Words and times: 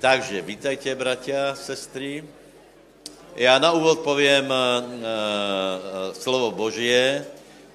Takže 0.00 0.40
vítajte, 0.42 0.94
bratia, 0.94 1.52
sestry. 1.54 2.24
Já 3.36 3.58
na 3.58 3.72
úvod 3.72 4.00
povím 4.00 4.48
uh, 4.48 4.48
uh, 4.48 4.96
slovo 6.16 6.50
Božie, 6.50 7.26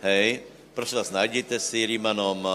hej, 0.02 0.40
prosím 0.74 0.98
vás, 0.98 1.12
najděte 1.12 1.60
si 1.60 1.86
Rímanom 1.86 2.42
uh, 2.42 2.52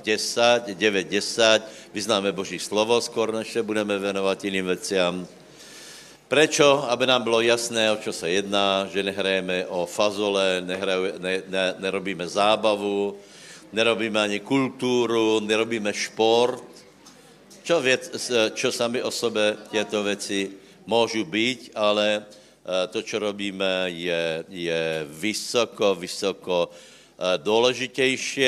10, 0.00 0.62
9, 0.72 1.08
10, 1.08 1.62
vyznáme 1.92 2.32
Boží 2.32 2.58
slovo, 2.58 3.00
skoro 3.00 3.32
než 3.32 3.52
se 3.52 3.62
budeme 3.62 3.98
věnovat 3.98 4.44
jiným 4.44 4.66
věciam. 4.66 5.26
Prečo? 6.28 6.86
Aby 6.88 7.06
nám 7.06 7.22
bylo 7.22 7.40
jasné, 7.40 7.92
o 7.92 7.96
čo 7.96 8.12
se 8.12 8.30
jedná, 8.30 8.88
že 8.88 9.02
nehrajeme 9.02 9.66
o 9.66 9.86
fazole, 9.86 10.64
nehraje, 10.64 11.12
ne, 11.18 11.42
ne, 11.48 11.74
nerobíme 11.78 12.28
zábavu, 12.28 13.16
nerobíme 13.72 14.20
ani 14.20 14.40
kulturu, 14.40 15.40
nerobíme 15.40 15.92
šport. 15.92 16.65
Čo, 17.66 17.82
věc, 17.82 18.30
čo 18.54 18.70
sami 18.70 19.02
o 19.02 19.10
sebe 19.10 19.56
těto 19.70 20.02
věci 20.02 20.50
můžu 20.86 21.24
být, 21.24 21.74
ale 21.74 22.22
eh, 22.22 22.86
to, 22.86 23.02
co 23.02 23.18
robíme, 23.18 23.90
je, 23.90 24.44
je 24.48 25.06
vysoko, 25.10 25.94
vysoko 25.94 26.70
eh, 26.70 27.38
důležitější. 27.42 28.40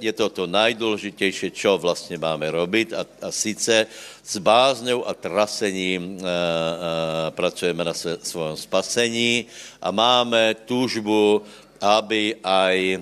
Je 0.00 0.12
to 0.12 0.28
to 0.28 0.46
nejdůležitější, 0.46 1.50
co 1.50 1.78
vlastně 1.78 2.18
máme 2.18 2.50
robit 2.50 2.92
a, 2.92 3.06
a 3.22 3.32
sice 3.32 3.86
s 4.26 4.36
bázňou 4.36 5.06
a 5.06 5.14
trasením 5.14 6.18
e, 6.18 6.26
e, 6.26 7.30
pracujeme 7.30 7.84
na 7.84 7.94
svém 7.94 8.56
spasení 8.56 9.46
a 9.82 9.90
máme 9.90 10.54
tužbu 10.66 11.42
aby 11.80 12.36
aj 12.44 12.76
e, 12.94 12.98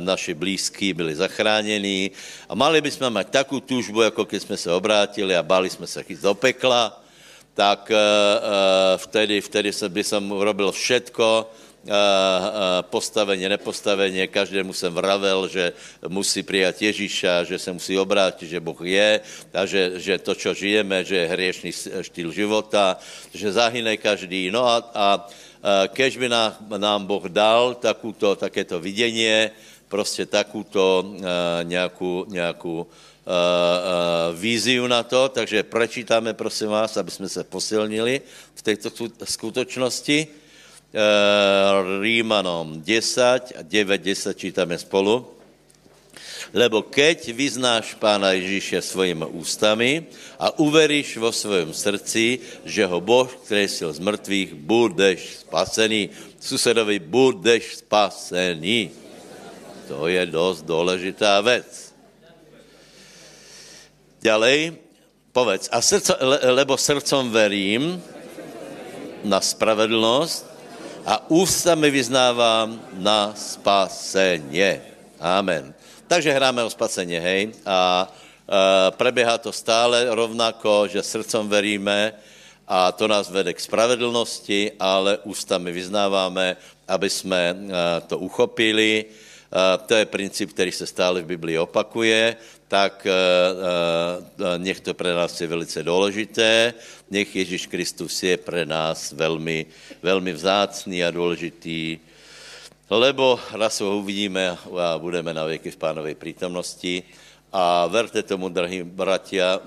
naši 0.00 0.34
blízkí 0.34 0.92
byli 0.92 1.14
zachráněni. 1.14 2.10
A 2.48 2.54
mali 2.54 2.80
bychom 2.80 3.10
mít 3.10 3.28
takovou 3.28 3.60
tužbu, 3.60 4.02
jako 4.02 4.24
když 4.24 4.42
jsme 4.42 4.56
se 4.56 4.72
obrátili 4.72 5.36
a 5.36 5.42
báli 5.42 5.70
jsme 5.70 5.86
se 5.86 6.02
chyt 6.02 6.20
do 6.20 6.34
pekla, 6.34 7.02
tak 7.56 7.90
e, 7.90 7.96
e, 7.96 8.00
vtedy, 8.98 9.40
vtedy 9.40 9.72
jsem, 9.72 9.92
by 9.92 10.04
som 10.04 10.22
robil 10.28 10.72
všetko, 10.72 11.48
e, 11.88 11.90
e, 11.90 11.96
postavenie, 12.92 13.48
nepostavenie, 13.48 14.28
každému 14.28 14.72
jsem 14.76 14.92
vravel, 14.92 15.48
že 15.48 15.72
musí 16.08 16.42
přijat 16.42 16.82
Ježíša, 16.82 17.44
že 17.44 17.58
se 17.58 17.72
musí 17.72 17.98
obrátit, 17.98 18.48
že 18.48 18.60
Boh 18.60 18.80
je 18.84 19.20
a 19.54 19.66
že, 19.66 19.96
že 19.96 20.18
to, 20.18 20.34
čo 20.36 20.52
žijeme, 20.52 21.00
že 21.04 21.16
je 21.16 21.32
hriešný 21.32 21.70
štýl 22.04 22.28
života, 22.28 23.00
že 23.32 23.56
zahyne 23.56 23.96
každý. 23.96 24.52
No 24.52 24.68
a, 24.68 24.76
a 24.94 25.06
kež 25.88 26.16
by 26.16 26.28
nám, 26.78 27.06
Boh 27.06 27.24
dal 27.24 27.74
takuto, 27.74 28.36
takéto 28.36 28.80
vidění, 28.80 29.50
prostě 29.88 30.26
takuto 30.26 31.14
eh, 31.18 31.24
nějakou, 31.64 32.24
nějakou 32.28 32.86
uh, 33.26 34.38
víziu 34.38 34.86
na 34.86 35.02
to, 35.02 35.28
takže 35.28 35.62
prečítáme, 35.62 36.34
prosím 36.34 36.68
vás, 36.68 36.96
aby 36.96 37.10
jsme 37.10 37.28
se 37.28 37.44
posilnili 37.44 38.20
v 38.54 38.62
této 38.62 38.90
skutočnosti. 39.24 40.26
Uh, 40.26 42.02
Rímanom 42.02 42.80
10 42.80 43.22
a 43.58 43.62
9, 43.62 44.02
10 44.02 44.38
čítáme 44.38 44.78
spolu. 44.78 45.35
Lebo 46.52 46.82
keď 46.82 47.32
vyznáš 47.32 47.94
Pána 47.96 48.32
Ježíše 48.36 48.82
svojimi 48.82 49.26
ústami 49.36 50.06
a 50.36 50.52
uveríš 50.58 51.16
vo 51.16 51.32
svém 51.32 51.72
srdci, 51.74 52.40
že 52.64 52.82
ho 52.86 53.00
Boh 53.00 53.28
kresil 53.46 53.92
z 53.92 54.00
mrtvých, 54.00 54.50
budeš 54.54 55.46
spasený. 55.46 56.10
Susedovi, 56.40 56.98
budeš 56.98 57.82
spasený. 57.82 58.90
To 59.88 60.10
je 60.10 60.26
dost 60.26 60.66
důležitá 60.66 61.40
věc. 61.40 61.94
Ďalej, 64.22 64.74
povedz, 65.30 65.68
a 65.70 65.78
srdco, 65.78 66.18
le, 66.18 66.38
lebo 66.50 66.74
srdcom 66.74 67.30
verím 67.30 68.02
na 69.22 69.38
spravedlnost 69.38 70.42
a 71.06 71.30
ústami 71.30 71.90
vyznávám 71.90 72.82
na 72.98 73.30
spasenie. 73.38 74.82
Amen. 75.22 75.70
Takže 76.06 76.32
hráme 76.32 76.62
o 76.62 76.70
spasení, 76.70 77.18
hej. 77.18 77.50
A 77.66 78.06
e, 78.06 78.90
preběhá 78.90 79.38
to 79.38 79.52
stále 79.52 80.06
rovnako, 80.14 80.86
že 80.86 81.02
srdcom 81.02 81.48
veríme 81.48 82.14
a 82.68 82.92
to 82.92 83.08
nás 83.10 83.30
vede 83.30 83.50
k 83.54 83.60
spravedlnosti, 83.60 84.72
ale 84.78 85.18
ústami 85.26 85.72
vyznáváme, 85.72 86.56
aby 86.88 87.10
jsme 87.10 87.42
e, 87.50 87.56
to 88.06 88.18
uchopili. 88.18 89.04
E, 89.04 89.78
to 89.86 89.94
je 89.94 90.06
princip, 90.06 90.54
který 90.54 90.72
se 90.72 90.86
stále 90.86 91.22
v 91.22 91.26
Biblii 91.26 91.58
opakuje, 91.58 92.36
tak 92.68 93.06
e, 93.06 93.10
e, 93.10 94.58
nech 94.58 94.80
to 94.80 94.94
pre 94.94 95.10
nás 95.10 95.40
je 95.40 95.46
velice 95.46 95.82
důležité, 95.82 96.74
nech 97.10 97.36
Ježíš 97.36 97.66
Kristus 97.66 98.22
je 98.22 98.36
pre 98.36 98.62
nás 98.62 99.12
velmi, 99.12 99.66
velmi 100.02 100.32
vzácný 100.32 101.04
a 101.04 101.10
důležitý 101.10 101.98
lebo 102.90 103.40
raz 103.52 103.80
ho 103.80 103.98
uvidíme 103.98 104.54
a 104.54 104.98
budeme 104.98 105.34
na 105.34 105.44
věky 105.44 105.70
v 105.70 105.76
pánovej 105.76 106.14
prítomnosti. 106.14 107.02
A 107.52 107.86
verte 107.86 108.22
tomu, 108.22 108.48
drahí 108.48 108.82
bratia 108.82 109.54
a, 109.54 109.58
a, 109.58 109.60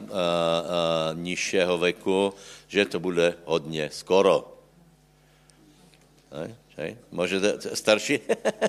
nižšího 1.16 1.78
veku, 1.78 2.34
že 2.68 2.85
to 2.85 3.00
bude 3.00 3.35
hodně 3.46 3.90
skoro. 3.91 4.46
Ne? 6.31 6.56
Můžete, 7.12 7.75
starší? 7.75 8.19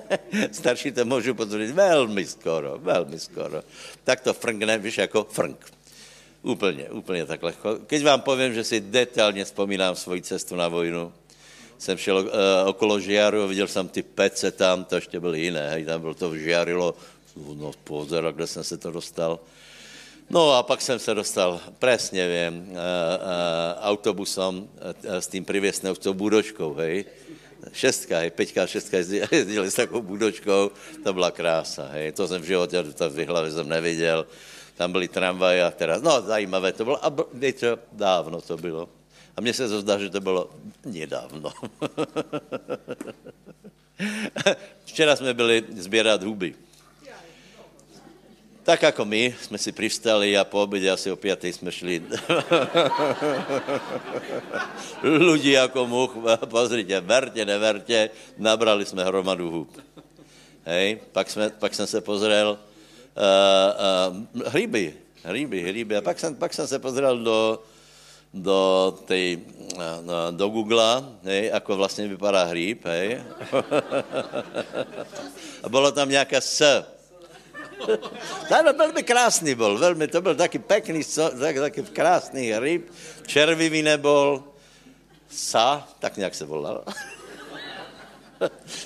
starší 0.51 0.91
to 0.91 1.05
můžu 1.05 1.33
potvrdit 1.33 1.71
velmi 1.71 2.25
skoro, 2.25 2.77
velmi 2.77 3.19
skoro. 3.19 3.63
Tak 4.03 4.21
to 4.21 4.33
frnkne, 4.33 4.77
víš, 4.77 4.97
jako 4.97 5.23
frnk. 5.23 5.71
Úplně, 6.41 6.89
úplně 6.89 7.25
tak 7.25 7.43
lehko. 7.43 7.75
Keď 7.87 8.03
vám 8.03 8.21
povím, 8.21 8.53
že 8.53 8.63
si 8.63 8.81
detailně 8.81 9.45
vzpomínám 9.45 9.95
svoji 9.95 10.21
cestu 10.21 10.55
na 10.55 10.67
vojnu, 10.67 11.13
jsem 11.81 11.97
šel 11.97 12.17
uh, 12.17 12.29
okolo 12.65 12.99
Žiaru 12.99 13.41
a 13.41 13.45
viděl 13.45 13.67
jsem 13.67 13.87
ty 13.89 14.03
pece 14.03 14.51
tam, 14.51 14.85
to 14.85 14.95
ještě 14.95 15.19
byly 15.19 15.39
jiné, 15.41 15.69
hej, 15.69 15.85
tam 15.85 16.01
bylo 16.01 16.13
to 16.13 16.37
žiarilo, 16.37 16.93
no 17.57 17.71
pozor, 17.83 18.33
kde 18.33 18.47
jsem 18.47 18.63
se 18.63 18.77
to 18.77 18.91
dostal. 18.91 19.39
No 20.29 20.53
a 20.53 20.63
pak 20.63 20.81
jsem 20.81 20.99
se 20.99 21.13
dostal, 21.13 21.59
přesně 21.79 22.27
vím, 22.29 22.61
uh, 22.61 22.69
uh, 22.69 22.77
autobusom 23.81 24.57
uh, 24.57 25.15
s 25.15 25.27
tím 25.27 25.45
privěsnou, 25.45 25.95
s 25.95 25.99
tou 25.99 26.13
budočkou, 26.13 26.73
hej. 26.73 27.05
Šestka, 27.73 28.17
hej, 28.17 28.29
Peťka 28.29 28.67
šestka 28.67 28.97
jezdili 29.31 29.71
s 29.71 29.75
takovou 29.75 30.01
budočkou, 30.01 30.71
to 31.03 31.13
byla 31.13 31.31
krása, 31.31 31.89
hej. 31.91 32.11
To 32.11 32.27
jsem 32.27 32.41
v 32.41 32.45
životě, 32.45 32.83
to 32.83 33.09
v 33.09 33.25
hlavě 33.25 33.51
jsem 33.51 33.69
neviděl. 33.69 34.25
Tam 34.77 34.91
byly 34.91 35.07
tramvaje 35.07 35.63
a 35.63 35.71
teraz, 35.71 36.01
no 36.01 36.21
zajímavé 36.21 36.73
to 36.73 36.83
bylo. 36.85 37.05
A 37.05 37.13
víte, 37.33 37.77
dávno 37.91 38.41
to 38.41 38.57
bylo. 38.57 39.00
A 39.37 39.41
mně 39.41 39.53
se 39.53 39.69
to 39.69 39.81
zdá, 39.81 39.99
že 39.99 40.09
to 40.09 40.21
bylo 40.21 40.49
nedávno. 40.85 41.51
Včera 44.85 45.15
jsme 45.15 45.33
byli 45.33 45.63
sbírat 45.77 46.23
huby. 46.23 46.55
Tak 48.63 48.81
jako 48.81 49.05
my 49.05 49.35
jsme 49.41 49.57
si 49.57 49.71
přivstali 49.71 50.37
a 50.37 50.43
po 50.43 50.63
obědě 50.63 50.91
asi 50.91 51.11
o 51.11 51.15
pětej 51.15 51.53
jsme 51.53 51.71
šli. 51.71 52.03
Lidi 55.03 55.51
jako 55.51 55.87
much, 55.87 56.11
pozrite, 56.45 57.01
verte, 57.01 57.45
neverte, 57.45 58.09
nabrali 58.37 58.85
jsme 58.85 59.03
hromadu 59.03 59.51
hub. 59.51 59.81
Hej, 60.65 60.99
pak, 61.11 61.29
jsme, 61.29 61.49
pak 61.49 61.73
jsem 61.73 61.87
se 61.87 62.01
pozrel, 62.01 62.57
uh, 62.57 62.57
uh, 64.37 64.47
hříby, 64.47 64.93
hříby, 65.23 65.61
hříby. 65.61 65.97
A 65.97 66.01
pak 66.01 66.19
jsem, 66.19 66.35
pak 66.35 66.53
jsem 66.53 66.67
se 66.67 66.79
pozrel 66.79 67.19
do, 67.19 67.63
do, 68.33 68.97
tej, 69.05 69.39
do 70.31 70.49
Google, 70.49 71.03
hej, 71.23 71.51
ako 71.53 71.75
vlastně 71.75 72.07
vypadá 72.07 72.43
hříb, 72.43 72.85
hej. 72.85 73.23
A 75.63 75.69
bylo 75.69 75.91
tam 75.91 76.09
nějaká 76.09 76.41
S. 76.41 76.85
byl 78.63 78.73
velmi 78.77 79.03
krásný 79.03 79.55
byl, 79.55 79.77
velmi, 79.77 80.07
to 80.07 80.21
byl 80.21 80.35
taky 80.35 80.59
pekný, 80.59 81.03
tak, 81.39 81.55
taky 81.55 81.83
krásný 81.83 82.51
hříb, 82.51 82.91
červivý 83.27 83.81
nebol, 83.81 84.43
sa, 85.29 85.87
tak 85.99 86.17
nějak 86.17 86.35
se 86.35 86.45
volal. 86.45 86.83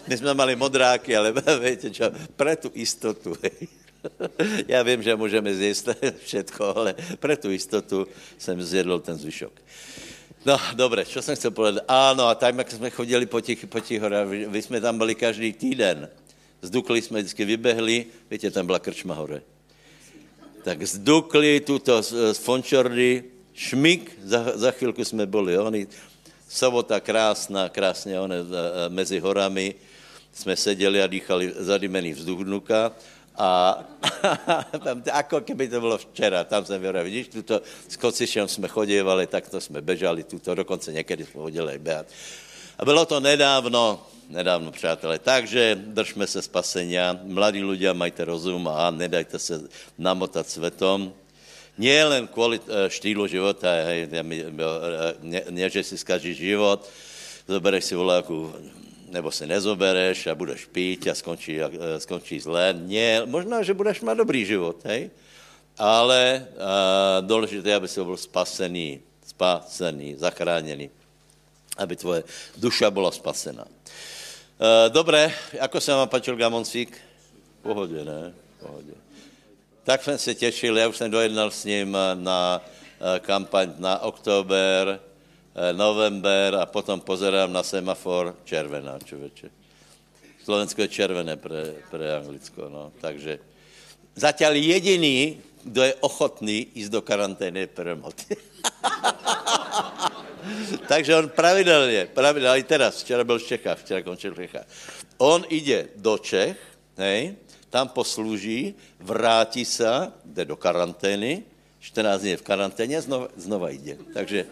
My 0.07 0.17
jsme 0.17 0.33
mali 0.33 0.55
modráky, 0.55 1.17
ale 1.17 1.33
víte 1.63 1.89
čo, 1.89 2.11
pre 2.35 2.55
tu 2.55 2.71
istotu, 2.73 3.37
hej. 3.43 3.67
Já 4.67 4.83
vím, 4.83 5.03
že 5.03 5.15
můžeme 5.15 5.55
zjíst 5.55 5.89
všetko, 6.23 6.77
ale 6.77 6.95
pro 7.19 7.37
tu 7.37 7.51
jistotu 7.51 8.07
jsem 8.37 8.63
zjedl 8.63 8.99
ten 8.99 9.15
zvyšok. 9.15 9.53
No, 10.45 10.59
dobré, 10.73 11.05
co 11.05 11.21
jsem 11.21 11.35
chcel 11.35 11.51
povedat? 11.51 11.83
Ano, 11.87 12.27
a 12.27 12.35
tam, 12.35 12.57
jak 12.57 12.71
jsme 12.71 12.89
chodili 12.89 13.25
po 13.25 13.41
těch, 13.41 13.65
po 13.65 13.79
těch 13.79 14.01
horách, 14.01 14.27
vy 14.27 14.61
jsme 14.61 14.81
tam 14.81 14.97
byli 14.97 15.15
každý 15.15 15.53
týden. 15.53 16.09
Z 16.61 16.69
Dukly 16.69 17.01
jsme 17.01 17.19
vždycky 17.19 17.45
vybehli, 17.45 18.05
víte, 18.31 18.51
tam 18.51 18.65
byla 18.65 18.79
krčma 18.79 19.13
hore. 19.13 19.41
Tak 20.63 20.87
z 20.87 20.97
Dukly, 20.97 21.59
tuto 21.59 22.01
z 22.01 22.37
Fončordy, 22.37 23.23
šmik, 23.53 24.11
za, 24.23 24.57
za 24.57 24.71
chvilku 24.71 25.05
jsme 25.05 25.25
byli, 25.25 25.57
oni, 25.57 25.87
sobota 26.49 26.99
krásná, 26.99 27.69
krásně, 27.69 28.19
one, 28.19 28.35
mezi 28.89 29.19
horami, 29.19 29.75
jsme 30.33 30.55
seděli 30.55 31.01
a 31.03 31.07
dýchali 31.07 31.53
zadimený 31.57 32.13
vzduch 32.13 32.43
dnuka 32.43 32.91
A 33.37 33.83
tam, 34.85 35.03
ako 35.11 35.41
keby 35.43 35.67
to 35.67 35.81
bylo 35.81 35.97
včera, 35.97 36.43
tam 36.43 36.65
jsem 36.65 36.81
věděl, 36.81 37.03
vidíš, 37.03 37.27
tuto 37.27 37.61
s 37.87 37.97
kocišem 37.97 38.47
jsme 38.47 38.67
chodívali, 38.67 39.27
tak 39.27 39.49
to 39.49 39.61
jsme 39.61 39.81
bežali, 39.81 40.23
tuto 40.23 40.55
dokonce 40.55 40.93
někdy 40.93 41.25
jsme 41.25 41.41
hodili 41.41 41.79
běhat. 41.79 42.07
A 42.79 42.85
bylo 42.85 43.05
to 43.05 43.19
nedávno, 43.19 44.07
nedávno, 44.29 44.71
přátelé. 44.71 45.19
Takže 45.19 45.75
držme 45.75 46.27
se 46.27 46.41
spasenia. 46.41 47.15
Mladí 47.23 47.63
ľudia, 47.63 47.93
majte 47.93 48.25
rozum 48.25 48.67
a 48.67 48.91
nedajte 48.91 49.39
se 49.39 49.61
namotat 49.97 50.49
svetom. 50.49 51.13
Nie 51.77 52.05
len 52.05 52.27
kvůli 52.27 52.59
eh, 52.59 52.89
štýlu 52.89 53.27
života, 53.27 53.67
hej, 53.67 54.07
ne, 54.07 54.23
ne, 55.49 55.69
že 55.69 55.83
si 55.83 55.97
zkaží 55.97 56.33
život, 56.33 56.87
zobereš 57.47 57.91
si 57.91 57.95
voláku, 57.95 58.47
nebo 59.15 59.31
si 59.31 59.47
nezobereš 59.47 60.27
a 60.27 60.35
budeš 60.35 60.67
pít 60.67 61.07
a 61.07 61.15
skončí, 61.15 61.63
a 61.63 61.71
eh, 61.71 61.99
skončí 62.03 62.39
zle. 62.43 62.75
Nie, 62.75 63.23
možná, 63.23 63.63
že 63.63 63.71
budeš 63.71 64.03
mít 64.03 64.19
dobrý 64.19 64.43
život, 64.43 64.83
hej? 64.83 65.07
ale 65.79 66.47
a, 66.59 67.19
eh, 67.19 67.21
důležité 67.23 67.71
aby 67.71 67.87
si 67.87 68.03
byl 68.03 68.19
spasený, 68.19 68.99
spasený, 69.23 70.15
zachráněný, 70.19 70.91
aby 71.77 71.95
tvoje 71.95 72.23
duša 72.59 72.91
byla 72.91 73.11
spasená. 73.11 73.65
E, 74.59 74.89
dobré, 74.89 75.33
jako 75.53 75.81
se 75.81 75.91
vám 75.91 76.07
pačil 76.07 76.35
Gamoncík? 76.35 76.97
Pohodě, 77.61 78.05
ne? 78.05 78.33
Pohodě. 78.59 78.93
Tak 79.83 80.03
jsem 80.03 80.17
se 80.17 80.35
těšil, 80.35 80.77
já 80.77 80.87
už 80.87 80.97
jsem 80.97 81.11
dojednal 81.11 81.51
s 81.51 81.65
ním 81.65 81.97
na 82.13 82.61
e, 83.15 83.19
kampaň 83.19 83.73
na 83.77 84.01
oktober, 84.01 84.89
e, 84.89 84.99
november 85.71 86.55
a 86.55 86.65
potom 86.65 86.99
pozerám 86.99 87.53
na 87.53 87.63
semafor 87.63 88.35
červená, 88.43 88.99
člověče. 88.99 89.49
Slovensko 90.43 90.81
je 90.81 90.87
červené 90.87 91.37
pre, 91.37 91.73
pre 91.91 92.17
Anglicko, 92.17 92.69
no. 92.69 92.91
Takže 93.01 93.39
zatím 94.15 94.47
jediný, 94.47 95.37
kdo 95.63 95.83
je 95.83 95.95
ochotný 95.95 96.67
jít 96.75 96.91
do 96.91 97.01
karantény, 97.01 97.67
je. 97.67 98.37
Takže 100.87 101.15
on 101.15 101.29
pravidelně, 101.29 102.07
pravidelně, 102.13 102.59
i 102.59 102.63
teraz, 102.63 103.01
včera 103.01 103.23
byl 103.23 103.39
v 103.39 103.43
Čechách, 103.43 103.79
včera 103.79 104.01
končil 104.01 104.33
v 104.33 104.35
Čechách. 104.35 104.65
On 105.17 105.45
jde 105.49 105.87
do 105.95 106.17
Čech, 106.17 106.57
hej, 106.97 107.35
tam 107.69 107.89
poslouží, 107.89 108.75
vrátí 108.99 109.65
se, 109.65 110.11
jde 110.25 110.45
do 110.45 110.55
karantény, 110.55 111.43
14 111.79 112.21
dní 112.21 112.29
je 112.29 112.37
v 112.37 112.41
karanténě, 112.41 113.01
znova, 113.01 113.27
znova 113.35 113.69
jde. 113.69 113.97
Takže, 114.13 114.45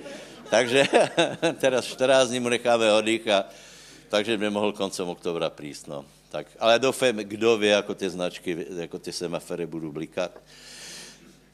takže 0.49 0.87
teraz 1.59 1.85
14 1.85 2.29
dní 2.29 2.39
mu 2.39 2.49
necháme 2.49 2.93
oddych 2.93 3.27
a 3.27 3.45
takže 4.09 4.37
by 4.37 4.49
mohl 4.49 4.73
koncem 4.73 5.09
oktobra 5.09 5.49
prísť, 5.49 5.87
no. 5.89 6.05
Tak, 6.29 6.47
ale 6.59 6.79
doufám, 6.79 7.15
kdo 7.15 7.57
ví, 7.57 7.67
jako 7.67 7.93
ty 7.95 8.09
značky, 8.09 8.65
jako 8.77 8.99
ty 8.99 9.13
semafory 9.13 9.65
budou 9.65 9.91
blikat. 9.91 10.31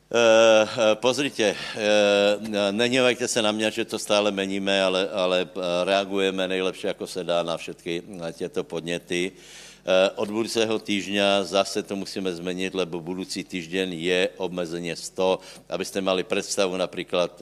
Uh, 0.10 0.96
pozrite, 0.96 1.52
uh, 1.52 2.48
nenívajte 2.72 3.28
se 3.28 3.42
na 3.42 3.52
mě, 3.52 3.72
že 3.72 3.86
to 3.86 4.00
stále 4.00 4.32
meníme, 4.32 4.84
ale, 4.84 5.10
ale 5.10 5.50
reagujeme 5.84 6.48
nejlepší, 6.48 6.88
jako 6.88 7.08
se 7.08 7.24
dá 7.24 7.44
na 7.44 7.58
všechny 7.58 8.02
těto 8.34 8.64
podněty. 8.64 9.32
Uh, 9.32 9.92
od 10.16 10.30
budoucího 10.32 10.80
týždňa 10.80 11.44
zase 11.44 11.84
to 11.84 11.96
musíme 11.96 12.36
změnit, 12.36 12.74
lebo 12.74 13.00
budoucí 13.00 13.44
týždeň 13.44 13.94
je 13.94 14.30
obmezeně 14.38 14.96
100. 14.96 15.40
Abyste 15.70 16.02
mali 16.02 16.24
představu 16.24 16.78
například, 16.78 17.42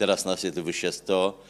teraz 0.00 0.24
nás 0.24 0.40
je 0.40 0.48
tu 0.48 0.64
vyše 0.64 0.92
100, 0.92 1.40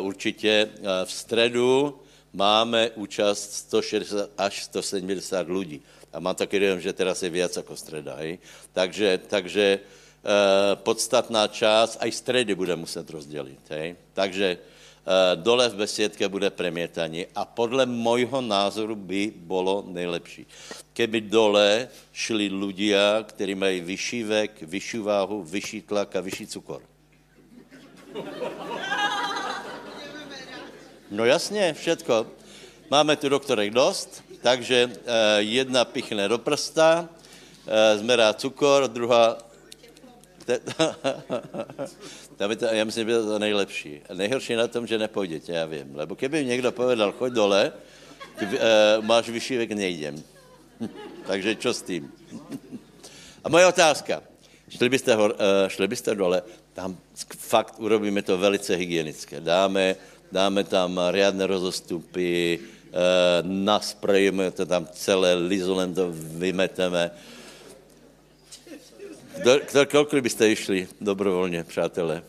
určitě 0.00 0.70
v 1.04 1.12
středu 1.12 1.98
máme 2.32 2.90
účast 2.94 3.66
160 3.66 4.30
až 4.38 4.64
170 4.70 5.48
lidí. 5.50 5.82
A 6.12 6.22
mám 6.22 6.34
taky 6.34 6.58
dojem, 6.58 6.80
že 6.80 6.92
teraz 6.92 7.22
je 7.22 7.30
víc 7.30 7.56
jako 7.56 7.76
středa. 7.76 8.14
Hej? 8.14 8.38
Takže, 8.72 9.18
takže 9.26 9.66
e, 9.66 9.78
podstatná 10.74 11.46
část, 11.46 11.98
aj 12.02 12.10
středy 12.12 12.54
bude 12.54 12.76
muset 12.76 13.10
rozdělit. 13.10 13.62
Hej? 13.70 13.96
Takže 14.14 14.58
dole 15.34 15.68
v 15.68 15.74
besiedke 15.74 16.28
bude 16.28 16.50
premietaní 16.50 17.26
a 17.34 17.44
podle 17.44 17.86
mojho 17.86 18.40
názoru 18.40 18.94
by 18.94 19.32
bylo 19.36 19.84
nejlepší. 19.88 20.46
Keby 20.92 21.20
dole 21.20 21.88
šli 22.12 22.50
ľudia, 22.52 23.24
kteří 23.24 23.54
mají 23.54 23.80
vyšší 23.80 24.22
vek, 24.22 24.52
vyšší 24.62 24.98
váhu, 24.98 25.42
vyšší 25.42 25.80
tlak 25.82 26.16
a 26.16 26.20
vyšší 26.20 26.46
cukor. 26.46 26.89
No 31.10 31.24
jasně, 31.24 31.74
všetko. 31.74 32.26
Máme 32.90 33.16
tu 33.16 33.28
doktorek 33.28 33.70
dost, 33.70 34.24
takže 34.42 34.90
eh, 34.90 35.02
jedna 35.38 35.84
pichne 35.84 36.28
do 36.28 36.38
prsta, 36.38 37.08
eh, 37.66 37.98
zmerá 37.98 38.32
cukor, 38.32 38.88
druhá... 38.88 39.38
já 42.72 42.84
myslím, 42.84 43.08
že 43.08 43.18
to 43.18 43.26
to 43.26 43.38
nejlepší. 43.38 44.00
Nejhorší 44.14 44.54
na 44.54 44.68
tom, 44.68 44.86
že 44.86 44.98
nepůjdete, 44.98 45.52
já 45.52 45.66
vím. 45.66 45.90
Lebo 45.94 46.14
kdyby 46.14 46.44
někdo 46.44 46.72
povedal, 46.72 47.12
choď 47.12 47.32
dole, 47.32 47.72
ty, 48.38 48.46
uh, 48.46 49.04
máš 49.04 49.28
vyšší 49.28 49.56
věk, 49.56 49.70
nejdem. 49.70 50.22
Takže 51.26 51.54
čo 51.54 51.74
s 51.74 51.82
tím? 51.82 52.12
A 53.44 53.48
moje 53.48 53.66
otázka. 53.66 54.22
Šli 54.68 54.88
byste, 54.88 55.14
hor, 55.14 55.30
uh, 55.30 55.68
šli 55.68 55.88
byste 55.88 56.14
dole, 56.14 56.42
tam 56.74 56.96
fakt 57.38 57.74
urobíme 57.78 58.22
to 58.22 58.38
velice 58.38 58.74
hygienické. 58.74 59.40
Dáme, 59.40 59.96
dáme 60.32 60.64
tam 60.64 61.00
riadne 61.10 61.46
rozostupy, 61.46 62.58
Eh, 62.90 63.42
nasprejeme 63.46 64.50
to 64.50 64.66
tam 64.66 64.82
celé, 64.90 65.38
lizolem 65.38 65.94
to 65.94 66.10
vymeteme. 66.10 67.10
Kdo, 69.38 70.20
byste 70.20 70.50
išli 70.50 70.88
dobrovolně, 71.00 71.64
přátelé? 71.64 72.22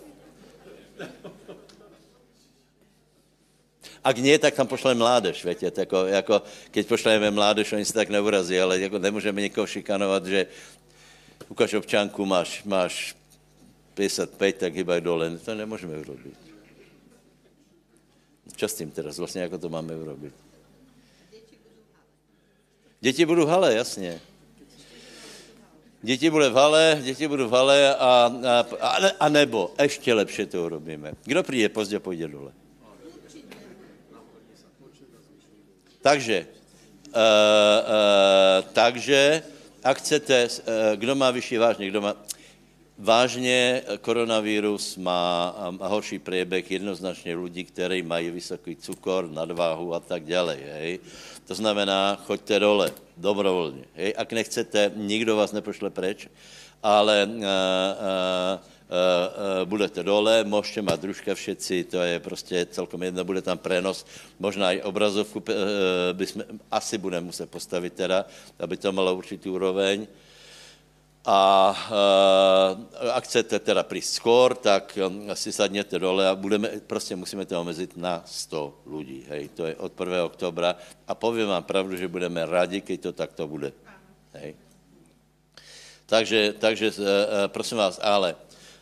Ak 4.04 4.18
nie, 4.18 4.38
tak 4.40 4.54
tam 4.54 4.68
pošleme 4.68 4.98
mládež, 4.98 5.46
větě, 5.46 5.72
jako, 5.78 6.06
jako, 6.06 6.42
keď 6.72 6.88
pošleme 6.88 7.32
mládež, 7.32 7.74
oni 7.74 7.86
se 7.86 7.94
tak 7.94 8.10
neurazí, 8.10 8.60
ale 8.60 8.80
jako 8.80 8.98
nemůžeme 9.00 9.42
někoho 9.42 9.68
šikanovat, 9.68 10.26
že 10.26 10.48
ukaž 11.50 11.74
občanku, 11.74 12.26
máš, 12.26 12.64
máš 12.66 13.16
55, 13.94 14.58
tak 14.58 14.76
hýbaj 14.76 15.02
dole. 15.02 15.38
To 15.38 15.56
nemůžeme 15.56 15.98
urobit. 15.98 16.38
Čo 18.56 18.68
s 18.68 18.74
tím 18.74 18.92
teraz 18.92 19.18
vlastně, 19.18 19.42
jako 19.42 19.58
to 19.58 19.70
máme 19.70 19.96
urobit? 19.96 20.34
Děti 23.02 23.26
budou 23.26 23.46
v 23.46 23.50
hale, 23.50 23.74
jasně. 23.74 24.22
Děti 26.02 26.30
bude 26.30 26.50
v 26.50 26.54
hale, 26.54 27.00
děti 27.02 27.28
budou 27.28 27.50
v 27.50 27.52
hale 27.52 27.96
a, 27.96 28.32
a, 28.80 28.98
a 29.20 29.30
nebo 29.30 29.74
ještě 29.82 30.14
lepší 30.14 30.46
to 30.46 30.66
urobíme. 30.66 31.14
Kdo 31.24 31.44
přijde 31.44 31.70
pozdě, 31.70 32.00
půjde 32.00 32.28
dole. 32.28 32.52
Takže, 36.02 36.46
uh, 37.08 37.14
uh, 37.14 38.66
takže, 38.74 39.44
ak 39.84 39.98
chcete, 39.98 40.48
uh, 40.50 40.50
kdo 40.96 41.16
má 41.16 41.32
vyšší 41.32 41.58
vážně, 41.58 41.88
kdo 41.88 42.02
má... 42.02 42.16
Vážně 43.02 43.82
koronavírus 44.02 44.98
má 44.98 45.56
horší 45.82 46.20
prieběh 46.20 46.72
jednoznačně 46.72 47.36
lidí, 47.36 47.64
kteří 47.64 48.02
mají 48.02 48.30
vysoký 48.30 48.76
cukor, 48.76 49.26
nadváhu 49.26 49.94
a 49.94 50.00
tak 50.00 50.30
dále. 50.30 50.54
Hej. 50.54 51.00
To 51.48 51.56
znamená, 51.56 52.22
choďte 52.26 52.60
dole, 52.60 52.94
dobrovolně. 53.18 53.90
Hej? 53.98 54.14
Ak 54.18 54.34
nechcete, 54.34 54.92
nikdo 54.96 55.36
vás 55.36 55.50
nepošle 55.50 55.90
preč, 55.90 56.30
ale 56.84 57.26
uh, 57.26 57.34
uh, 57.34 57.42
uh, 57.42 59.66
budete 59.66 60.04
dole, 60.04 60.44
můžete 60.44 60.82
mít 60.82 61.02
družka 61.02 61.34
všetci, 61.34 61.84
to 61.84 61.98
je 61.98 62.20
prostě 62.20 62.66
celkom 62.70 63.04
jedno, 63.04 63.24
bude 63.24 63.42
tam 63.42 63.58
prenos, 63.58 64.06
možná 64.40 64.72
i 64.72 64.82
obrazovku 64.82 65.42
uh, 65.42 65.46
bychom, 66.14 66.44
asi 66.72 67.02
budeme 67.02 67.26
muset 67.26 67.50
postavit 67.50 67.94
teda, 67.94 68.26
aby 68.60 68.78
to 68.78 68.94
malo 68.94 69.16
určitý 69.16 69.50
úroveň 69.50 70.06
a 71.22 71.70
uh, 71.70 73.14
ak 73.14 73.30
chcete 73.30 73.62
teda 73.62 73.86
prísť 73.86 74.12
skôr, 74.18 74.58
tak 74.58 74.98
um, 74.98 75.30
si 75.38 75.54
sadněte 75.54 76.02
dole 76.02 76.26
a 76.26 76.34
budeme, 76.34 76.82
prostě 76.90 77.16
musíme 77.16 77.46
to 77.46 77.62
omezit 77.62 77.94
na 77.98 78.26
100 78.26 78.90
lidí. 78.90 79.26
Hej, 79.30 79.50
to 79.54 79.66
je 79.66 79.76
od 79.76 79.94
1. 79.94 80.26
oktobra 80.26 80.76
a 81.08 81.14
povím 81.14 81.48
vám 81.48 81.64
pravdu, 81.64 81.94
že 81.94 82.10
budeme 82.10 82.42
rádi, 82.46 82.82
keď 82.82 82.98
to 83.02 83.12
takto 83.14 83.46
bude. 83.48 83.70
Hej. 84.34 84.58
Takže, 86.10 86.58
takže 86.58 86.88
uh, 86.90 87.06
prosím 87.54 87.78
vás, 87.78 88.02
ale 88.02 88.36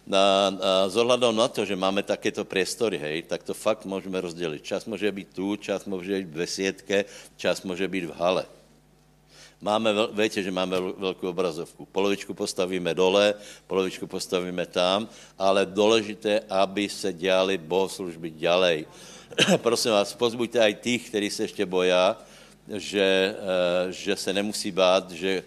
na, 0.08 0.50
na, 0.50 0.90
s 0.90 0.96
na 1.36 1.48
to, 1.52 1.68
že 1.68 1.76
máme 1.76 2.08
takéto 2.08 2.48
priestory, 2.48 2.98
hej, 2.98 3.18
tak 3.28 3.44
to 3.44 3.54
fakt 3.54 3.86
můžeme 3.86 4.22
rozdělit. 4.22 4.64
Čas 4.64 4.88
může 4.88 5.12
být 5.12 5.36
tu, 5.36 5.56
čas 5.56 5.86
může 5.86 6.24
být 6.24 6.34
ve 6.34 6.48
světke, 6.48 7.06
čas 7.36 7.62
může 7.68 7.88
být 7.88 8.06
v 8.06 8.16
hale. 8.16 8.59
Máme, 9.62 9.90
víte, 10.14 10.44
že 10.44 10.52
máme 10.52 10.80
velkou 10.98 11.30
obrazovku. 11.30 11.86
Polovičku 11.86 12.34
postavíme 12.34 12.94
dole, 12.94 13.34
polovičku 13.68 14.08
postavíme 14.08 14.66
tam, 14.66 15.10
ale 15.38 15.66
důležité, 15.66 16.40
aby 16.50 16.90
se 16.90 17.14
dělali 17.14 17.58
bohoslužby 17.58 18.30
ďalej. 18.30 18.86
Prosím 19.58 19.92
vás, 19.92 20.14
pozbuďte 20.14 20.60
aj 20.60 20.74
těch, 20.74 21.08
kteří 21.10 21.30
se 21.30 21.44
ještě 21.44 21.66
boja, 21.66 22.18
že, 22.68 23.36
eh, 23.36 23.92
že 23.92 24.16
se 24.16 24.34
nemusí 24.34 24.72
bát, 24.72 25.12
že 25.12 25.44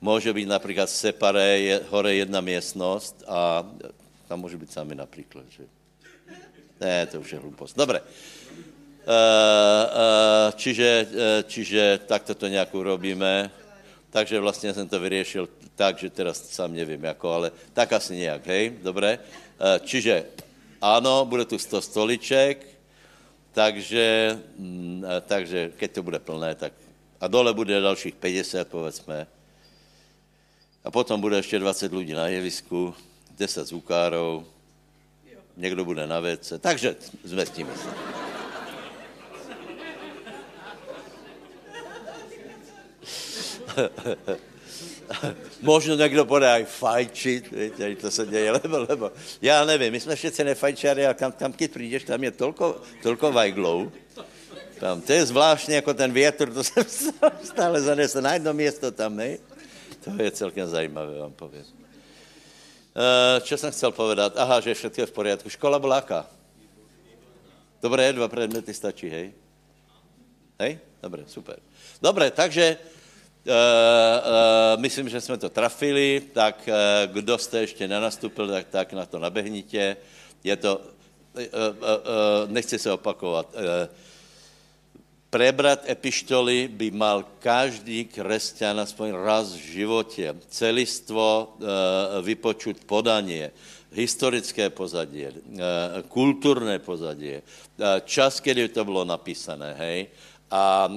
Může 0.00 0.32
být 0.32 0.48
například 0.48 0.90
separé, 0.90 1.58
je, 1.60 1.80
hore 1.88 2.14
jedna 2.14 2.40
místnost 2.40 3.24
a 3.28 3.66
tam 4.28 4.40
může 4.40 4.56
být 4.56 4.72
sami 4.72 4.94
například, 4.94 5.44
že? 5.48 5.64
Ne, 6.80 7.06
to 7.06 7.20
už 7.20 7.32
je 7.32 7.38
hlupost. 7.38 7.76
Dobré. 7.76 8.00
Uh, 9.06 9.12
uh, 9.12 10.50
čiže, 10.58 11.06
uh, 11.06 11.46
čiže 11.46 12.00
takto 12.10 12.34
to 12.34 12.46
nějak 12.50 12.74
urobíme. 12.74 13.50
Takže 14.10 14.40
vlastně 14.40 14.74
jsem 14.74 14.88
to 14.88 15.00
vyřešil 15.00 15.48
tak, 15.74 15.98
že 15.98 16.10
teraz 16.10 16.42
sám 16.42 16.74
nevím, 16.74 17.04
jako, 17.04 17.32
ale 17.32 17.52
tak 17.72 17.92
asi 17.92 18.16
nějak, 18.16 18.46
hej, 18.46 18.72
dobré. 18.82 19.18
Čiže 19.84 20.24
ano, 20.80 21.24
bude 21.24 21.44
tu 21.44 21.58
100 21.58 21.80
stoliček, 21.80 22.66
takže, 23.52 24.38
mm, 24.58 25.04
takže 25.26 25.72
keď 25.76 25.90
to 25.92 26.02
bude 26.02 26.18
plné, 26.18 26.54
tak 26.54 26.72
a 27.20 27.26
dole 27.28 27.54
bude 27.54 27.80
dalších 27.80 28.14
50, 28.14 28.68
povedzme. 28.68 29.26
A 30.84 30.90
potom 30.90 31.20
bude 31.20 31.36
ještě 31.36 31.58
20 31.58 31.92
lidí 31.92 32.12
na 32.12 32.28
jevisku, 32.28 32.94
10 33.38 33.66
zúkárov, 33.66 34.44
někdo 35.56 35.84
bude 35.84 36.06
na 36.06 36.20
věce, 36.20 36.58
takže 36.58 36.96
zmestíme 37.24 37.72
se. 37.76 38.15
Možno 45.62 45.94
někdo 45.94 46.24
bude 46.24 46.52
aj 46.52 46.64
fajčit, 46.64 47.50
víte, 47.50 47.96
to 47.96 48.10
se 48.10 48.26
děje, 48.26 48.52
lebo, 48.62 48.78
lebo, 48.88 49.12
já 49.42 49.64
nevím, 49.64 49.92
my 49.92 50.00
jsme 50.00 50.16
všetci 50.16 50.44
nefajčari 50.44 51.06
a 51.06 51.14
tam, 51.14 51.32
tam 51.32 51.52
když 51.52 51.70
přijdeš, 51.70 52.04
tam 52.04 52.24
je 52.24 52.30
tolko, 52.30 52.80
tolko 53.02 53.32
vajglou, 53.32 53.92
tam, 54.80 55.00
to 55.00 55.12
je 55.12 55.26
zvláštní, 55.26 55.74
jako 55.74 55.94
ten 55.94 56.12
větr, 56.12 56.52
to 56.52 56.64
se 56.64 56.80
stále 57.42 57.80
zanese 57.80 58.22
na 58.22 58.34
jedno 58.34 58.54
město 58.54 58.90
tam, 58.90 59.16
ne? 59.16 59.38
To 60.04 60.22
je 60.22 60.30
celkem 60.30 60.66
zajímavé, 60.66 61.18
vám 61.18 61.32
povím. 61.32 61.64
Co 63.40 63.54
eh, 63.54 63.58
jsem 63.58 63.70
chcel 63.70 63.92
povedat? 63.92 64.32
Aha, 64.36 64.60
že 64.60 64.74
všechno 64.74 65.02
je 65.02 65.06
v 65.06 65.12
poriadku. 65.12 65.48
Škola 65.48 65.78
byla 65.78 65.96
jaká? 65.96 66.26
Dobré, 67.82 68.12
dva 68.12 68.28
předměty 68.28 68.74
stačí, 68.74 69.08
hej? 69.08 69.32
Hej? 70.60 70.78
Dobré, 71.02 71.24
super. 71.26 71.58
Dobré, 72.02 72.30
takže 72.30 72.78
myslím, 74.76 75.08
že 75.08 75.20
jsme 75.20 75.38
to 75.38 75.48
trafili, 75.48 76.22
tak 76.32 76.68
uh, 76.68 76.74
kdo 77.12 77.38
jste 77.38 77.60
ještě 77.60 77.88
nenastupil, 77.88 78.48
tak, 78.48 78.66
tak 78.70 78.92
na 78.92 79.06
to 79.06 79.18
nabehnitě. 79.18 79.96
Je 80.44 80.56
to, 80.56 80.80
nechci 82.46 82.78
se 82.78 82.92
opakovat, 82.92 83.54
prebrat 85.30 85.90
epištoly 85.90 86.68
by 86.68 86.90
mal 86.90 87.24
každý 87.38 88.04
křesťan 88.04 88.80
aspoň 88.80 89.10
raz 89.12 89.52
v 89.52 89.82
životě. 89.82 90.34
Celistvo 90.48 91.58
vypočuť 92.22 92.86
podanie, 92.86 93.50
historické 93.92 94.70
pozadí, 94.70 95.26
kulturné 96.08 96.78
pozadí, 96.78 97.42
čas, 98.04 98.40
kdy 98.40 98.68
to 98.68 98.84
bylo 98.84 99.04
napísané, 99.04 99.74
hej, 99.74 100.06
a 100.50 100.88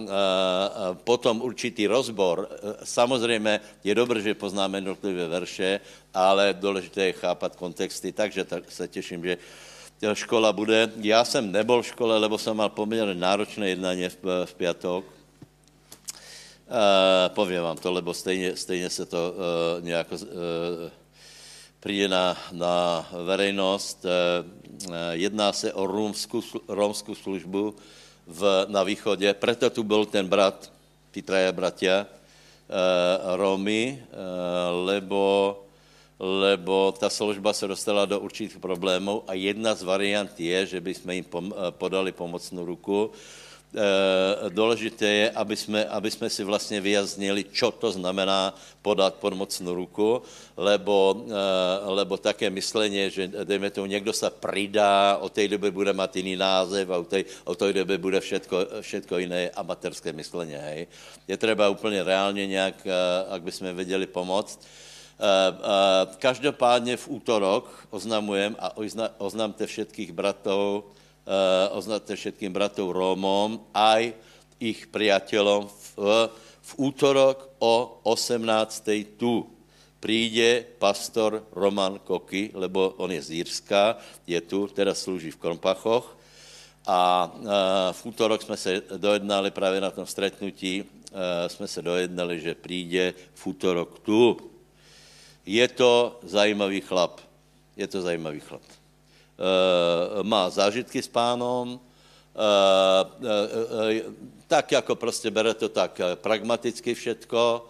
potom 0.94 1.42
určitý 1.42 1.88
rozbor. 1.88 2.50
Samozřejmě 2.84 3.60
je 3.84 3.96
dobré, 3.96 4.22
že 4.22 4.34
poznáme 4.34 4.78
jednotlivé 4.78 5.28
verše, 5.28 5.80
ale 6.14 6.54
důležité 6.54 7.06
je 7.06 7.14
chápat 7.14 7.56
kontexty, 7.56 8.12
takže 8.12 8.44
tak 8.44 8.72
se 8.72 8.88
těším, 8.88 9.24
že 9.24 9.38
škola 10.14 10.54
bude. 10.54 10.92
Já 11.02 11.26
jsem 11.26 11.52
nebyl 11.52 11.82
v 11.82 11.88
škole, 11.88 12.18
lebo 12.18 12.38
jsem 12.38 12.58
mal 12.58 12.70
poměrně 12.70 13.16
náročné 13.16 13.70
jednání 13.70 14.10
v, 14.10 14.46
v. 14.46 14.56
Uh, 16.70 16.76
povím 17.28 17.62
vám 17.62 17.78
to, 17.78 17.92
lebo 17.92 18.14
stejně, 18.14 18.56
stejně 18.56 18.90
se 18.90 19.06
to 19.06 19.34
uh, 19.34 19.84
nějak 19.84 20.08
přijde 21.80 22.08
na, 22.08 22.38
na 22.52 23.08
verejnost. 23.26 24.06
Jedná 25.12 25.54
se 25.54 25.74
o 25.74 25.88
romskou 26.68 27.16
službu 27.16 27.76
v, 28.30 28.66
na 28.70 28.84
východě. 28.84 29.34
Proto 29.34 29.70
tu 29.70 29.84
byl 29.84 30.06
ten 30.06 30.28
brat, 30.28 30.72
ty 31.12 31.22
traje 31.22 31.52
bratia, 31.52 32.06
uh, 32.06 33.36
Romy, 33.36 33.98
uh, 33.98 34.86
lebo 34.86 35.58
lebo 36.20 36.92
ta 37.00 37.10
služba 37.10 37.54
se 37.54 37.68
dostala 37.68 38.06
do 38.06 38.20
určitých 38.20 38.60
problémů 38.60 39.24
a 39.28 39.34
jedna 39.34 39.76
z 39.76 39.84
variant 39.84 40.40
je, 40.40 40.66
že 40.66 40.82
bychom 40.82 41.12
jim 41.12 41.26
eh, 41.32 41.72
podali 41.72 42.12
pomocnou 42.12 42.66
ruku. 42.66 43.12
E, 43.70 44.50
důležité 44.50 45.06
je, 45.06 45.32
aby 45.32 45.56
jsme, 45.56 45.86
aby 45.86 46.12
jsme 46.12 46.30
si 46.30 46.44
vlastně 46.44 46.82
vyjasnili, 46.82 47.46
čo 47.54 47.72
to 47.72 47.92
znamená 47.92 48.54
podat 48.82 49.22
pomocnou 49.22 49.76
ruku, 49.76 50.22
lebo, 50.58 51.26
e, 51.30 51.90
lebo 51.90 52.18
také 52.18 52.50
myslenie, 52.50 53.10
že 53.10 53.30
dejme 53.44 53.70
tomu, 53.70 53.86
někdo 53.86 54.14
se 54.14 54.30
pridá, 54.30 55.18
o 55.22 55.30
té 55.30 55.48
době 55.48 55.72
bude 55.72 55.94
mít 55.94 56.16
jiný 56.16 56.36
název 56.36 56.90
a 56.90 56.98
o 56.98 57.04
té, 57.04 57.24
o 57.46 57.56
té 57.56 57.74
době 57.74 57.98
bude 57.98 58.20
všetko, 58.20 58.58
všetko 58.82 59.18
jiné 59.18 59.50
amatérské 59.54 60.14
myslenie. 60.14 60.58
Hej. 60.58 60.88
Je 61.28 61.38
třeba 61.38 61.70
úplně 61.70 62.04
reálně 62.04 62.48
nějak, 62.48 62.76
ak 63.30 63.42
bychom 63.44 63.76
věděli 63.76 64.08
pomoct. 64.08 64.60
Eh, 65.20 65.52
eh, 65.52 66.16
každopádně 66.18 66.98
v 66.98 67.08
útorok 67.08 67.88
oznamujem 67.92 68.56
a 68.60 68.72
oznamte 69.20 69.68
všetkých 69.68 70.16
bratov, 70.16 70.88
eh, 71.30 71.70
oznamte 71.70 72.18
všetkým 72.18 72.50
bratov 72.50 72.90
Rómom, 72.98 73.70
aj 73.70 74.18
ich 74.58 74.90
priateľom 74.90 75.70
v, 75.70 75.90
v 76.62 76.72
útorok 76.82 77.54
o 77.62 78.02
18. 78.04 78.42
tu 79.14 79.46
přijde 80.00 80.66
pastor 80.82 81.46
Roman 81.52 82.00
Koky, 82.02 82.52
lebo 82.54 82.98
on 82.98 83.12
je 83.12 83.22
z 83.22 83.30
Jirska, 83.32 83.98
je 84.28 84.42
tu, 84.42 84.68
teda 84.68 84.96
slouží 84.96 85.32
v 85.32 85.38
Krompachoch. 85.38 86.18
A 86.88 87.32
v 87.92 88.06
útorok 88.06 88.42
jsme 88.42 88.58
se 88.58 88.82
dojednali 88.98 89.52
právě 89.52 89.82
na 89.82 89.92
tom 89.92 90.06
stretnutí, 90.06 90.84
jsme 91.48 91.68
se 91.68 91.82
dojednali, 91.82 92.40
že 92.40 92.56
přijde 92.56 93.14
v 93.34 93.48
útorok 93.48 94.00
tu 94.00 94.50
je 95.50 95.68
to 95.68 96.20
zajímavý 96.24 96.82
chlap. 96.82 97.22
Je 97.78 97.88
to 97.88 98.02
zajímavý 98.02 98.40
chlap. 98.40 98.62
E, 99.40 100.24
má 100.24 100.50
zážitky 100.50 101.00
s 101.00 101.08
pánom, 101.08 101.80
e, 102.36 102.44
e, 103.96 104.04
tak 104.48 104.72
jako 104.72 104.96
prostě 104.96 105.32
bere 105.32 105.54
to 105.54 105.70
tak 105.70 106.02
pragmaticky 106.16 106.94
všetko, 106.94 107.66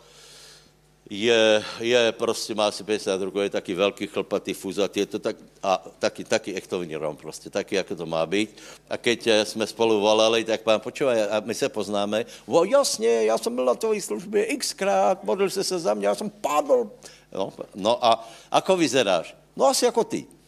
je, 1.10 1.64
je 1.80 2.12
prostě, 2.12 2.56
má 2.56 2.68
asi 2.68 2.84
50 2.84 3.22
rokov, 3.22 3.42
je 3.42 3.50
taky 3.50 3.74
velký 3.74 4.08
chlpatý 4.08 4.54
fuzat, 4.54 4.98
je 4.98 5.06
to 5.06 5.20
tak, 5.20 5.36
a 5.64 5.82
taky, 6.00 6.24
taky 6.24 6.54
echtovní 6.54 6.96
rom 6.96 7.18
prostě, 7.18 7.50
taky, 7.50 7.76
jako 7.76 7.96
to 7.96 8.06
má 8.06 8.26
být. 8.26 8.58
A 8.90 8.98
keď 8.98 9.28
jsme 9.44 9.68
spolu 9.68 10.00
volali, 10.00 10.44
tak 10.44 10.62
pán, 10.62 10.80
počúvaj, 10.80 11.22
a 11.22 11.42
my 11.46 11.54
se 11.54 11.70
poznáme, 11.70 12.26
o 12.46 12.64
jasně, 12.64 13.26
já 13.26 13.38
jsem 13.38 13.56
byl 13.56 13.66
na 13.66 13.76
tvojí 13.76 14.02
službě 14.02 14.58
xkrát, 14.58 15.24
modlil 15.24 15.50
se 15.50 15.64
se 15.64 15.80
za 15.80 15.94
mě, 15.94 16.08
já 16.08 16.16
jsem 16.16 16.30
padl, 16.30 16.90
No, 17.30 17.54
no 17.76 17.94
a 18.02 18.26
ako 18.50 18.78
vyzeráš? 18.78 19.38
No 19.54 19.70
asi 19.70 19.86
jako 19.86 20.04
ty. 20.04 20.39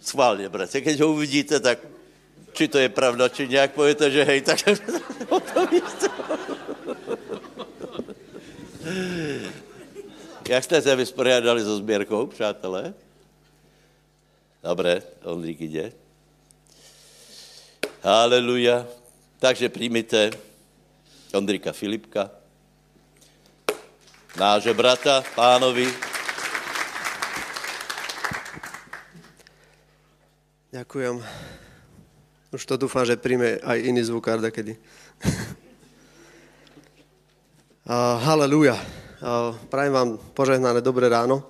Schválně, 0.00 0.48
bratře, 0.48 0.80
když 0.80 1.00
ho 1.00 1.12
uvidíte, 1.12 1.60
tak 1.60 1.78
či 2.52 2.68
to 2.68 2.78
je 2.78 2.88
pravda, 2.88 3.28
či 3.28 3.48
nějak 3.48 3.72
pověte, 3.72 4.10
že 4.10 4.24
hej, 4.24 4.40
tak. 4.40 4.58
Jak 10.48 10.64
jste 10.64 10.82
se 10.82 10.96
vysporiadali 10.96 11.60
so 11.60 11.76
sběrkou, 11.76 12.26
přátelé? 12.26 12.94
Dobré, 14.62 15.02
Ondrík 15.24 15.60
jde. 15.60 15.92
Haleluja. 18.06 18.86
Takže 19.38 19.68
přijmite 19.68 20.30
Ondrika 21.34 21.72
Filipka, 21.72 22.30
náže 24.38 24.70
brata, 24.74 25.26
pánovi. 25.34 25.90
Ďakujem. 30.70 31.18
Už 32.54 32.62
to 32.62 32.78
dúfam, 32.78 33.02
že 33.02 33.18
príjme 33.18 33.58
aj 33.58 33.78
iný 33.82 34.06
zvukár 34.06 34.38
kedy. 34.38 34.78
uh, 34.78 34.78
haleluja. 38.22 38.78
Uh, 39.18 39.58
prajem 39.66 39.92
vám 39.92 40.10
požehnané 40.30 40.78
dobré 40.78 41.10
ráno. 41.10 41.42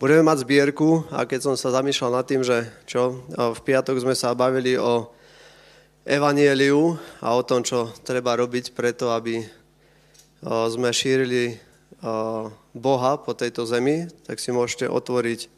Budeme 0.00 0.24
mať 0.24 0.48
zbierku 0.48 1.04
a 1.12 1.28
keď 1.28 1.52
som 1.52 1.54
sa 1.60 1.76
zamýšľal 1.76 2.24
nad 2.24 2.24
tým, 2.24 2.40
že 2.40 2.72
čo, 2.88 3.20
v 3.36 3.60
piatok 3.60 4.00
sme 4.00 4.16
sa 4.16 4.32
bavili 4.32 4.80
o 4.80 5.12
evanieliu 6.06 6.94
a 7.18 7.34
o 7.34 7.42
tom, 7.42 7.66
čo 7.66 7.90
treba 8.06 8.38
robiť 8.38 8.70
preto, 8.78 9.10
aby 9.10 9.42
sme 10.46 10.94
šírili 10.94 11.58
Boha 12.70 13.12
po 13.18 13.34
tejto 13.34 13.66
zemi, 13.66 14.06
tak 14.22 14.38
si 14.38 14.54
môžete 14.54 14.86
otvoriť 14.86 15.50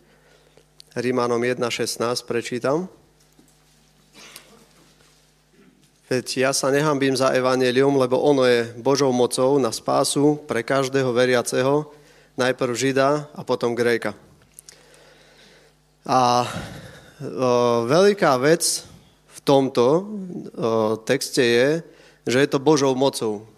Rímanom 0.96 1.44
1.16, 1.44 2.00
prečítam. 2.24 2.88
Veď 6.08 6.48
ja 6.48 6.50
sa 6.56 6.72
nehambím 6.72 7.12
za 7.12 7.36
evanelium, 7.36 8.00
lebo 8.00 8.16
ono 8.16 8.48
je 8.48 8.72
Božou 8.80 9.12
mocou 9.12 9.60
na 9.60 9.68
spásu 9.68 10.40
pre 10.48 10.64
každého 10.64 11.12
veriaceho, 11.12 11.92
najprv 12.40 12.72
Žida 12.72 13.28
a 13.36 13.40
potom 13.44 13.76
Gréka. 13.76 14.16
A 16.08 16.48
o, 17.20 17.84
veľká 17.84 18.40
vec 18.40 18.87
tomto 19.48 19.88
o, 19.88 20.00
texte 21.08 21.40
je, 21.40 21.68
že 22.28 22.44
je 22.44 22.48
to 22.52 22.60
Božou 22.60 22.92
mocou. 22.92 23.48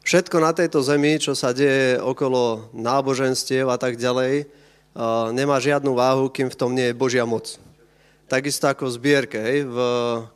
Všetko 0.00 0.40
na 0.40 0.56
tejto 0.56 0.80
zemi, 0.80 1.20
čo 1.20 1.36
sa 1.36 1.52
deje 1.52 2.00
okolo 2.00 2.72
náboženstiev 2.72 3.68
a 3.68 3.76
tak 3.76 4.00
ďalej, 4.00 4.48
o, 4.96 5.28
nemá 5.36 5.60
žiadnu 5.60 5.92
váhu, 5.92 6.32
kým 6.32 6.48
v 6.48 6.56
tom 6.56 6.72
nie 6.72 6.88
je 6.88 6.96
Božia 6.96 7.28
moc 7.28 7.60
takisto 8.28 8.68
ako 8.68 8.92
v 8.92 8.94
zbierke. 9.00 9.38
Hej. 9.40 9.64
V 9.64 9.78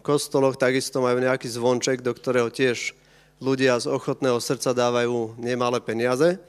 kostoloch 0.01 0.57
takisto 0.57 1.05
majú 1.05 1.21
nejaký 1.21 1.47
zvonček, 1.47 2.01
do 2.01 2.17
ktorého 2.17 2.49
tiež 2.49 2.97
ľudia 3.39 3.77
z 3.79 3.93
ochotného 3.93 4.41
srdca 4.41 4.73
dávajú 4.73 5.37
nemalé 5.37 5.79
peniaze. 5.85 6.41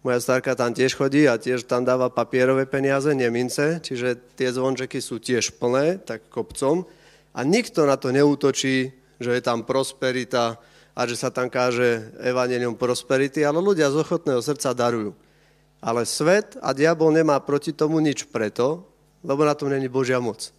Moja 0.00 0.22
starka 0.22 0.56
tam 0.56 0.72
tiež 0.72 0.96
chodí 0.96 1.28
a 1.28 1.36
tiež 1.36 1.68
tam 1.68 1.84
dáva 1.84 2.08
papierové 2.08 2.64
peniaze, 2.64 3.12
nie 3.12 3.28
mince, 3.28 3.82
čiže 3.82 4.16
tie 4.38 4.48
zvončeky 4.54 5.02
sú 5.02 5.20
tiež 5.20 5.58
plné, 5.60 6.00
tak 6.00 6.24
kopcom. 6.32 6.88
A 7.36 7.44
nikto 7.44 7.84
na 7.84 8.00
to 8.00 8.08
neútočí, 8.08 8.96
že 9.20 9.30
je 9.30 9.42
tam 9.44 9.60
prosperita 9.60 10.56
a 10.96 11.04
že 11.04 11.20
sa 11.20 11.28
tam 11.28 11.52
káže 11.52 12.16
evanelium 12.24 12.72
prosperity, 12.72 13.44
ale 13.44 13.60
ľudia 13.60 13.92
z 13.92 14.00
ochotného 14.00 14.40
srdca 14.40 14.72
darujú. 14.72 15.12
Ale 15.84 16.08
svet 16.08 16.56
a 16.64 16.72
diabol 16.72 17.12
nemá 17.12 17.36
proti 17.44 17.76
tomu 17.76 18.00
nič 18.00 18.24
preto, 18.32 18.88
lebo 19.20 19.44
na 19.44 19.52
tom 19.52 19.68
není 19.68 19.92
Božia 19.92 20.16
moc. 20.16 20.56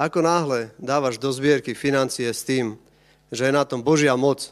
Ako 0.00 0.24
náhle 0.24 0.72
dávaš 0.80 1.20
do 1.20 1.28
zbierky 1.28 1.76
financie 1.76 2.32
s 2.32 2.40
tým, 2.48 2.80
že 3.28 3.44
je 3.44 3.52
na 3.52 3.68
tom 3.68 3.84
Božia 3.84 4.16
moc, 4.16 4.48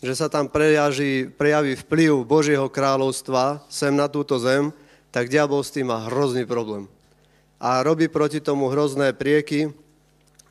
že 0.00 0.16
sa 0.16 0.32
tam 0.32 0.48
prejaví, 0.48 1.28
prejaví 1.28 1.76
vplyv 1.84 2.24
Božieho 2.24 2.72
kráľovstva 2.72 3.68
sem 3.68 3.92
na 3.92 4.08
túto 4.08 4.40
zem, 4.40 4.72
tak 5.12 5.28
diabol 5.28 5.60
s 5.60 5.76
tým 5.76 5.92
má 5.92 6.08
hrozný 6.08 6.48
problém. 6.48 6.88
A 7.60 7.84
robí 7.84 8.08
proti 8.08 8.40
tomu 8.40 8.72
hrozné 8.72 9.12
prieky 9.12 9.76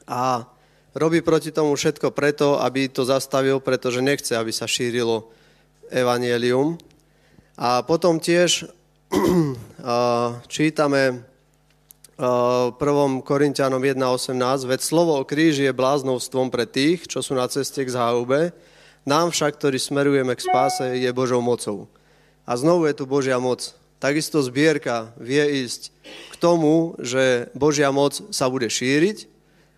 a 0.07 0.47
robí 0.95 1.21
proti 1.21 1.51
tomu 1.51 1.75
všetko 1.75 2.15
preto, 2.15 2.57
aby 2.57 2.87
to 2.87 3.03
zastavil, 3.05 3.59
pretože 3.59 4.01
nechce, 4.01 4.33
aby 4.33 4.49
sa 4.55 4.65
šírilo 4.65 5.29
evanielium. 5.91 6.79
A 7.59 7.83
potom 7.83 8.17
tiež 8.17 8.65
čítame 10.53 11.27
1. 12.17 12.73
Korintianom 13.21 13.77
1.18, 13.77 14.65
veď 14.65 14.79
slovo 14.81 15.21
o 15.21 15.27
kríži 15.27 15.69
je 15.69 15.73
bláznovstvom 15.75 16.49
pre 16.49 16.65
tých, 16.65 17.05
čo 17.05 17.21
sú 17.21 17.37
na 17.37 17.45
ceste 17.45 17.85
k 17.85 17.93
záhube, 17.93 18.57
nám 19.07 19.31
však, 19.31 19.55
ktorí 19.55 19.77
smerujeme 19.77 20.33
k 20.35 20.43
spáse, 20.43 20.97
je 20.97 21.07
Božou 21.13 21.39
mocou. 21.39 21.87
A 22.43 22.57
znovu 22.57 22.89
je 22.89 22.97
tu 22.97 23.05
Božia 23.05 23.39
moc. 23.39 23.71
Takisto 24.01 24.43
zbierka 24.43 25.13
vie 25.15 25.63
ísť 25.63 25.93
k 26.33 26.35
tomu, 26.41 26.97
že 26.99 27.47
Božia 27.55 27.93
moc 27.93 28.19
sa 28.33 28.51
bude 28.51 28.67
šíriť, 28.67 29.36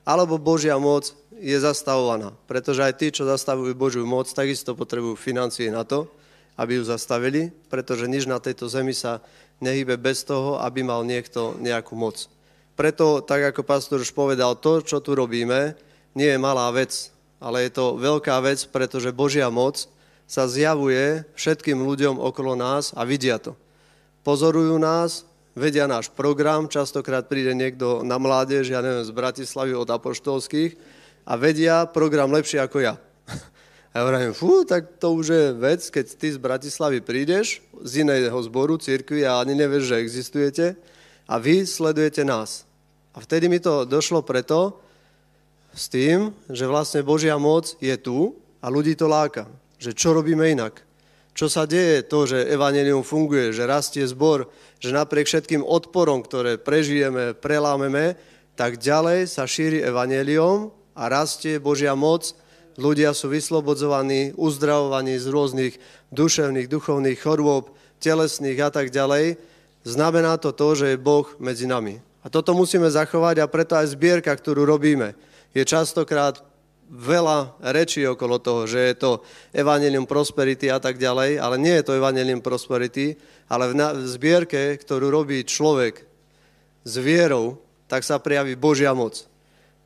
alebo 0.10 0.42
Božia 0.42 0.74
moc 0.82 1.14
je 1.38 1.54
zastavovaná. 1.62 2.34
Pretože 2.50 2.82
aj 2.82 2.94
tí, 2.98 3.14
čo 3.14 3.30
zastavujú 3.30 3.78
Božiu 3.78 4.10
moc, 4.10 4.26
takisto 4.26 4.74
potrebujú 4.74 5.14
financie 5.14 5.70
na 5.70 5.86
to, 5.86 6.10
aby 6.58 6.82
ju 6.82 6.84
zastavili, 6.90 7.54
pretože 7.70 8.10
nič 8.10 8.26
na 8.26 8.42
tejto 8.42 8.66
zemi 8.66 8.98
sa 8.98 9.22
nehybe 9.62 10.02
bez 10.02 10.26
toho, 10.26 10.58
aby 10.66 10.82
mal 10.82 11.06
niekto 11.06 11.54
nejakú 11.62 11.94
moc. 11.94 12.26
Preto, 12.74 13.22
tak 13.22 13.54
ako 13.54 13.62
pastor 13.62 14.02
už 14.02 14.10
povedal, 14.18 14.58
to, 14.58 14.82
čo 14.82 14.98
tu 14.98 15.14
robíme, 15.14 15.78
nie 16.18 16.30
je 16.34 16.42
malá 16.42 16.74
vec, 16.74 17.14
ale 17.38 17.70
je 17.70 17.72
to 17.78 17.96
veľká 18.02 18.34
vec, 18.42 18.66
pretože 18.74 19.14
Božia 19.14 19.54
moc 19.54 19.86
sa 20.26 20.50
zjavuje 20.50 21.22
všetkým 21.38 21.86
ľuďom 21.86 22.18
okolo 22.18 22.58
nás 22.58 22.98
a 22.98 23.06
vidia 23.06 23.38
to. 23.38 23.54
Pozorujú 24.26 24.76
nás, 24.82 25.29
vedia 25.60 25.86
náš 25.86 26.08
program, 26.08 26.72
častokrát 26.72 27.28
príde 27.28 27.52
niekto 27.52 28.02
na 28.08 28.16
mládež, 28.16 28.72
ja 28.72 28.80
neviem, 28.80 29.04
z 29.04 29.12
Bratislavy 29.12 29.76
od 29.76 29.92
apoštolských 29.92 30.80
a 31.28 31.36
vedia 31.36 31.84
program 31.86 32.32
lepšie 32.32 32.64
ako 32.64 32.80
ja. 32.80 32.96
A 33.90 34.00
ja 34.00 34.02
hovorím, 34.06 34.38
fú, 34.38 34.64
tak 34.70 35.02
to 35.02 35.18
už 35.18 35.26
je 35.34 35.46
vec, 35.58 35.82
keď 35.82 36.06
ty 36.14 36.30
z 36.30 36.38
Bratislavy 36.38 37.02
prídeš 37.02 37.58
z 37.82 38.06
iného 38.06 38.38
zboru, 38.46 38.78
církvy 38.78 39.26
a 39.26 39.42
ani 39.42 39.58
nevieš, 39.58 39.90
že 39.90 40.02
existujete 40.06 40.66
a 41.26 41.34
vy 41.42 41.66
sledujete 41.66 42.22
nás. 42.22 42.70
A 43.18 43.20
vtedy 43.20 43.50
mi 43.50 43.58
to 43.58 43.90
došlo 43.90 44.22
preto 44.22 44.78
s 45.74 45.90
tým, 45.90 46.38
že 46.54 46.70
vlastne 46.70 47.02
Božia 47.02 47.34
moc 47.42 47.74
je 47.82 47.98
tu 47.98 48.38
a 48.62 48.70
ľudí 48.70 48.94
to 48.94 49.10
láka. 49.10 49.50
Že 49.82 49.92
čo 49.98 50.10
robíme 50.14 50.46
inak? 50.46 50.86
Čo 51.34 51.50
sa 51.50 51.64
deje 51.64 52.04
to, 52.04 52.28
že 52.28 52.52
evanelium 52.52 53.02
funguje, 53.02 53.56
že 53.56 53.70
rastie 53.70 54.06
zbor, 54.06 54.52
že 54.80 54.96
napriek 54.96 55.28
všetkým 55.28 55.64
odporom, 55.64 56.24
ktoré 56.24 56.56
prežijeme, 56.56 57.36
prelámeme, 57.36 58.16
tak 58.60 58.80
ďalej 58.80 59.28
sa 59.32 59.48
šíri 59.48 59.80
evanelium 59.84 60.72
a 60.96 61.08
rastie 61.08 61.60
Božia 61.60 61.96
moc. 61.96 62.36
Ľudia 62.80 63.12
sú 63.12 63.32
vyslobodzovaní, 63.32 64.36
uzdravovaní 64.40 65.20
z 65.20 65.28
rôznych 65.28 65.74
duševných, 66.16 66.72
duchovných 66.72 67.20
chorôb, 67.20 67.76
telesných 68.00 68.60
a 68.64 68.70
tak 68.72 68.96
ďalej, 68.96 69.36
znamená 69.84 70.40
to 70.40 70.56
to, 70.56 70.68
že 70.76 70.86
je 70.96 70.98
Boh 70.98 71.28
medzi 71.44 71.68
nami. 71.68 72.00
A 72.24 72.32
toto 72.32 72.56
musíme 72.56 72.88
zachovať 72.88 73.44
a 73.44 73.52
preto 73.52 73.76
aj 73.76 73.96
zbierka, 73.96 74.32
ktorú 74.32 74.64
robíme, 74.64 75.16
je 75.56 75.64
častokrát 75.64 76.40
veľa 76.90 77.54
rečí 77.70 78.02
okolo 78.02 78.42
toho, 78.42 78.66
že 78.66 78.80
je 78.92 78.96
to 78.98 79.12
evanelium 79.54 80.10
prosperity 80.10 80.74
a 80.74 80.82
tak 80.82 80.98
ďalej, 80.98 81.38
ale 81.38 81.56
nie 81.62 81.76
je 81.80 81.86
to 81.86 81.96
evanelium 81.96 82.42
prosperity, 82.42 83.14
ale 83.50 83.74
v, 83.74 83.76
zbierke, 84.06 84.78
ktorú 84.78 85.10
robí 85.10 85.42
človek 85.42 86.06
s 86.86 86.94
vierou, 87.02 87.58
tak 87.90 88.06
sa 88.06 88.22
prejaví 88.22 88.54
Božia 88.54 88.94
moc. 88.94 89.26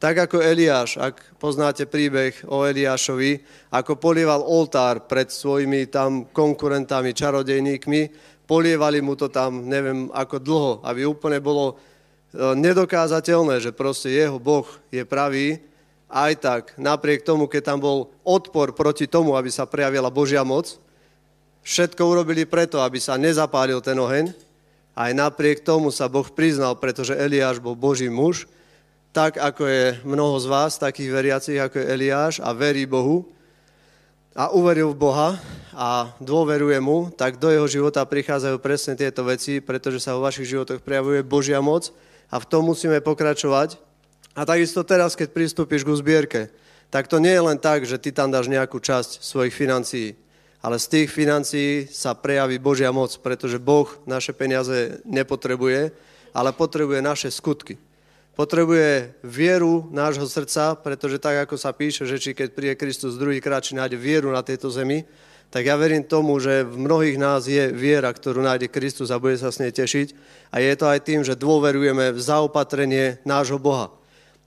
Tak 0.04 0.28
ako 0.28 0.43
Eliáš, 0.43 0.99
ak 0.99 1.39
poznáte 1.39 1.88
príbeh 1.88 2.36
o 2.52 2.67
Eliášovi, 2.67 3.39
ako 3.71 3.95
polieval 3.95 4.43
oltár 4.43 5.08
pred 5.08 5.32
svojimi 5.32 5.88
tam 5.88 6.28
konkurentami, 6.28 7.15
čarodejníkmi, 7.15 8.02
polievali 8.43 8.99
mu 8.99 9.15
to 9.15 9.32
tam, 9.32 9.63
neviem 9.63 10.12
ako 10.12 10.43
dlho, 10.43 10.73
aby 10.84 11.08
úplne 11.08 11.39
bolo 11.39 11.71
e, 11.71 11.73
nedokázateľné, 12.36 13.63
že 13.63 13.71
proste 13.71 14.12
jeho 14.12 14.43
Boh 14.43 14.67
je 14.91 15.08
pravý, 15.08 15.63
aj 16.12 16.34
tak, 16.43 16.63
napriek 16.76 17.23
tomu, 17.23 17.47
keď 17.47 17.73
tam 17.73 17.80
bol 17.80 18.12
odpor 18.28 18.76
proti 18.76 19.08
tomu, 19.08 19.39
aby 19.39 19.47
sa 19.47 19.63
prejavila 19.63 20.12
Božia 20.12 20.43
moc, 20.43 20.82
všetko 21.63 22.04
urobili 22.04 22.43
preto, 22.43 22.84
aby 22.84 22.99
sa 22.99 23.15
nezapálil 23.15 23.80
ten 23.80 23.95
oheň, 23.95 24.36
aj 24.93 25.12
napriek 25.17 25.65
tomu 25.65 25.89
sa 25.89 26.06
Boh 26.06 26.28
priznal, 26.30 26.78
pretože 26.78 27.17
Eliáš 27.17 27.58
bol 27.58 27.73
Boží 27.73 28.12
muž, 28.12 28.45
tak 29.10 29.41
ako 29.41 29.65
je 29.65 29.84
mnoho 30.06 30.38
z 30.38 30.45
vás, 30.45 30.78
takých 30.78 31.10
veriacich 31.10 31.58
ako 31.58 31.82
je 31.82 31.89
Eliáš 31.89 32.34
a 32.41 32.54
verí 32.54 32.86
Bohu 32.86 33.26
a 34.34 34.49
uveril 34.54 34.93
v 34.93 35.02
Boha 35.02 35.30
a 35.73 36.13
dôveruje 36.21 36.78
mu, 36.82 37.10
tak 37.13 37.38
do 37.38 37.49
jeho 37.49 37.65
života 37.65 38.06
prichádzajú 38.06 38.58
presne 38.62 38.93
tieto 38.97 39.26
veci, 39.26 39.62
pretože 39.62 40.02
sa 40.02 40.17
vo 40.17 40.26
vašich 40.26 40.49
životoch 40.49 40.82
prejavuje 40.82 41.26
Božia 41.26 41.62
moc 41.62 41.93
a 42.30 42.41
v 42.41 42.49
tom 42.49 42.65
musíme 42.65 43.02
pokračovať. 43.02 43.78
A 44.34 44.45
takisto 44.49 44.82
teraz, 44.82 45.13
keď 45.13 45.30
pristúpiš 45.30 45.86
ku 45.86 45.93
zbierke, 45.93 46.49
tak 46.89 47.06
to 47.06 47.21
nie 47.21 47.34
je 47.34 47.45
len 47.45 47.58
tak, 47.62 47.86
že 47.86 48.02
ty 48.02 48.10
tam 48.10 48.34
dáš 48.34 48.49
nejakú 48.49 48.82
časť 48.82 49.21
svojich 49.21 49.54
financií, 49.54 50.17
ale 50.63 50.80
z 50.80 50.88
tých 50.88 51.10
financií 51.12 51.91
sa 51.91 52.15
prejaví 52.15 52.56
Božia 52.58 52.95
moc, 52.95 53.12
pretože 53.19 53.60
Boh 53.60 53.91
naše 54.08 54.32
peniaze 54.32 55.04
nepotrebuje, 55.04 55.91
ale 56.32 56.49
potrebuje 56.56 57.04
naše 57.04 57.30
skutky 57.30 57.76
potrebuje 58.34 59.13
vieru 59.21 59.86
nášho 59.93 60.26
srdca, 60.26 60.73
pretože 60.73 61.21
tak, 61.21 61.45
ako 61.45 61.56
sa 61.58 61.69
píše, 61.73 62.06
že 62.10 62.17
či 62.17 62.34
keď 62.34 62.49
príde 62.54 62.76
Kristus 62.78 63.17
druhýkrát, 63.17 63.62
či 63.62 63.78
nájde 63.78 63.97
vieru 63.97 64.34
na 64.34 64.41
tejto 64.41 64.73
zemi, 64.73 65.06
tak 65.54 65.69
ja 65.69 65.78
verím 65.78 66.02
tomu, 66.02 66.41
že 66.41 66.65
v 66.65 66.82
mnohých 66.82 67.17
nás 67.21 67.45
je 67.45 67.69
viera, 67.69 68.10
ktorú 68.10 68.41
nájde 68.41 68.73
Kristus 68.73 69.13
a 69.13 69.21
bude 69.21 69.38
sa 69.38 69.54
s 69.54 69.62
nej 69.62 69.69
tešiť. 69.69 70.17
A 70.49 70.58
je 70.58 70.73
to 70.73 70.89
aj 70.89 71.06
tým, 71.06 71.21
že 71.21 71.38
dôverujeme 71.38 72.10
v 72.10 72.19
zaopatrenie 72.19 73.21
nášho 73.21 73.62
Boha. 73.62 73.93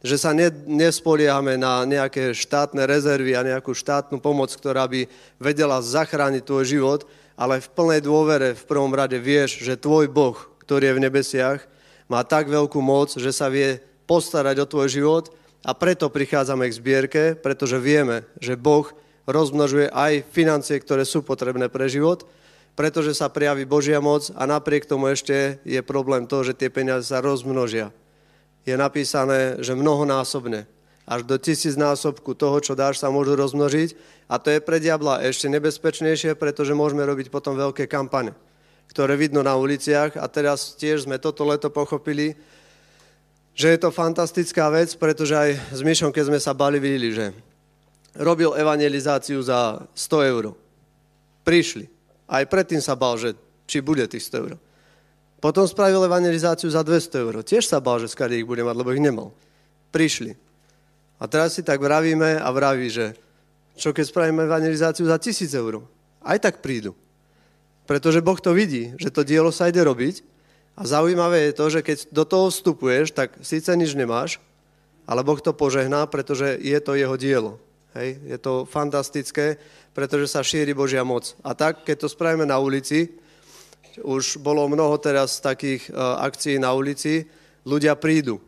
Že 0.05 0.17
sa 0.21 0.31
ne, 0.37 0.53
nespoliehame 0.69 1.57
na 1.57 1.85
nejaké 1.89 2.37
štátne 2.37 2.85
rezervy 2.85 3.33
a 3.33 3.47
nejakú 3.47 3.73
štátnu 3.73 4.21
pomoc, 4.21 4.53
ktorá 4.53 4.85
by 4.85 5.09
vedela 5.41 5.81
zachrániť 5.81 6.43
tvoj 6.45 6.65
život, 6.69 7.01
ale 7.37 7.61
v 7.61 7.69
plnej 7.73 8.01
dôvere 8.05 8.57
v 8.57 8.65
prvom 8.65 8.93
rade 8.93 9.17
vieš, 9.21 9.61
že 9.61 9.81
tvoj 9.81 10.09
Boh, 10.09 10.37
ktorý 10.65 10.93
je 10.93 10.97
v 10.97 11.05
nebesiach, 11.05 11.61
má 12.07 12.23
tak 12.23 12.49
veľkú 12.49 12.79
moc, 12.81 13.13
že 13.17 13.35
sa 13.35 13.51
vie 13.51 13.83
postarať 14.07 14.63
o 14.63 14.71
tvoj 14.71 14.89
život 14.89 15.25
a 15.67 15.75
preto 15.75 16.07
prichádzame 16.07 16.71
k 16.71 16.79
zbierke, 16.79 17.23
pretože 17.35 17.77
vieme, 17.83 18.23
že 18.39 18.55
Boh 18.55 18.87
rozmnožuje 19.27 19.91
aj 19.91 20.23
financie, 20.31 20.79
ktoré 20.79 21.03
sú 21.03 21.27
potrebné 21.27 21.67
pre 21.67 21.91
život, 21.91 22.23
pretože 22.79 23.19
sa 23.19 23.27
prijaví 23.27 23.67
Božia 23.67 23.99
moc 23.99 24.31
a 24.39 24.47
napriek 24.47 24.87
tomu 24.87 25.11
ešte 25.11 25.59
je 25.67 25.81
problém 25.83 26.31
to, 26.31 26.47
že 26.47 26.55
tie 26.55 26.71
peniaze 26.71 27.11
sa 27.11 27.19
rozmnožia. 27.19 27.91
Je 28.67 28.75
napísané, 28.75 29.63
že 29.63 29.79
mnohonásobne, 29.79 30.67
až 31.07 31.23
do 31.23 31.39
tisíc 31.39 31.79
násobku 31.79 32.35
toho, 32.35 32.59
čo 32.59 32.75
dáš, 32.75 32.99
sa 32.99 33.15
môžu 33.15 33.39
rozmnožiť 33.39 33.95
a 34.27 34.43
to 34.43 34.51
je 34.51 34.59
pre 34.59 34.83
diabla 34.83 35.23
ešte 35.23 35.47
nebezpečnejšie, 35.47 36.35
pretože 36.35 36.75
môžeme 36.75 37.07
robiť 37.07 37.31
potom 37.31 37.55
veľké 37.55 37.87
kampane, 37.87 38.35
ktoré 38.91 39.15
vidno 39.15 39.47
na 39.47 39.55
uliciach 39.55 40.19
a 40.19 40.27
teraz 40.27 40.75
tiež 40.75 41.07
sme 41.07 41.23
toto 41.23 41.47
leto 41.47 41.71
pochopili, 41.71 42.35
že 43.55 43.71
je 43.71 43.79
to 43.79 43.95
fantastická 43.95 44.67
vec, 44.69 44.91
pretože 44.99 45.33
aj 45.33 45.51
s 45.79 45.81
Myšom, 45.87 46.11
keď 46.11 46.25
sme 46.29 46.41
sa 46.43 46.53
bali, 46.53 46.83
videli, 46.83 47.15
že 47.15 47.27
robil 48.19 48.53
evangelizáciu 48.59 49.39
za 49.41 49.87
100 49.95 50.31
eur. 50.35 50.45
Prišli. 51.47 51.87
Aj 52.27 52.43
predtým 52.43 52.83
sa 52.83 52.99
bal, 52.99 53.15
že 53.15 53.39
či 53.71 53.79
bude 53.79 54.03
tých 54.11 54.27
100 54.27 54.43
eur. 54.43 54.53
Potom 55.47 55.63
spravil 55.63 56.03
evangelizáciu 56.03 56.67
za 56.67 56.83
200 56.83 57.23
eur. 57.23 57.35
Tiež 57.47 57.71
sa 57.71 57.79
bal, 57.79 58.03
že 58.03 58.11
skade 58.11 58.35
ich 58.35 58.43
bude 58.43 58.67
mať, 58.67 58.83
lebo 58.83 58.91
ich 58.91 58.99
nemal. 58.99 59.31
Prišli. 59.95 60.35
A 61.23 61.31
teraz 61.31 61.55
si 61.55 61.63
tak 61.63 61.79
vravíme 61.79 62.43
a 62.43 62.51
vraví, 62.51 62.91
že 62.91 63.15
čo 63.79 63.95
keď 63.95 64.11
spravíme 64.11 64.43
evangelizáciu 64.43 65.07
za 65.07 65.15
1000 65.15 65.55
eur? 65.55 65.87
Aj 66.19 66.35
tak 66.43 66.67
prídu. 66.67 66.99
Pretože 67.87 68.27
Boh 68.27 68.35
to 68.43 68.59
vidí, 68.59 68.91
že 68.99 69.15
to 69.15 69.23
dielo 69.23 69.55
sa 69.55 69.71
ide 69.71 69.79
robiť 69.87 70.27
a 70.75 70.83
zaujímavé 70.83 71.47
je 71.47 71.53
to, 71.55 71.67
že 71.79 71.81
keď 71.87 71.99
do 72.11 72.27
toho 72.27 72.51
vstupuješ, 72.51 73.15
tak 73.15 73.39
síce 73.39 73.71
nič 73.79 73.95
nemáš, 73.95 74.43
ale 75.07 75.23
Boh 75.23 75.39
to 75.39 75.55
požehná, 75.55 76.11
pretože 76.11 76.59
je 76.59 76.79
to 76.83 76.99
jeho 76.99 77.15
dielo. 77.15 77.63
Hej? 77.95 78.19
Je 78.35 78.39
to 78.43 78.67
fantastické, 78.67 79.63
pretože 79.95 80.27
sa 80.27 80.43
šíri 80.43 80.75
Božia 80.75 81.07
moc. 81.07 81.39
A 81.47 81.55
tak, 81.55 81.87
keď 81.87 82.03
to 82.03 82.09
spravíme 82.11 82.51
na 82.51 82.59
ulici, 82.59 83.23
už 84.05 84.43
bolo 84.43 84.69
mnoho 84.69 84.97
teraz 85.01 85.41
takých 85.41 85.89
uh, 85.93 86.21
akcií 86.25 86.61
na 86.61 86.73
ulici, 86.77 87.25
ľudia 87.65 87.97
prídu 87.97 88.41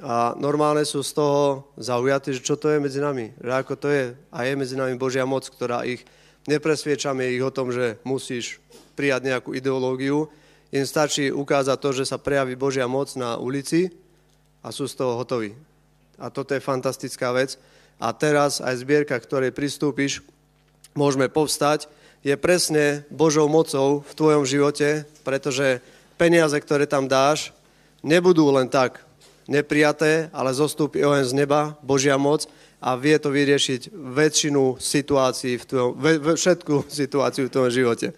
a 0.00 0.32
normálne 0.40 0.80
sú 0.88 1.04
z 1.04 1.12
toho 1.12 1.68
zaujatí, 1.76 2.32
že 2.32 2.40
čo 2.40 2.56
to 2.56 2.72
je 2.72 2.80
medzi 2.80 3.04
nami, 3.04 3.36
že 3.36 3.52
ako 3.52 3.74
to 3.76 3.88
je. 3.92 4.16
A 4.32 4.48
je 4.48 4.56
medzi 4.56 4.72
nami 4.72 4.96
Božia 4.96 5.28
moc, 5.28 5.44
ktorá 5.44 5.84
ich, 5.84 6.08
nepresviečame 6.48 7.28
ich 7.28 7.44
o 7.44 7.52
tom, 7.52 7.68
že 7.68 8.00
musíš 8.00 8.64
prijať 8.96 9.28
nejakú 9.28 9.52
ideológiu, 9.52 10.32
im 10.72 10.86
stačí 10.88 11.28
ukázať 11.28 11.76
to, 11.76 11.90
že 11.92 12.08
sa 12.08 12.16
prejaví 12.16 12.56
Božia 12.56 12.88
moc 12.88 13.12
na 13.12 13.36
ulici 13.36 13.92
a 14.64 14.72
sú 14.72 14.88
z 14.88 14.96
toho 14.96 15.20
hotoví. 15.20 15.52
A 16.16 16.32
toto 16.32 16.56
je 16.56 16.64
fantastická 16.64 17.36
vec. 17.36 17.60
A 18.00 18.16
teraz 18.16 18.64
aj 18.64 18.80
zbierka, 18.80 19.12
ktorej 19.20 19.52
pristúpiš, 19.52 20.24
môžeme 20.96 21.28
povstať, 21.28 21.92
je 22.20 22.36
presne 22.36 23.04
Božou 23.08 23.48
mocou 23.48 24.04
v 24.04 24.12
tvojom 24.12 24.44
živote, 24.44 25.08
pretože 25.24 25.80
peniaze, 26.20 26.56
ktoré 26.60 26.84
tam 26.84 27.08
dáš, 27.08 27.52
nebudú 28.04 28.52
len 28.52 28.68
tak 28.68 29.00
neprijaté, 29.48 30.28
ale 30.30 30.52
zostúpi 30.52 31.00
oheň 31.00 31.24
z 31.24 31.36
neba, 31.36 31.74
Božia 31.80 32.20
moc 32.20 32.44
a 32.80 32.96
vie 32.96 33.16
to 33.16 33.32
vyriešiť 33.32 33.92
väčšinu 33.92 34.76
situácií, 34.76 35.60
v 35.60 35.64
tvojom, 35.64 35.90
všetku 36.36 36.74
situáciu 37.02 37.48
v 37.48 37.52
tvojom 37.52 37.72
živote. 37.72 38.12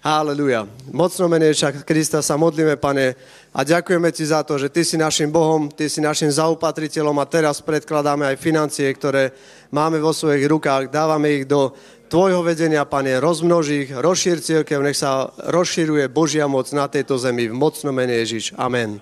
Haleluja. 0.00 0.64
Mocno 0.96 1.28
mene 1.28 1.52
Krista 1.84 2.24
sa 2.24 2.40
modlíme, 2.40 2.80
pane, 2.80 3.12
a 3.52 3.60
ďakujeme 3.60 4.08
ti 4.08 4.24
za 4.24 4.40
to, 4.40 4.56
že 4.56 4.72
ty 4.72 4.80
si 4.80 4.96
našim 4.96 5.28
Bohom, 5.28 5.68
ty 5.68 5.92
si 5.92 6.00
našim 6.00 6.32
zaupatriteľom 6.32 7.20
a 7.20 7.28
teraz 7.28 7.60
predkladáme 7.60 8.24
aj 8.24 8.40
financie, 8.40 8.88
ktoré 8.96 9.36
máme 9.68 10.00
vo 10.00 10.16
svojich 10.16 10.48
rukách, 10.48 10.88
dávame 10.88 11.42
ich 11.42 11.44
do 11.44 11.76
tvojho 12.10 12.42
vedenia, 12.42 12.82
pane, 12.82 13.22
rozmnož 13.22 13.66
ich, 13.70 13.90
rozšír 13.94 14.42
církev, 14.42 14.82
nech 14.82 14.98
sa 14.98 15.30
rozšíruje 15.38 16.10
Božia 16.10 16.50
moc 16.50 16.66
na 16.74 16.90
tejto 16.90 17.14
zemi 17.14 17.46
v 17.46 17.54
mocnom 17.54 17.94
mene 17.94 18.18
Ježiš. 18.18 18.58
Amen. 18.58 18.98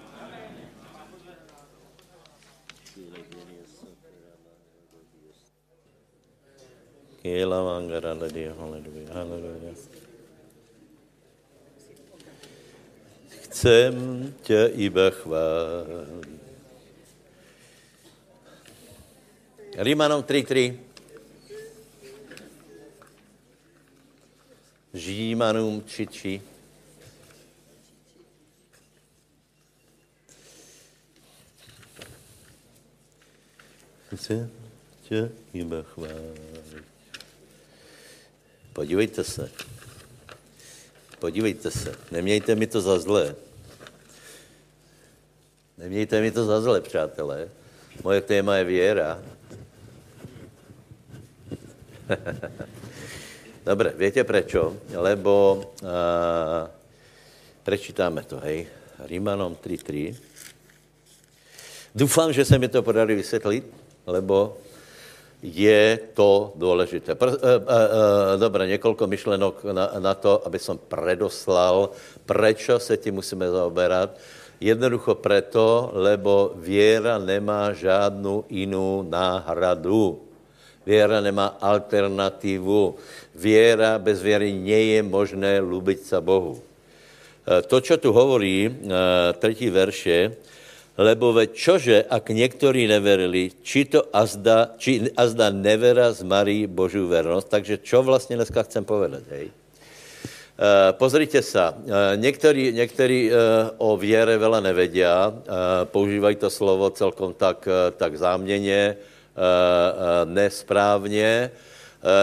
Chcem 13.48 13.94
tě 14.42 14.70
iba 14.74 15.10
chválit. 15.10 16.38
Rímanom 19.78 20.22
3.3. 20.22 20.87
Žímanům 24.98 25.80
3.3. 25.80 26.40
Chcem 34.14 34.50
tě 35.02 35.30
iba 35.52 35.82
chválit. 35.82 36.84
Podívejte 38.72 39.24
se. 39.24 39.50
Podívejte 41.18 41.70
se. 41.70 41.94
Nemějte 42.10 42.54
mi 42.54 42.66
to 42.66 42.80
za 42.80 42.98
zlé. 42.98 43.36
Nemějte 45.78 46.20
mi 46.20 46.30
to 46.30 46.44
za 46.44 46.60
zle, 46.60 46.80
přátelé. 46.80 47.48
Moje 48.04 48.20
téma 48.20 48.56
je 48.56 48.64
věra. 48.64 49.22
Dobre, 53.68 53.92
viete 53.92 54.24
prečo? 54.24 54.80
Lebo 54.96 55.60
uh, 55.60 56.64
prečítáme 57.60 58.24
to, 58.24 58.40
hej. 58.40 58.64
Rímanom 59.04 59.60
3.3. 59.60 60.16
Doufám, 61.92 62.32
že 62.32 62.48
se 62.48 62.56
mi 62.56 62.72
to 62.72 62.80
podali 62.80 63.12
vysvětlit, 63.14 63.68
lebo 64.08 64.56
je 65.44 66.00
to 66.16 66.52
důležité. 66.56 67.12
Pr- 67.12 67.28
uh, 67.28 67.36
uh, 67.36 67.44
uh, 67.44 68.40
Dobre, 68.40 68.66
několik 68.66 69.04
myšlenok 69.04 69.64
na, 69.64 69.92
na 70.00 70.14
to, 70.16 70.40
aby 70.48 70.58
som 70.58 70.80
predoslal, 70.80 71.92
prečo 72.24 72.80
se 72.80 72.96
tím 72.96 73.20
musíme 73.20 73.50
zaoberat. 73.52 74.16
Jednoducho 74.64 75.14
preto, 75.14 75.92
lebo 75.92 76.56
věra 76.56 77.18
nemá 77.20 77.76
žádnou 77.76 78.44
jinou 78.48 79.04
náhradu. 79.04 80.27
Věra 80.88 81.20
nemá 81.20 81.60
alternativu. 81.60 82.96
Věra 83.36 84.00
bez 84.00 84.24
věry 84.24 84.56
nie 84.56 84.96
je 84.96 85.00
možné 85.04 85.60
lubit 85.60 86.00
sa 86.00 86.24
Bohu. 86.24 86.56
E, 87.44 87.60
to, 87.68 87.84
čo 87.84 88.00
tu 88.00 88.08
hovorí, 88.08 88.64
e, 88.64 88.72
třetí 89.36 89.68
verše, 89.68 90.32
lebo 90.96 91.36
ve 91.36 91.46
čože, 91.52 92.08
ak 92.08 92.32
někteří 92.32 92.88
neverili, 92.88 93.52
či 93.62 93.84
to 93.84 94.02
azda, 94.16 94.74
či 94.80 95.12
azda 95.12 95.52
nevera 95.52 96.08
zmarí 96.12 96.66
Boží 96.66 96.98
vernost. 96.98 97.52
Takže 97.52 97.78
čo 97.84 98.02
vlastně 98.02 98.36
dneska 98.36 98.62
chcem 98.62 98.84
povedat, 98.84 99.22
hej? 99.30 99.52
Eh, 100.58 100.92
pozrite 100.98 101.38
sa, 101.38 101.70
eh, 101.70 102.18
někteří, 102.18 103.30
eh, 103.30 103.34
o 103.78 103.94
věre 103.94 104.34
vela 104.38 104.58
nevedia, 104.58 105.30
používají 105.86 106.36
to 106.36 106.50
slovo 106.50 106.90
celkom 106.90 107.30
tak, 107.30 107.68
tak 107.94 108.18
záměně, 108.18 108.96
nesprávně. 110.24 111.50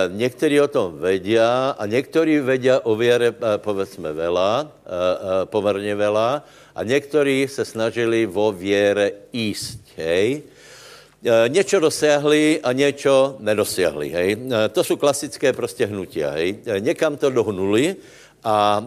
Někteří 0.07 0.61
o 0.61 0.67
tom 0.67 0.97
vedia 0.97 1.75
a 1.79 1.85
někteří 1.85 2.39
vedia 2.39 2.79
o 2.83 2.95
věre, 2.95 3.33
povedzme, 3.57 4.13
vela, 4.13 4.71
poměrně 5.45 5.95
vela, 5.95 6.43
a 6.75 6.83
někteří 6.83 7.47
se 7.47 7.65
snažili 7.65 8.25
vo 8.25 8.51
věre 8.51 9.11
jíst, 9.33 9.79
hej. 9.97 10.43
Něco 11.47 11.79
dosáhli 11.79 12.59
a 12.63 12.71
něco 12.71 13.35
nedosiahli, 13.39 14.09
hej. 14.09 14.37
To 14.71 14.83
jsou 14.83 14.95
klasické 14.95 15.53
prostě 15.53 15.85
hnutia, 15.85 16.31
hej. 16.31 16.55
Někam 16.79 17.17
to 17.17 17.29
dohnuli, 17.29 17.95
a 18.45 18.77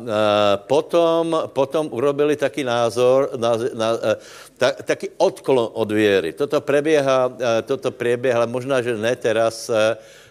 potom, 0.57 1.43
potom 1.47 1.89
urobili 1.91 2.37
taký 2.37 2.65
názor, 2.65 3.31
e, 3.35 4.17
ta, 4.59 4.73
taký 4.73 5.09
odklon 5.17 5.69
od 5.73 5.93
věry. 5.93 6.33
Toto 6.33 6.61
preběhá, 6.61 7.33
e, 7.41 7.63
toto 7.63 7.91
preběhá, 7.91 8.47
možná, 8.47 8.83
že 8.83 8.97
ne 8.97 9.17
teraz, 9.17 9.71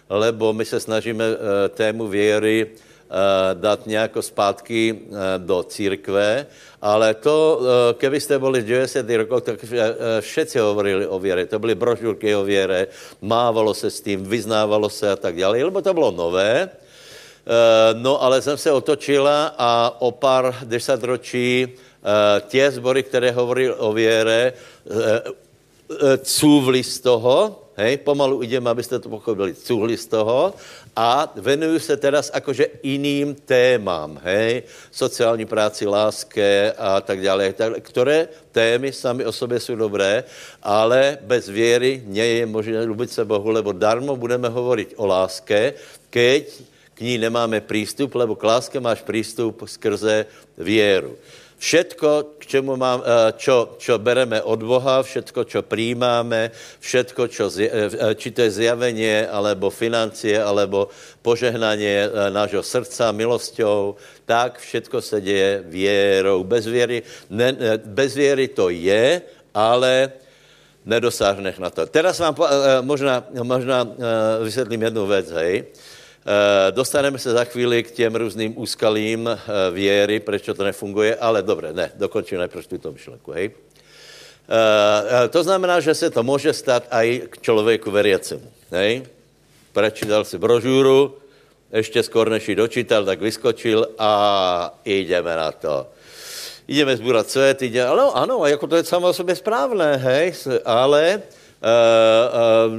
lebo 0.10 0.54
my 0.54 0.66
se 0.66 0.80
snažíme 0.80 1.26
tému 1.70 2.08
věry 2.08 2.68
dát 3.54 3.88
nějako 3.88 4.22
zpátky 4.22 5.00
do 5.38 5.64
církve, 5.64 6.46
ale 6.82 7.14
to, 7.14 7.62
keby 7.94 8.20
jste 8.20 8.40
byli 8.40 8.62
v 8.62 8.66
90. 8.66 9.10
rokov, 9.10 9.44
tak 9.44 9.60
všetci 10.20 10.60
hovorili 10.60 11.08
o 11.08 11.20
věre. 11.20 11.46
To 11.46 11.60
byly 11.60 11.76
brožurky 11.76 12.36
o 12.36 12.44
věre, 12.44 12.88
mávalo 13.22 13.74
se 13.74 13.92
s 13.92 14.02
tím, 14.02 14.24
vyznávalo 14.24 14.90
se 14.90 15.12
a 15.12 15.16
tak 15.16 15.36
dále, 15.36 15.64
lebo 15.64 15.82
to 15.82 15.94
bylo 15.94 16.12
nové. 16.12 16.70
Eh, 17.48 17.94
no, 17.94 18.24
ale 18.24 18.42
jsem 18.42 18.58
se 18.58 18.72
otočila 18.72 19.56
a 19.58 19.96
o 20.00 20.12
pár 20.12 20.56
desatročí 20.68 21.64
eh, 21.64 21.78
tě 22.48 22.72
zbory, 22.72 23.04
které 23.04 23.32
hovorí 23.32 23.70
o 23.70 23.94
věre, 23.94 24.54
eh, 24.54 26.18
cůvli 26.18 26.84
z 26.84 27.00
toho 27.00 27.68
hej, 27.78 27.98
pomalu 27.98 28.44
idem, 28.44 28.68
abyste 28.68 29.00
to 29.00 29.10
pochopili, 29.10 29.54
cuhli 29.54 29.98
z 29.98 30.06
toho 30.06 30.54
a 30.98 31.30
venuju 31.36 31.80
se 31.80 31.98
teraz 31.98 32.34
akože 32.34 32.82
iným 32.82 33.38
témám, 33.38 34.18
hej, 34.24 34.64
sociální 34.92 35.46
práci, 35.46 35.86
láske 35.86 36.74
a 36.74 37.02
tak 37.02 37.22
dále, 37.22 37.54
které 37.80 38.28
témy 38.52 38.92
sami 38.92 39.26
o 39.26 39.32
sobě 39.32 39.60
jsou 39.60 39.76
dobré, 39.76 40.24
ale 40.64 41.18
bez 41.22 41.50
věry 41.50 42.02
nie 42.06 42.42
je 42.42 42.46
možné 42.46 42.82
ljubit 42.82 43.14
se 43.14 43.26
Bohu, 43.26 43.54
lebo 43.54 43.78
darmo 43.78 44.18
budeme 44.18 44.50
hovoriť 44.50 44.98
o 44.98 45.06
láske, 45.06 45.74
keď 46.10 46.44
k 46.98 47.02
ní 47.02 47.18
nemáme 47.22 47.62
přístup, 47.62 48.10
lebo 48.16 48.34
k 48.34 48.44
láske 48.44 48.80
máš 48.82 49.06
přístup 49.06 49.62
skrze 49.70 50.26
věru. 50.58 51.14
Všetko, 51.58 52.38
k 52.38 52.44
čemu 52.46 52.78
mám, 52.78 53.02
eh, 53.02 53.34
čo, 53.34 53.82
čo 53.82 53.98
bereme 53.98 54.38
od 54.46 54.62
Boha, 54.62 55.02
všetko, 55.02 55.42
čo 55.50 55.66
přijímáme, 55.66 56.54
všetko, 56.80 57.24
čo, 57.34 57.50
eh, 57.58 57.66
eh, 57.66 58.14
či 58.14 58.30
to 58.30 58.46
je 58.46 58.62
zjavenie, 58.62 59.26
alebo 59.26 59.74
financie, 59.74 60.38
alebo 60.38 60.94
požehnanie 61.26 62.30
nášho 62.30 62.62
srdca 62.62 63.10
milosťou, 63.10 63.98
tak 64.30 64.62
všetko 64.62 65.02
se 65.02 65.18
děje 65.22 65.64
věrou. 65.66 66.44
Bez 66.46 66.66
věry, 66.70 67.04
ne, 67.30 67.58
bez 67.86 68.14
věry 68.16 68.48
to 68.48 68.70
je, 68.70 69.22
ale 69.54 70.14
nedosáhneš 70.86 71.58
na 71.58 71.70
to. 71.70 71.90
Teraz 71.90 72.20
vám 72.20 72.36
možná, 72.82 73.26
možná 73.44 73.84
vysvětlím 74.44 74.82
jednu 74.82 75.08
věc, 75.08 75.28
hej. 75.32 75.66
Eh, 76.28 76.72
dostaneme 76.72 77.20
se 77.20 77.32
za 77.32 77.44
chvíli 77.44 77.84
k 77.84 77.92
těm 77.92 78.16
různým 78.16 78.60
úskalím 78.60 79.28
eh, 79.28 79.38
věry, 79.72 80.20
proč 80.20 80.46
to 80.46 80.64
nefunguje, 80.64 81.16
ale 81.16 81.44
dobré, 81.44 81.74
ne, 81.74 81.92
dokončím 81.96 82.38
najprv 82.38 82.68
tuto 82.68 82.92
myšlenku, 82.92 83.32
hej. 83.32 83.52
Eh, 84.48 85.28
to 85.28 85.44
znamená, 85.44 85.80
že 85.80 85.96
se 85.96 86.10
to 86.12 86.24
může 86.24 86.54
stát 86.54 86.84
i 86.92 87.24
k 87.30 87.42
člověku 87.42 87.92
veriacemu, 87.92 88.44
hej. 88.72 89.08
Prečítal 89.72 90.28
si 90.28 90.38
brožuru, 90.38 91.16
ještě 91.72 92.04
skoro 92.04 92.30
než 92.30 92.50
ji 92.50 92.56
dočítal, 92.56 93.06
tak 93.06 93.22
vyskočil 93.22 93.88
a 94.00 94.12
jdeme 94.86 95.36
na 95.36 95.52
to. 95.52 95.88
Jdeme 96.68 96.98
zbúrat 96.98 97.30
svět, 97.30 97.62
jdeme, 97.62 97.88
ale 97.88 98.04
ano, 98.14 98.46
jako 98.46 98.68
to 98.68 98.76
je 98.76 98.84
samo 98.84 99.08
o 99.08 99.14
sobě 99.14 99.36
správné, 99.36 99.96
hej, 99.96 100.34
ale 100.66 101.24
uh, 101.62 102.74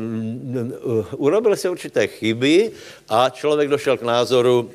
uh, 0.84 1.06
urobil 1.16 1.56
se 1.56 1.70
určité 1.70 2.06
chyby 2.06 2.70
a 3.08 3.30
člověk 3.30 3.68
došel 3.68 3.96
k 3.96 4.02
názoru, 4.02 4.70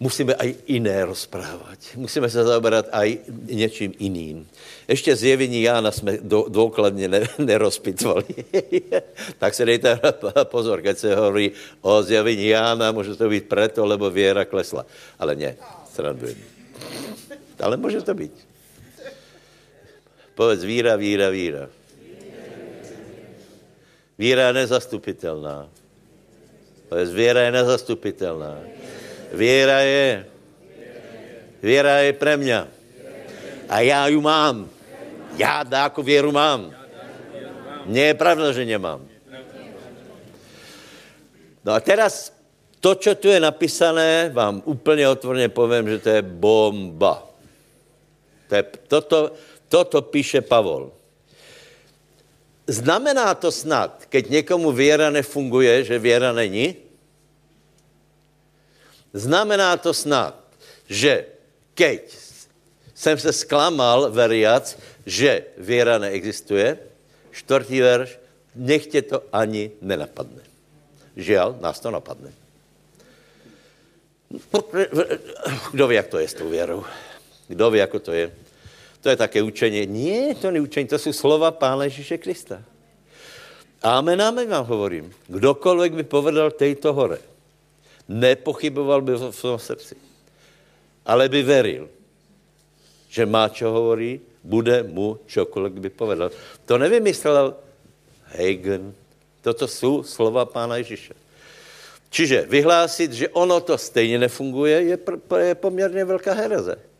musíme 0.00 0.34
aj 0.34 0.54
jiné 0.66 1.04
rozprávat. 1.04 1.78
Musíme 1.96 2.30
se 2.30 2.44
zaoberat 2.44 2.86
aj 2.92 3.18
něčím 3.48 3.92
jiným. 3.98 4.46
Ještě 4.88 5.16
zjevení 5.16 5.62
Jána 5.62 5.92
jsme 5.92 6.18
důkladně 6.48 7.08
ne, 7.08 7.20
nerozpitvali. 7.38 8.24
tak 9.38 9.54
se 9.54 9.64
dejte 9.64 10.00
pozor, 10.44 10.82
keď 10.82 10.98
se 10.98 11.16
hovorí 11.16 11.52
o 11.80 12.02
zjevení 12.02 12.46
Jána, 12.46 12.92
může 12.92 13.16
to 13.16 13.28
být 13.28 13.48
preto, 13.48 13.86
lebo 13.86 14.10
věra 14.10 14.44
klesla. 14.44 14.86
Ale 15.18 15.36
ne, 15.36 15.56
srandujem. 15.94 16.36
Ale 17.60 17.76
může 17.76 18.00
to 18.02 18.14
být. 18.14 18.32
Povedz 20.34 20.64
víra, 20.64 20.96
víra, 20.96 21.28
víra. 21.32 21.68
Víra 24.18 24.46
je 24.46 24.52
nezastupitelná. 24.52 25.68
Věra 27.12 27.40
je 27.40 27.52
nezastupitelná. 27.52 28.58
Věra 29.32 29.80
je, 29.80 30.26
věra 31.62 31.98
je 31.98 32.12
pre 32.12 32.36
mě. 32.36 32.64
A 33.68 33.80
já 33.80 34.08
ju 34.08 34.20
mám. 34.20 34.70
Já 35.36 35.62
dáko 35.62 36.02
věru 36.02 36.32
mám. 36.32 36.74
Mně 37.84 38.02
je 38.02 38.14
pravda, 38.14 38.52
že 38.52 38.64
nemám. 38.64 39.08
No 41.64 41.72
a 41.72 41.80
teraz 41.80 42.32
to, 42.80 42.94
co 42.94 43.14
tu 43.14 43.28
je 43.28 43.40
napísané, 43.40 44.30
vám 44.32 44.62
úplně 44.64 45.08
otvorně 45.08 45.48
povím, 45.48 45.88
že 45.88 45.98
to 45.98 46.08
je 46.08 46.22
bomba. 46.22 47.26
To 48.48 48.54
je, 48.54 48.64
toto, 48.88 49.32
toto 49.68 50.02
píše 50.02 50.40
Pavol. 50.40 50.92
Znamená 52.66 53.34
to 53.34 53.52
snad, 53.52 54.06
keď 54.10 54.30
někomu 54.30 54.72
věra 54.72 55.10
nefunguje, 55.10 55.84
že 55.84 55.98
věra 55.98 56.32
není? 56.32 56.76
Znamená 59.14 59.76
to 59.76 59.94
snad, 59.94 60.34
že 60.88 61.26
keď 61.74 62.02
jsem 62.94 63.18
se 63.18 63.32
zklamal 63.32 64.10
veriac, 64.10 64.78
že 65.06 65.44
věra 65.56 65.98
neexistuje, 65.98 66.78
čtvrtý 67.30 67.80
verš, 67.80 68.18
nech 68.56 68.86
tě 68.86 69.02
to 69.02 69.22
ani 69.32 69.70
nenapadne. 69.80 70.42
Žiaľ, 71.16 71.60
nás 71.60 71.80
to 71.80 71.88
napadne. 71.88 72.32
Kdo 75.72 75.88
ví, 75.88 75.96
jak 75.96 76.08
to 76.08 76.18
je 76.18 76.28
s 76.28 76.34
tou 76.34 76.48
věrou? 76.48 76.84
Kdo 77.48 77.70
ví, 77.70 77.78
jako 77.78 77.98
to 77.98 78.12
je? 78.12 78.32
To 79.06 79.14
je 79.14 79.22
také 79.22 79.38
učení. 79.38 79.86
Nie, 79.86 80.34
to 80.34 80.50
není 80.50 80.66
učení, 80.66 80.90
to 80.90 80.98
jsou 80.98 81.14
slova 81.14 81.54
Pána 81.54 81.86
Ježíše 81.86 82.18
Krista. 82.18 82.58
Amen, 83.78 84.18
amen 84.18 84.50
vám 84.50 84.66
hovorím. 84.66 85.14
Kdokoliv 85.30 85.94
by 85.94 86.02
povedal 86.02 86.50
tejto 86.50 86.90
hore, 86.90 87.22
nepochyboval 88.10 89.06
by 89.06 89.14
v 89.14 89.30
svém 89.30 89.58
srdci, 89.62 89.94
ale 91.06 91.30
by 91.30 91.38
veril, 91.42 91.86
že 93.06 93.22
má, 93.22 93.46
čo 93.46 93.70
hovorí, 93.70 94.18
bude 94.42 94.82
mu 94.82 95.22
čokoliv 95.30 95.78
by 95.78 95.90
povedal. 95.94 96.34
To 96.66 96.74
nevymyslel 96.74 97.54
Hagen. 98.34 98.90
Toto 99.38 99.70
jsou 99.70 100.02
slova 100.02 100.50
Pána 100.50 100.82
Ježíše. 100.82 101.14
Čiže 102.10 102.50
vyhlásit, 102.50 103.12
že 103.14 103.30
ono 103.38 103.62
to 103.62 103.78
stejně 103.78 104.18
nefunguje, 104.18 104.82
je, 104.82 104.98
je 105.38 105.54
poměrně 105.54 106.04
velká 106.04 106.34
hereze. 106.34 106.95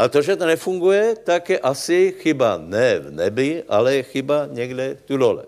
A 0.00 0.08
to, 0.08 0.24
že 0.24 0.32
to 0.32 0.48
nefunguje, 0.48 1.12
tak 1.28 1.52
je 1.52 1.58
asi 1.60 2.16
chyba 2.24 2.56
ne 2.56 3.04
v 3.04 3.08
nebi, 3.12 3.60
ale 3.68 4.00
je 4.00 4.02
chyba 4.16 4.48
někde 4.48 4.96
tu 5.04 5.16
dole. 5.20 5.44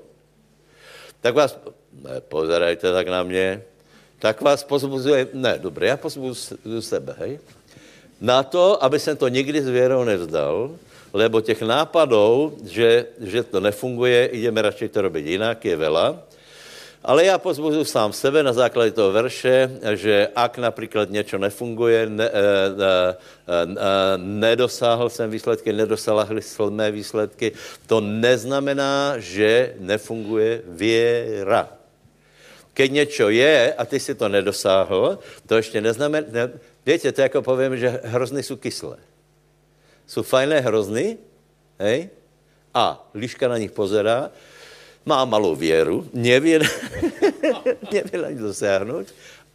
Tak 1.24 1.32
vás, 1.32 1.56
ne, 1.96 2.20
pozerajte 2.20 2.92
tak 2.92 3.08
na 3.08 3.22
mě, 3.24 3.64
tak 4.20 4.40
vás 4.44 4.60
pozbuzuje, 4.60 5.32
ne, 5.32 5.56
dobré, 5.56 5.86
já 5.86 5.96
pozbuzuju 5.96 6.82
sebe, 6.84 7.16
hej, 7.18 7.40
na 8.20 8.42
to, 8.42 8.76
aby 8.84 9.00
jsem 9.00 9.16
to 9.16 9.28
nikdy 9.32 9.62
s 9.62 9.68
věrou 9.68 10.04
nevzdal, 10.04 10.76
lebo 11.12 11.40
těch 11.40 11.62
nápadů, 11.62 12.52
že, 12.68 13.06
že 13.20 13.42
to 13.42 13.60
nefunguje, 13.60 14.26
ideme 14.36 14.62
radši 14.62 14.88
to 14.88 15.02
robit 15.02 15.26
jinak, 15.26 15.64
je 15.64 15.76
vela. 15.76 16.22
Ale 17.04 17.24
já 17.24 17.38
pozbuzuji 17.38 17.84
sám 17.84 18.12
sebe 18.12 18.42
na 18.42 18.52
základě 18.52 18.90
toho 18.90 19.12
verše, 19.12 19.70
že 19.94 20.28
ak 20.34 20.58
například 20.58 21.10
něco 21.10 21.38
nefunguje, 21.38 22.06
ne, 22.06 22.30
ne, 22.76 23.16
ne, 23.66 23.76
nedosáhl 24.16 25.10
jsem 25.10 25.30
výsledky, 25.30 25.72
nedosáhli 25.72 26.42
jsme 26.42 26.90
výsledky, 26.90 27.52
to 27.86 28.00
neznamená, 28.00 29.14
že 29.18 29.74
nefunguje 29.78 30.62
věra. 30.66 31.68
Keď 32.74 32.92
něco 32.92 33.28
je 33.28 33.74
a 33.74 33.84
ty 33.84 34.00
si 34.00 34.14
to 34.14 34.28
nedosáhl, 34.28 35.18
to 35.46 35.56
ještě 35.56 35.80
neznamená, 35.80 36.26
ne, 36.30 36.50
víte, 36.86 37.12
to 37.12 37.20
jako 37.20 37.42
povím, 37.42 37.76
že 37.76 38.00
hrozny 38.04 38.42
jsou 38.42 38.56
kyslé. 38.56 38.96
Jsou 40.06 40.22
fajné 40.22 40.60
hrozny, 40.60 41.18
hej, 41.78 42.10
a 42.74 43.10
liška 43.14 43.48
na 43.48 43.58
nich 43.58 43.70
pozerá, 43.70 44.30
má 45.06 45.24
malou 45.24 45.54
věru, 45.54 46.06
neví 46.12 46.58
na 48.22 48.30
ní 48.30 48.38
dosáhnout 48.38 49.06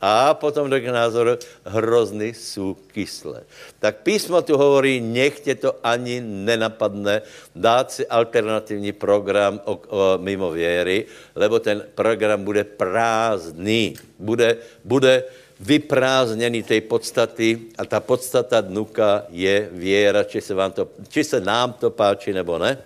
a 0.01 0.33
potom 0.33 0.69
do 0.69 0.77
názoru 0.91 1.31
hrozny 1.65 2.33
jsou 2.33 2.77
kyslé. 2.93 3.43
Tak 3.79 3.97
písmo 4.05 4.41
tu 4.41 4.57
hovorí, 4.57 5.01
nechtě 5.01 5.55
to 5.55 5.75
ani 5.83 6.21
nenapadne 6.21 7.21
dát 7.55 7.91
si 7.91 8.07
alternativní 8.07 8.91
program 8.91 9.61
o, 9.65 9.73
o, 9.73 10.17
mimo 10.17 10.51
věry, 10.51 11.05
lebo 11.35 11.59
ten 11.59 11.85
program 11.95 12.43
bude 12.43 12.63
prázdný. 12.63 13.95
Bude, 14.19 14.57
bude 14.85 15.23
vyprázdněný 15.59 16.63
té 16.63 16.81
podstaty 16.81 17.59
a 17.77 17.85
ta 17.85 17.99
podstata 17.99 18.61
dnuka 18.61 19.25
je 19.29 19.69
věra, 19.71 20.23
či 20.23 20.41
se, 20.41 20.53
vám 20.53 20.71
to, 20.71 20.87
či 21.09 21.23
se 21.23 21.41
nám 21.41 21.73
to 21.73 21.89
páči 21.89 22.33
nebo 22.33 22.57
ne. 22.57 22.77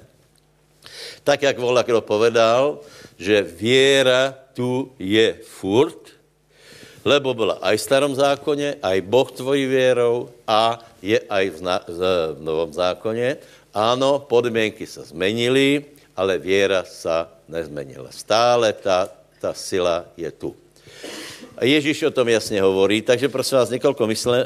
Tak, 1.24 1.42
jak 1.42 1.60
Volakro 1.60 2.02
povedal, 2.02 2.80
že 3.18 3.42
věra 3.42 4.36
tu 4.54 4.92
je 5.00 5.38
furt, 5.44 6.22
lebo 7.06 7.34
byla 7.34 7.58
aj 7.62 7.78
v 7.78 7.82
starom 7.82 8.14
zákoně, 8.16 8.76
aj 8.84 9.02
Boh 9.02 9.32
tvojí 9.32 9.66
věrou 9.66 10.30
a 10.48 10.80
je 11.02 11.20
aj 11.30 11.50
v, 11.50 11.60
v 11.88 12.38
novom 12.40 12.74
zákoně. 12.74 13.38
Ano, 13.74 14.20
podmínky 14.20 14.86
se 14.86 15.02
zmenily, 15.02 15.86
ale 16.16 16.38
věra 16.38 16.84
se 16.84 17.26
nezmenila. 17.48 18.12
Stále 18.12 18.74
ta, 18.74 19.10
ta 19.42 19.54
sila 19.54 20.06
je 20.18 20.32
tu. 20.32 20.56
A 21.58 21.66
Ježíš 21.66 22.04
o 22.04 22.12
tom 22.12 22.30
jasně 22.30 22.62
hovorí, 22.62 23.02
takže 23.02 23.30
prosím 23.30 23.58
vás 23.58 23.70
několik 23.70 23.98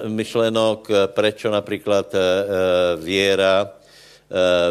myšlenok, 0.08 0.88
prečo 1.06 1.52
například 1.52 2.16
e, 2.16 2.20
věra, 2.96 3.72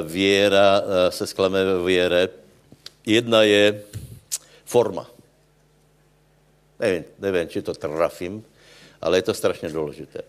věra 0.06 0.82
e, 0.82 1.10
se 1.10 1.26
sklame 1.26 1.64
ve 1.64 1.84
věre. 1.84 2.28
Jedna 3.06 3.42
je, 3.42 3.82
Forma. 4.64 5.06
Nevím, 6.80 7.04
nevím, 7.18 7.48
či 7.48 7.62
to 7.62 7.74
trafím, 7.74 8.44
ale 9.00 9.18
je 9.18 9.22
to 9.22 9.34
strašně 9.34 9.68
důležité. 9.68 10.20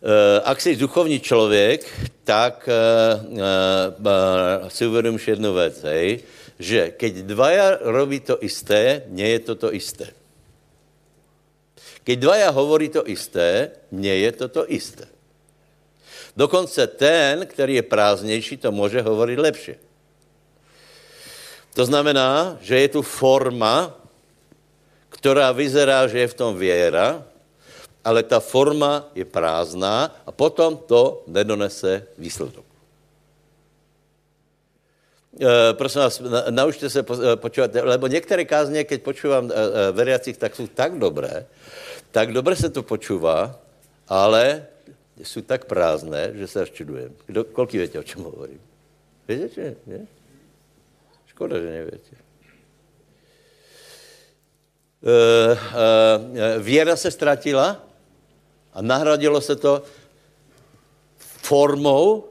Eh, 0.00 0.40
ak 0.44 0.60
jsi 0.60 0.76
duchovní 0.76 1.20
člověk, 1.20 1.84
tak 2.24 2.68
si 4.68 4.86
uvědomíš 4.86 5.28
jednu 5.28 5.54
věc, 5.54 5.82
hej, 5.82 6.20
že 6.58 6.90
keď 6.90 7.14
dvaja 7.28 7.78
robí 7.80 8.20
to 8.20 8.40
isté, 8.40 9.02
nie 9.12 9.28
je 9.28 9.40
to 9.40 9.54
to 9.54 9.68
isté. 9.74 10.12
Keď 12.04 12.16
dvaja 12.16 12.48
hovorí 12.48 12.88
to 12.88 13.04
isté, 13.04 13.76
nie 13.92 14.24
je 14.24 14.32
to 14.32 14.48
to 14.48 14.62
isté. 14.72 15.04
Dokonce 16.36 16.86
ten, 16.86 17.46
který 17.46 17.74
je 17.74 17.82
prázdnější, 17.82 18.56
to 18.56 18.72
může 18.72 19.02
hovorit 19.02 19.38
lepše. 19.38 19.76
To 21.74 21.84
znamená, 21.84 22.58
že 22.60 22.80
je 22.80 22.88
tu 22.88 23.02
forma, 23.02 23.94
která 25.08 25.52
vyzerá, 25.52 26.06
že 26.06 26.18
je 26.18 26.28
v 26.28 26.34
tom 26.34 26.58
věra, 26.58 27.24
ale 28.04 28.22
ta 28.22 28.40
forma 28.40 29.08
je 29.14 29.24
prázdná 29.24 30.16
a 30.26 30.32
potom 30.32 30.76
to 30.76 31.22
nedonese 31.26 32.06
výsledok. 32.18 32.64
E, 35.40 35.72
prosím 35.72 36.00
vás, 36.00 36.22
naučte 36.50 36.90
se 36.90 37.00
eh, 37.00 37.36
počívat, 37.36 37.70
lebo 37.74 38.06
některé 38.06 38.44
kázně, 38.44 38.84
keď 38.84 39.02
počúvam 39.02 39.50
e, 39.50 39.54
e, 39.54 39.92
veriacich, 39.92 40.36
tak 40.36 40.56
jsou 40.56 40.66
tak 40.66 40.98
dobré, 40.98 41.46
tak 42.10 42.32
dobře 42.32 42.56
se 42.56 42.70
to 42.70 42.82
počúvá, 42.82 43.54
ale 44.08 44.66
jsou 45.22 45.40
tak 45.40 45.64
prázdné, 45.64 46.32
že 46.34 46.46
se 46.46 46.62
až 46.62 46.70
čudujem. 46.70 47.16
Kdo, 47.26 47.44
kolik 47.44 47.72
víte, 47.72 47.98
o 47.98 48.02
čem 48.02 48.22
hovorím? 48.22 48.60
Víte, 49.28 49.76
ne? 49.86 50.06
Škoda, 51.26 51.60
že 51.60 51.70
nevíte. 51.70 52.16
E, 55.00 55.16
e, 55.52 56.58
věra 56.58 56.96
se 56.96 57.10
ztratila 57.10 57.86
a 58.72 58.82
nahradilo 58.82 59.40
se 59.40 59.56
to 59.56 59.82
formou, 61.18 62.24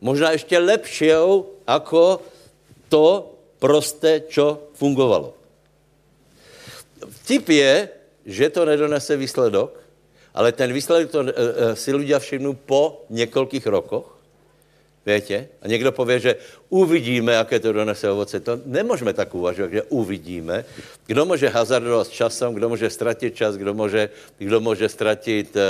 možná 0.00 0.30
ještě 0.30 0.58
lepšou, 0.58 1.50
jako 1.68 2.20
to 2.88 3.34
prosté, 3.58 4.20
čo 4.20 4.70
fungovalo. 4.74 5.34
Tip 7.26 7.48
je, 7.48 7.88
že 8.26 8.50
to 8.50 8.64
nedonese 8.64 9.16
výsledok, 9.16 9.81
ale 10.34 10.52
ten 10.52 10.72
výsledek 10.72 11.10
to, 11.10 11.20
e, 11.20 11.76
si 11.76 11.94
lidé 11.94 12.18
všimnou 12.18 12.52
po 12.52 13.04
několikých 13.10 13.66
rokoch 13.66 14.22
Víte? 15.06 15.46
A 15.62 15.68
někdo 15.68 15.92
pově, 15.92 16.20
že 16.20 16.36
uvidíme, 16.68 17.32
jaké 17.32 17.60
to 17.60 17.72
donese 17.72 18.10
ovoce. 18.10 18.40
To 18.40 18.58
nemůžeme 18.66 19.12
tak 19.12 19.34
uvažovat, 19.34 19.70
že 19.70 19.82
uvidíme. 19.82 20.64
Kdo 21.06 21.24
může 21.24 21.48
hazardovat 21.48 22.06
s 22.06 22.10
časem, 22.10 22.54
kdo 22.54 22.68
může 22.68 22.90
ztratit 22.90 23.34
čas, 23.34 23.56
kdo 23.56 23.74
může, 23.74 24.10
kdo 24.38 24.60
může 24.60 24.88
ztratit 24.88 25.56
uh, 25.56 25.62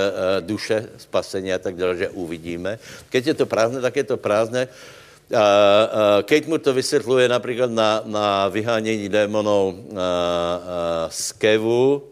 duše, 0.46 0.88
spasení 0.96 1.52
a 1.52 1.58
tak 1.58 1.76
dále, 1.76 1.96
že 1.96 2.08
uvidíme. 2.08 2.78
Keď 3.08 3.26
je 3.26 3.34
to 3.34 3.46
prázdné, 3.46 3.80
tak 3.80 3.96
je 3.96 4.04
to 4.04 4.16
prázdné. 4.16 4.68
Uh, 4.68 5.38
uh, 5.38 6.22
Kate 6.22 6.46
mu 6.46 6.58
to 6.58 6.74
vysvětluje 6.74 7.28
například 7.28 7.70
na, 7.70 8.02
na 8.04 8.48
vyhánění 8.48 9.08
démonů 9.08 9.68
uh, 9.68 9.96
uh, 9.96 9.96
z 11.08 11.32
Kevu, 11.32 12.11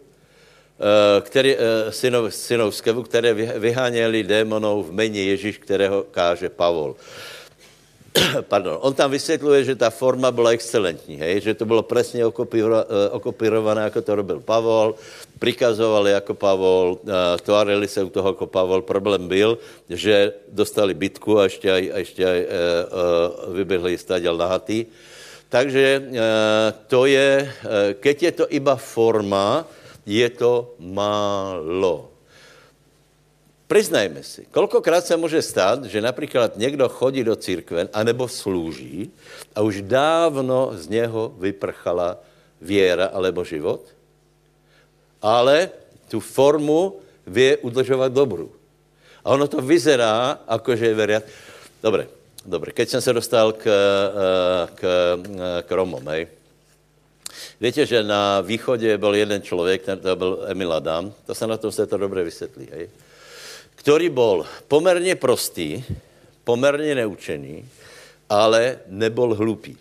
který, 1.21 1.55
eh, 1.55 1.91
synov, 1.91 2.33
synov 2.33 2.75
z 2.75 2.81
Kevu, 2.81 3.03
které 3.03 3.33
vyháněli 3.59 4.23
démonů 4.23 4.83
v 4.83 4.91
mene 4.91 5.17
Ježíš, 5.17 5.57
kterého 5.57 6.09
káže 6.11 6.49
Pavol. 6.49 6.95
Pardon, 8.41 8.77
on 8.81 8.93
tam 8.93 9.11
vysvětluje, 9.11 9.63
že 9.63 9.75
ta 9.75 9.89
forma 9.89 10.31
byla 10.31 10.49
excelentní, 10.49 11.15
hej? 11.15 11.41
že 11.41 11.53
to 11.53 11.65
bylo 11.65 11.83
přesně 11.83 12.21
eh, 12.21 12.25
okopirované, 13.11 13.81
jako 13.81 14.01
to 14.01 14.15
robil 14.15 14.39
Pavol, 14.39 14.95
prikazovali 15.39 16.11
jako 16.11 16.33
Pavol, 16.33 16.99
tvárili 17.41 17.87
se 17.87 18.03
u 18.03 18.09
toho 18.09 18.29
jako 18.29 18.45
Pavol. 18.47 18.81
Problém 18.81 19.27
byl, 19.27 19.57
že 19.89 20.33
dostali 20.49 20.93
bitku 20.93 21.39
a 21.39 21.43
ještě, 21.43 21.71
aj, 21.71 21.91
a 21.93 21.97
ještě 21.97 22.25
aj, 22.25 22.47
vyběhli 23.53 23.97
staděl 23.97 24.37
nahatý. 24.37 24.85
Takže 25.49 26.03
to 26.87 27.05
je, 27.05 27.51
keď 27.99 28.23
je 28.23 28.31
to 28.31 28.45
iba 28.53 28.75
forma, 28.75 29.65
je 30.05 30.29
to 30.29 30.75
málo. 30.79 32.11
Přiznajme 33.67 34.23
si, 34.23 34.45
kolikrát 34.51 35.05
se 35.05 35.17
může 35.17 35.41
stát, 35.41 35.85
že 35.85 36.01
například 36.01 36.57
někdo 36.57 36.89
chodí 36.89 37.23
do 37.23 37.35
církve 37.35 37.87
anebo 37.93 38.27
slouží 38.27 39.11
a 39.55 39.61
už 39.61 39.81
dávno 39.81 40.71
z 40.73 40.87
něho 40.87 41.33
vyprchala 41.39 42.17
věra 42.61 43.05
alebo 43.13 43.43
život, 43.43 43.81
ale 45.21 45.69
tu 46.09 46.19
formu 46.19 46.99
vě 47.27 47.57
udržovat 47.57 48.11
dobru. 48.11 48.51
A 49.23 49.29
ono 49.29 49.47
to 49.47 49.61
vyzerá, 49.61 50.39
jako 50.51 50.75
že 50.75 50.85
je 50.85 50.93
veriat. 50.93 51.23
Dobre, 51.83 52.07
dobre. 52.45 52.71
Keď 52.71 52.89
jsem 52.89 53.01
se 53.01 53.13
dostal 53.13 53.53
k, 53.53 53.65
eh, 53.65 54.67
k, 54.75 54.81
k 55.61 55.71
Romom, 55.71 56.07
hej, 56.07 56.27
Víte, 57.61 57.85
že 57.85 58.03
na 58.03 58.41
východě 58.41 58.97
byl 58.97 59.15
jeden 59.15 59.41
člověk, 59.41 59.85
to 60.01 60.15
byl 60.15 60.49
Emil 60.49 60.73
Adam, 60.73 61.13
to 61.25 61.35
se 61.35 61.47
na 61.47 61.57
tom 61.57 61.71
se 61.71 61.85
to 61.85 61.97
dobře 61.97 62.23
vysvětlí, 62.23 62.67
hej? 62.71 62.89
který 63.75 64.09
byl 64.09 64.45
poměrně 64.67 65.15
prostý, 65.15 65.83
poměrně 66.43 66.95
neučený, 66.95 67.65
ale 68.29 68.79
nebyl 68.87 69.35
hlupý. 69.37 69.77
E, 69.77 69.79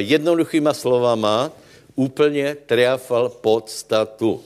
jednoduchýma 0.00 0.72
slovama 0.72 1.52
úplně 1.94 2.56
triafal 2.66 3.28
podstatu. 3.28 4.42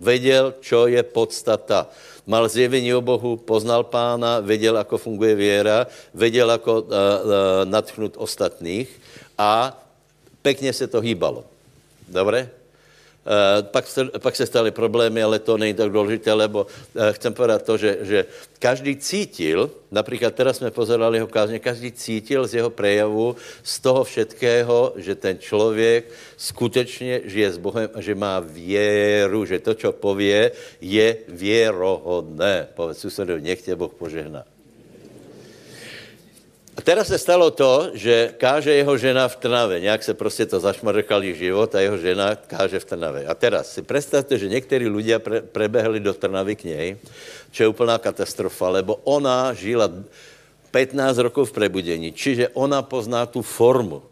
Věděl, 0.00 0.54
čo 0.60 0.86
je 0.86 1.02
podstata. 1.02 1.86
Mal 2.26 2.48
zjevení 2.48 2.94
o 2.94 3.00
Bohu, 3.00 3.36
poznal 3.36 3.84
pána, 3.84 4.40
věděl, 4.40 4.78
ako 4.78 4.98
funguje 4.98 5.34
věra, 5.34 5.86
věděl, 6.14 6.50
ako 6.50 6.82
uh, 6.82 6.82
uh, 6.82 6.90
natchnout 7.64 8.14
ostatných 8.16 9.00
a 9.38 9.87
pěkně 10.42 10.72
se 10.72 10.86
to 10.86 11.00
hýbalo. 11.00 11.44
Dobré? 12.08 12.50
Uh, 13.28 13.66
pak, 13.68 13.86
se, 13.86 14.04
pak 14.18 14.36
se 14.36 14.46
staly 14.46 14.70
problémy, 14.70 15.22
ale 15.22 15.38
to 15.38 15.58
není 15.58 15.74
tak 15.74 15.92
důležité, 15.92 16.32
lebo 16.32 16.64
uh, 16.64 17.02
chcem 17.12 17.34
povedat 17.34 17.62
to, 17.62 17.76
že, 17.76 17.98
že 18.00 18.26
každý 18.58 18.96
cítil, 18.96 19.70
například 19.90 20.34
teraz 20.34 20.56
jsme 20.56 20.70
pozerali 20.70 21.18
jeho 21.18 21.26
kázně, 21.26 21.58
každý 21.58 21.92
cítil 21.92 22.46
z 22.46 22.54
jeho 22.54 22.70
prejavu, 22.70 23.36
z 23.62 23.80
toho 23.80 24.04
všetkého, 24.04 24.92
že 24.96 25.14
ten 25.14 25.38
člověk 25.38 26.08
skutečně 26.36 27.20
žije 27.24 27.52
s 27.52 27.58
Bohem 27.58 27.90
a 27.94 28.00
že 28.00 28.14
má 28.14 28.40
věru, 28.40 29.44
že 29.44 29.58
to, 29.58 29.74
co 29.74 29.92
pově, 29.92 30.52
je 30.80 31.16
věrohodné. 31.28 32.68
Povedz 32.74 33.00
susedovi, 33.00 33.40
nech 33.40 33.62
tě 33.62 33.76
Boh 33.76 33.92
požehná. 33.94 34.44
A 36.78 36.80
teraz 36.80 37.10
se 37.10 37.18
stalo 37.18 37.50
to, 37.50 37.90
že 37.98 38.38
káže 38.38 38.70
jeho 38.70 38.94
žena 38.94 39.26
v 39.26 39.34
Trnave. 39.36 39.82
Nějak 39.82 39.98
se 40.02 40.14
prostě 40.14 40.46
to 40.46 40.62
zašmrdkali 40.62 41.34
život 41.34 41.74
a 41.74 41.82
jeho 41.82 41.98
žena 41.98 42.38
káže 42.38 42.78
v 42.78 42.84
Trnave. 42.84 43.26
A 43.26 43.34
teraz 43.34 43.74
si 43.74 43.82
představte, 43.82 44.38
že 44.38 44.46
někteří 44.46 44.86
lidé 44.86 45.18
pre, 45.18 45.42
prebehli 45.42 45.98
do 45.98 46.14
Trnavy 46.14 46.54
k 46.54 46.64
něj, 46.64 46.96
čo 47.50 47.62
je 47.62 47.68
úplná 47.68 47.98
katastrofa, 47.98 48.70
lebo 48.70 48.94
ona 49.02 49.50
žila 49.58 49.90
15 50.70 51.18
rokov 51.18 51.50
v 51.50 51.66
prebudení, 51.66 52.14
čiže 52.14 52.54
ona 52.54 52.86
pozná 52.86 53.26
tu 53.26 53.42
formu. 53.42 54.06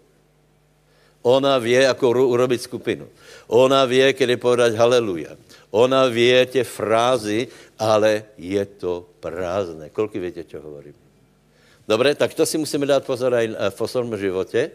Ona 1.23 1.63
ví, 1.63 1.87
ako 1.87 2.35
urobiť 2.35 2.67
skupinu. 2.67 3.07
Ona 3.47 3.87
ví, 3.87 4.11
kedy 4.11 4.43
povedať 4.43 4.75
haleluja. 4.75 5.39
Ona 5.71 6.11
ví 6.11 6.35
tie 6.51 6.67
frázy, 6.67 7.47
ale 7.79 8.35
je 8.35 8.63
to 8.75 9.07
prázdné. 9.23 9.95
Koľko 9.95 10.19
viete, 10.19 10.43
čo 10.43 10.59
hovorím? 10.59 11.06
Dobre, 11.87 12.15
tak 12.19 12.35
to 12.35 12.43
si 12.43 12.59
musíme 12.59 12.87
dát 12.87 13.07
pozor 13.07 13.31
aj 13.35 13.47
v 13.71 13.79
osobnom 13.81 14.19
životě, 14.19 14.71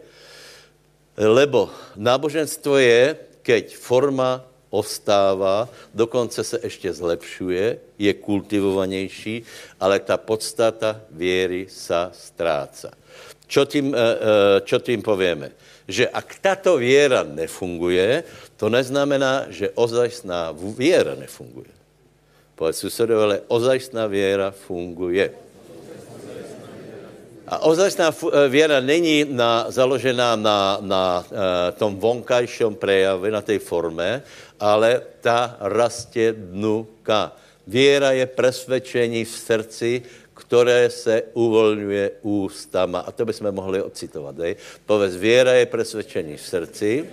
lebo 1.16 1.68
náboženstvo 1.96 2.80
je, 2.80 3.16
keď 3.44 3.76
forma 3.76 4.40
ostává, 4.72 5.68
dokonce 5.94 6.44
se 6.44 6.58
ještě 6.62 6.92
zlepšuje, 6.92 7.78
je 7.98 8.12
kultivovanější, 8.14 9.44
ale 9.80 10.00
ta 10.00 10.16
podstata 10.16 11.00
věry 11.12 11.68
sa 11.68 12.08
stráca. 12.16 12.90
Čo 13.44 13.68
tím, 13.68 13.92
eh, 13.92 13.98
eh, 14.00 14.60
čo 14.64 14.80
tím 14.80 15.04
povieme? 15.04 15.52
Že 15.84 16.08
ak 16.08 16.40
tato 16.40 16.80
věra 16.80 17.20
nefunguje, 17.28 18.24
to 18.56 18.72
neznamená, 18.72 19.52
že 19.52 19.68
ozajstná 19.76 20.56
věra 20.56 21.14
nefunguje. 21.20 21.68
Povedz 22.56 22.80
susedovi, 22.80 23.22
ale 23.22 23.36
ozajstná 23.52 24.06
věra 24.06 24.50
funguje. 24.56 25.51
A 27.52 27.68
ozajstná 27.68 28.08
eh, 28.08 28.48
věra 28.48 28.80
není 28.80 29.28
na, 29.28 29.68
založená 29.68 30.36
na, 30.36 30.78
na 30.80 31.20
uh, 31.20 31.36
tom 31.76 32.00
vonkajším 32.00 32.80
prejavu, 32.80 33.28
na 33.28 33.44
té 33.44 33.58
forme, 33.60 34.24
ale 34.56 35.02
ta 35.20 35.56
rastě 35.60 36.32
dnuka. 36.32 37.36
Věra 37.66 38.12
je 38.12 38.26
presvědčení 38.26 39.24
v 39.24 39.36
srdci, 39.36 40.02
které 40.34 40.90
se 40.90 41.22
uvolňuje 41.36 42.10
ústama. 42.22 43.04
A 43.04 43.12
to 43.12 43.24
bychom 43.24 43.52
mohli 43.52 43.82
ocitovat. 43.82 44.38
Hej? 44.38 44.56
Povedz, 44.86 45.16
věra 45.16 45.52
je 45.52 45.66
presvědčení 45.66 46.36
v 46.36 46.46
srdci, 46.48 47.04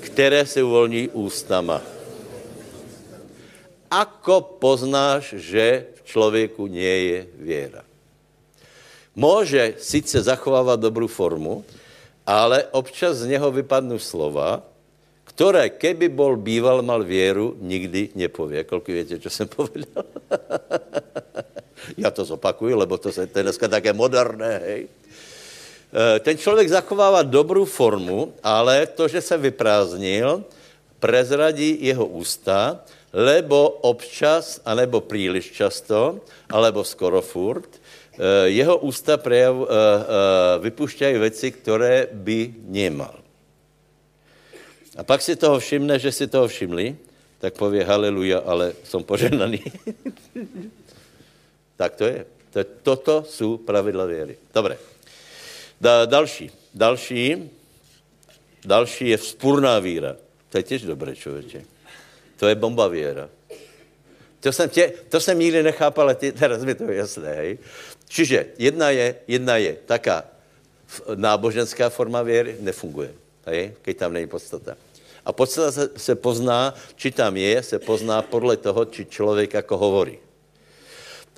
které 0.00 0.46
se 0.46 0.62
uvolní 0.62 1.08
ústama. 1.14 1.78
Ako 3.90 4.58
poznáš, 4.60 5.32
že 5.38 5.94
v 5.94 6.00
člověku 6.04 6.66
nie 6.66 6.96
je 7.08 7.20
věra? 7.38 7.87
Může 9.18 9.74
sice 9.78 10.22
zachovávat 10.22 10.80
dobrou 10.80 11.06
formu, 11.06 11.64
ale 12.26 12.70
občas 12.70 13.16
z 13.16 13.26
něho 13.26 13.50
vypadnou 13.50 13.98
slova, 13.98 14.62
které, 15.24 15.74
keby 15.74 16.08
bol 16.08 16.36
býval, 16.38 16.82
mal 16.86 17.02
věru, 17.02 17.58
nikdy 17.58 18.14
nepově. 18.14 18.64
Kolik 18.64 18.88
víte, 18.88 19.18
co 19.18 19.30
jsem 19.30 19.48
povedal? 19.48 20.04
Já 21.98 22.10
to 22.10 22.24
zopakuju, 22.24 22.78
lebo 22.78 22.98
to, 22.98 23.12
se, 23.12 23.26
to 23.26 23.38
je 23.38 23.42
dneska 23.42 23.68
také 23.68 23.92
moderné, 23.92 24.62
hej. 24.64 24.86
E, 24.86 26.20
ten 26.20 26.38
člověk 26.38 26.68
zachovává 26.68 27.22
dobrou 27.22 27.64
formu, 27.64 28.32
ale 28.42 28.86
to, 28.86 29.08
že 29.08 29.18
se 29.20 29.34
vyprázdnil, 29.36 30.44
prezradí 31.02 31.74
jeho 31.80 32.06
ústa, 32.06 32.86
lebo 33.12 33.82
občas, 33.82 34.60
anebo 34.64 35.00
příliš 35.00 35.52
často, 35.52 36.20
alebo 36.50 36.84
skoro 36.84 37.22
furt, 37.22 37.80
jeho 38.44 38.78
ústa 38.78 39.16
prejav, 39.16 39.56
e, 39.56 39.66
vypušťají 40.58 41.18
věci, 41.18 41.50
které 41.50 42.06
by 42.12 42.54
nemal. 42.66 43.14
A 44.96 45.04
pak 45.04 45.22
si 45.22 45.36
toho 45.36 45.58
všimne, 45.58 45.98
že 45.98 46.12
si 46.12 46.26
toho 46.26 46.48
všimli, 46.48 46.96
tak 47.38 47.54
pově 47.54 47.84
haleluja, 47.84 48.38
ale 48.38 48.72
jsem 48.84 49.02
poženaný. 49.04 49.62
tak 51.76 51.94
to 51.94 52.04
je. 52.04 52.26
To, 52.50 52.64
toto 52.82 53.24
jsou 53.28 53.56
pravidla 53.56 54.06
věry. 54.06 54.38
Dobré. 54.54 54.78
Da, 55.80 56.04
další. 56.04 56.50
Další. 56.74 57.50
Další 58.64 59.08
je 59.08 59.16
vzpůrná 59.16 59.78
víra. 59.78 60.16
To 60.48 60.58
je 60.58 60.62
těž 60.62 60.82
dobré, 60.82 61.16
člověče. 61.16 61.62
To 62.36 62.48
je 62.48 62.54
bomba 62.54 62.88
věra. 62.88 63.28
To 64.40 64.52
jsem, 64.52 64.68
tě, 64.68 64.92
to 65.08 65.20
jsem 65.20 65.38
nikdy 65.38 65.62
nechápal, 65.62 66.02
ale 66.04 66.14
ty, 66.14 66.32
teraz 66.42 66.64
mi 66.64 66.74
to 66.74 66.84
je 66.84 66.96
jasné. 66.96 67.34
Hej. 67.34 67.58
Čiže 68.08 68.56
jedna 68.58 68.90
je, 68.90 69.14
jedna 69.28 69.56
je 69.56 69.76
taká 69.86 70.24
náboženská 71.14 71.92
forma 71.92 72.22
věry, 72.22 72.56
nefunguje. 72.60 73.12
Hej, 73.46 73.76
keď 73.82 73.94
tam 73.96 74.12
není 74.12 74.26
podstata. 74.26 74.76
A 75.24 75.32
podstata 75.32 75.72
se, 75.72 75.84
se 75.96 76.14
pozná, 76.14 76.74
či 76.96 77.10
tam 77.10 77.36
je, 77.36 77.62
se 77.62 77.78
pozná 77.78 78.22
podle 78.22 78.56
toho, 78.56 78.84
či 78.84 79.04
člověk 79.04 79.54
jako 79.54 79.76
hovorí. 79.76 80.18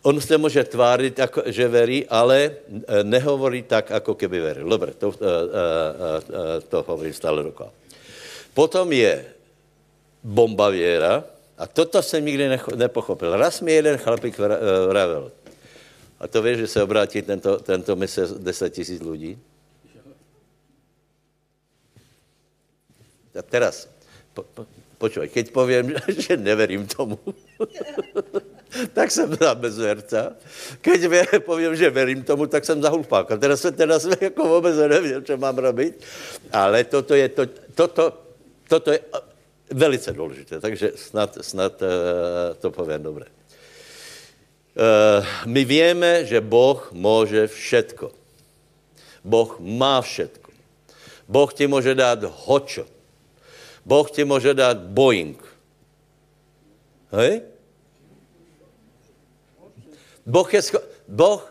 On 0.03 0.21
se 0.21 0.39
může 0.39 0.65
tvářit, 0.65 1.19
jako, 1.19 1.43
že 1.47 1.69
verí, 1.69 2.07
ale 2.07 2.39
e, 2.41 3.05
nehovorí 3.05 3.63
tak, 3.63 3.91
jako 3.91 4.15
keby 4.15 4.41
veril. 4.41 4.69
Dobře, 4.69 4.93
to, 4.99 5.09
uh, 5.09 5.15
uh, 5.15 5.19
uh, 5.19 6.37
to 6.69 6.85
hovorím 6.89 7.13
stále 7.13 7.43
dokola. 7.43 7.71
Potom 8.55 8.93
je 8.93 9.25
bomba 10.25 10.69
věra, 10.69 11.25
a 11.59 11.67
toto 11.67 12.03
jsem 12.03 12.25
nikdy 12.25 12.59
nepochopil. 12.77 13.37
Raz 13.37 13.61
mi 13.61 13.73
jeden 13.73 13.99
chlapík 13.99 14.39
vravil, 14.89 15.33
a 16.21 16.29
to 16.29 16.43
víš, 16.43 16.59
že 16.59 16.67
se 16.67 16.83
obrátí 16.83 17.23
tento, 17.23 17.57
tento 17.59 17.97
mise 17.97 18.29
10 18.39 18.71
tisíc 18.71 19.01
lidí? 19.01 19.39
A 23.39 23.43
teraz, 23.43 23.89
po, 24.35 24.43
po, 24.43 24.67
počuj, 24.99 25.29
keď 25.33 25.49
povím, 25.55 25.97
že 26.09 26.37
neverím 26.37 26.85
tomu, 26.87 27.17
tak 28.97 29.11
jsem 29.11 29.35
za 29.35 29.55
bezverca. 29.55 30.37
Keď 30.81 31.01
povím, 31.41 31.77
že 31.77 31.91
verím 31.91 32.23
tomu, 32.23 32.47
tak 32.47 32.65
jsem 32.65 32.83
za 32.83 32.91
hlupáka. 32.91 33.37
Teraz, 33.37 33.65
teraz 33.77 34.05
jako 34.21 34.45
vůbec 34.45 34.77
nevím, 34.77 35.25
co 35.25 35.37
mám 35.37 35.59
robit, 35.59 36.05
ale 36.53 36.85
toto 36.85 37.15
je, 37.15 37.29
to, 37.29 37.47
toto, 37.75 38.13
toto 38.69 38.93
je 38.93 39.01
velice 39.71 40.13
důležité, 40.13 40.61
takže 40.61 40.93
snad, 40.97 41.39
snad 41.41 41.83
uh, 41.83 41.89
to 42.59 42.71
povím 42.71 43.03
dobře. 43.03 43.40
Uh, 44.71 45.27
my 45.51 45.65
víme, 45.65 46.25
že 46.25 46.41
Boh 46.41 46.79
může 46.93 47.47
všetko. 47.47 48.13
Boh 49.25 49.59
má 49.59 50.01
všetko. 50.01 50.51
Boh 51.29 51.51
ti 51.55 51.67
může 51.67 51.95
dát 51.95 52.23
hočo. 52.47 52.87
Boh 53.85 54.11
ti 54.11 54.25
může 54.25 54.55
dát 54.55 54.79
Boeing. 54.79 55.39
Hej? 57.13 57.43
Boh 60.27 60.55
je 60.55 60.61
scho- 60.63 60.87
Boh, 61.09 61.43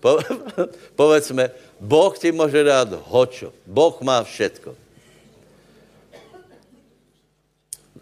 po, 0.00 0.18
povedzme, 0.98 1.50
Boh 1.80 2.18
ti 2.18 2.32
může 2.32 2.64
dát 2.64 2.88
hočo. 3.06 3.52
Boh 3.66 4.00
má 4.02 4.22
všetko. 4.26 4.74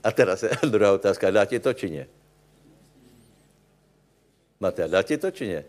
A 0.05 0.09
teraz 0.13 0.43
je 0.43 0.51
druhá 0.73 0.93
otázka. 0.97 1.31
Dá 1.31 1.45
ti 1.45 1.61
to, 1.61 1.73
či 1.77 1.91
ne? 1.91 2.05
Dá 4.61 5.03
ti 5.03 5.17
to, 5.19 5.31
či 5.31 5.47
ne? 5.49 5.65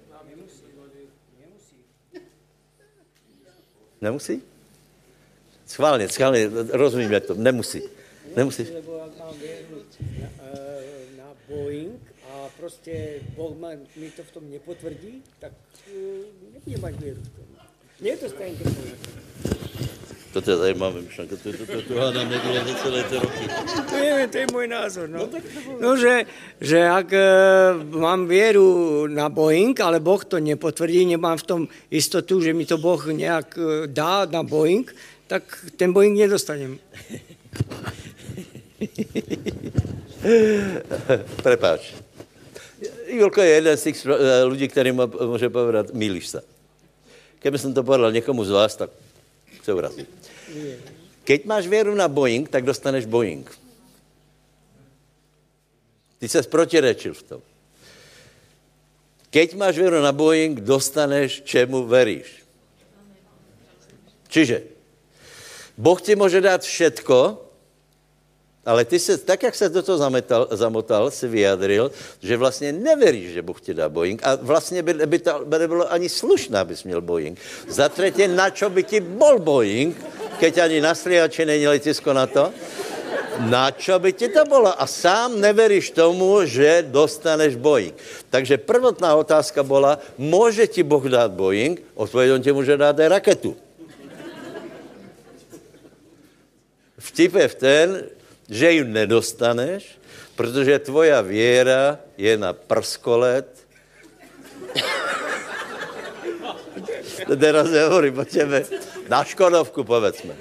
Nemusí? 4.01 4.41
Schválně, 5.65 6.09
schválně, 6.09 6.49
rozumíme 6.71 7.19
to, 7.19 7.33
nemusí. 7.33 7.81
Nemusí. 8.35 8.63
Lebo 8.73 9.11
mám 9.19 9.39
věru 9.39 9.83
na, 10.21 10.27
eh, 10.53 10.77
Boeing 11.47 12.01
a 12.31 12.49
prostě 12.57 13.21
Boh 13.35 13.55
mi 13.95 14.11
to 14.11 14.23
v 14.23 14.31
tom 14.31 14.51
nepotvrdí, 14.51 15.23
tak 15.39 15.51
uh, 15.87 16.53
nebudem 16.53 16.81
mať 16.81 16.95
věru 16.95 17.21
v 17.21 17.29
tom. 17.29 17.45
Nie 18.01 18.13
je 18.13 18.17
to 18.17 18.29
stejně. 18.29 18.59
To 20.33 20.51
je 20.51 20.57
zajímavé 20.57 21.01
myšlenka, 21.01 21.35
to, 21.43 21.51
to, 21.51 21.65
to, 21.65 21.81
to 21.81 21.99
hádám 21.99 22.29
nebylo 22.29 22.53
za 22.53 22.73
celé 22.73 23.03
ty 23.03 23.15
roky. 23.15 23.49
To 23.89 23.95
je, 23.95 24.27
to 24.27 24.37
je 24.37 24.45
můj 24.51 24.67
názor. 24.67 25.09
No, 25.09 25.29
no 25.79 25.97
že, 25.97 26.25
že 26.61 26.87
ak 26.87 27.13
e, 27.13 27.25
mám 27.89 28.27
věru 28.27 29.07
na 29.07 29.29
Boeing, 29.29 29.79
ale 29.79 29.99
Boh 29.99 30.25
to 30.25 30.39
nepotvrdí, 30.39 31.05
nemám 31.05 31.37
v 31.37 31.43
tom 31.43 31.67
jistotu, 31.91 32.41
že 32.41 32.53
mi 32.53 32.65
to 32.65 32.77
Boh 32.77 33.07
nějak 33.07 33.57
e, 33.57 33.87
dá 33.87 34.25
na 34.25 34.43
Boeing, 34.43 34.95
tak 35.27 35.65
ten 35.75 35.93
Boeing 35.93 36.19
nedostanem. 36.19 36.79
Prepáč. 41.43 41.93
Julko 43.07 43.41
je 43.41 43.49
jeden 43.49 43.77
z 43.77 43.83
těch 43.83 44.05
eh, 44.05 44.43
lidí, 44.43 44.67
který 44.67 44.91
může 45.25 45.49
povedat, 45.49 45.93
milíš 45.93 46.27
se. 46.27 46.41
Kdyby 47.41 47.57
jsem 47.57 47.73
to 47.73 47.83
povedal 47.83 48.11
někomu 48.11 48.45
z 48.45 48.49
vás, 48.49 48.75
tak 48.75 48.89
se 49.67 49.73
urazí. 49.75 50.07
Keď 51.27 51.43
máš 51.43 51.67
věru 51.67 51.91
na 51.91 52.07
Boeing, 52.07 52.47
tak 52.47 52.63
dostaneš 52.63 53.03
Boeing. 53.03 53.43
Ty 56.19 56.29
se 56.29 56.39
protirečil 56.47 57.13
v 57.13 57.23
tom. 57.23 57.41
Keď 59.27 59.59
máš 59.59 59.75
věru 59.75 59.99
na 59.99 60.15
Boeing, 60.15 60.55
dostaneš, 60.63 61.43
čemu 61.43 61.83
veríš. 61.83 62.47
Čiže 64.31 64.63
Boh 65.77 65.99
ti 65.99 66.15
může 66.15 66.41
dát 66.41 66.63
všetko, 66.63 67.46
ale 68.67 68.85
ty 68.85 68.99
se, 68.99 69.17
tak 69.17 69.43
jak 69.43 69.55
se 69.55 69.69
do 69.69 69.79
toho 69.79 69.97
zametal, 69.97 70.47
zamotal, 70.51 71.11
si 71.11 71.27
vyjadril, 71.27 71.91
že 72.19 72.37
vlastně 72.37 72.71
neveríš, 72.71 73.39
že 73.39 73.41
Bůh 73.41 73.61
ti 73.61 73.73
dá 73.73 73.89
Boeing 73.89 74.19
a 74.23 74.35
vlastně 74.35 74.83
by, 74.83 74.93
by 74.93 75.19
to 75.19 75.41
by 75.45 75.59
nebylo 75.59 75.91
ani 75.91 76.09
slušné, 76.09 76.59
abys 76.59 76.83
měl 76.83 77.01
Boeing. 77.01 77.39
Za 77.67 77.89
třetí, 77.89 78.27
na 78.27 78.49
čo 78.49 78.69
by 78.69 78.83
ti 78.83 78.99
bol 78.99 79.39
Boeing, 79.39 79.95
keď 80.39 80.67
ani 80.67 80.81
na 80.83 80.91
striači 80.95 81.45
není 81.45 81.67
letisko 81.67 82.13
na 82.13 82.27
to? 82.27 82.51
Na 83.47 83.71
čo 83.71 83.99
by 83.99 84.13
ti 84.13 84.27
to 84.27 84.43
bylo? 84.45 84.73
A 84.81 84.83
sám 84.83 85.39
neveríš 85.39 85.95
tomu, 85.95 86.43
že 86.43 86.83
dostaneš 86.91 87.55
Boeing. 87.55 87.95
Takže 88.29 88.57
prvotná 88.57 89.15
otázka 89.15 89.63
byla, 89.63 89.99
může 90.17 90.67
ti 90.67 90.83
Boh 90.83 91.05
dát 91.05 91.31
Boeing? 91.31 91.79
Odpověď, 91.95 92.31
on 92.31 92.41
ti 92.41 92.51
může 92.51 92.77
dát 92.77 92.99
raketu. 92.99 93.55
Vtip 96.99 97.35
je 97.35 97.47
v 97.47 97.55
ten, 97.55 97.87
že 98.49 98.71
ji 98.71 98.83
nedostaneš, 98.83 99.99
protože 100.35 100.79
tvoja 100.79 101.21
věra 101.21 101.99
je 102.17 102.37
na 102.37 102.53
prskolet. 102.53 103.47
Teraz 107.39 107.69
nehovorím 107.69 108.19
o 108.19 108.25
tebe. 108.25 108.63
Na 109.09 109.23
Škodovku, 109.23 109.83
povedzme. 109.83 110.35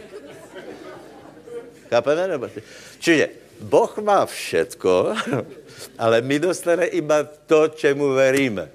Chápeme? 1.91 2.29
Nebo? 2.29 2.51
Čiže 2.99 3.29
Boh 3.61 3.99
má 3.99 4.27
všetko, 4.27 5.15
ale 6.03 6.21
my 6.21 6.37
dostane 6.39 6.87
iba 6.87 7.25
to, 7.25 7.69
čemu 7.69 8.13
veríme. 8.13 8.69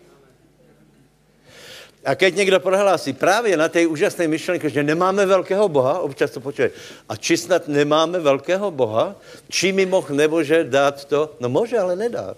A 2.05 2.15
keď 2.15 2.35
někdo 2.35 2.59
prohlásí 2.59 3.13
právě 3.13 3.57
na 3.57 3.69
té 3.69 3.87
úžasné 3.87 4.27
myšlenky, 4.27 4.69
že 4.69 4.83
nemáme 4.83 5.25
velkého 5.25 5.69
Boha, 5.69 5.99
občas 5.99 6.31
to 6.31 6.39
počuje, 6.39 6.71
a 7.09 7.15
či 7.15 7.37
snad 7.37 7.67
nemáme 7.67 8.19
velkého 8.19 8.71
Boha, 8.71 9.15
či 9.49 9.71
mi 9.71 9.85
mohl 9.85 10.15
nemůže 10.15 10.63
dát 10.63 11.05
to? 11.05 11.35
No 11.39 11.49
může, 11.49 11.77
ale 11.77 11.95
nedá. 11.95 12.35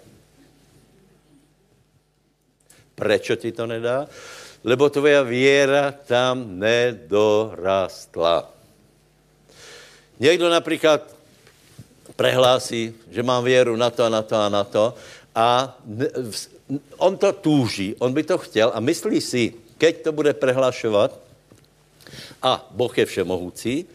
Proč 2.96 3.32
ti 3.36 3.52
to 3.52 3.68
nedá? 3.68 4.08
Lebo 4.64 4.90
tvoja 4.90 5.24
věra 5.24 5.92
tam 5.92 6.60
nedorastla. 6.60 8.52
Někdo 10.20 10.50
například 10.50 11.02
prehlásí, 12.16 12.94
že 13.12 13.24
mám 13.24 13.44
věru 13.44 13.76
na 13.76 13.90
to 13.90 14.04
a 14.04 14.10
na 14.10 14.22
to 14.22 14.36
a 14.36 14.50
na 14.50 14.64
to 14.64 14.94
a 15.36 15.78
on 16.98 17.18
to 17.18 17.32
túží, 17.32 17.96
on 18.00 18.14
by 18.14 18.24
to 18.24 18.38
chtěl 18.38 18.72
a 18.74 18.80
myslí 18.80 19.22
si, 19.22 19.54
keď 19.78 20.04
to 20.04 20.12
bude 20.12 20.34
prehlašovat, 20.34 21.20
a 22.42 22.68
Boh 22.72 22.98
je 22.98 23.06
všemohoucí, 23.06 23.86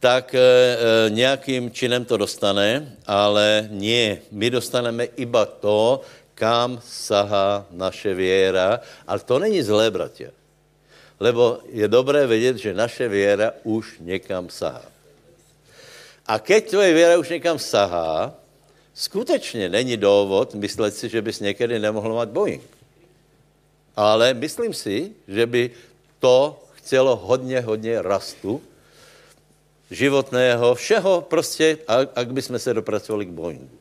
tak 0.00 0.34
e, 0.34 0.38
e, 0.38 1.10
nějakým 1.10 1.70
činem 1.70 2.04
to 2.04 2.16
dostane, 2.16 2.96
ale 3.06 3.68
nie, 3.70 4.22
my 4.30 4.50
dostaneme 4.50 5.04
iba 5.16 5.46
to, 5.46 6.00
kam 6.34 6.78
sahá 6.78 7.66
naše 7.70 8.14
věra. 8.14 8.80
Ale 9.06 9.18
to 9.18 9.38
není 9.38 9.62
zlé, 9.62 9.90
bratě. 9.90 10.30
Lebo 11.20 11.58
je 11.66 11.88
dobré 11.88 12.26
vědět, 12.26 12.56
že 12.56 12.74
naše 12.74 13.08
věra 13.08 13.52
už 13.66 13.98
někam 14.00 14.46
sahá. 14.50 14.86
A 16.26 16.38
keď 16.38 16.70
tvoje 16.70 16.94
věra 16.94 17.18
už 17.18 17.28
někam 17.28 17.58
sahá, 17.58 18.37
skutečně 18.98 19.68
není 19.68 19.96
důvod 19.96 20.54
myslet 20.54 20.94
si, 20.94 21.08
že 21.08 21.22
bys 21.22 21.40
někdy 21.40 21.78
nemohl 21.78 22.20
mít 22.20 22.28
Boeing. 22.28 22.62
Ale 23.96 24.34
myslím 24.34 24.74
si, 24.74 25.12
že 25.28 25.46
by 25.46 25.70
to 26.18 26.64
chcelo 26.74 27.16
hodně, 27.16 27.60
hodně 27.60 28.02
rastu 28.02 28.62
životného, 29.90 30.74
všeho 30.74 31.20
prostě, 31.20 31.78
ak 32.14 32.32
by 32.32 32.42
jsme 32.42 32.58
se 32.58 32.74
dopracovali 32.74 33.26
k 33.26 33.30
Boeingu. 33.30 33.78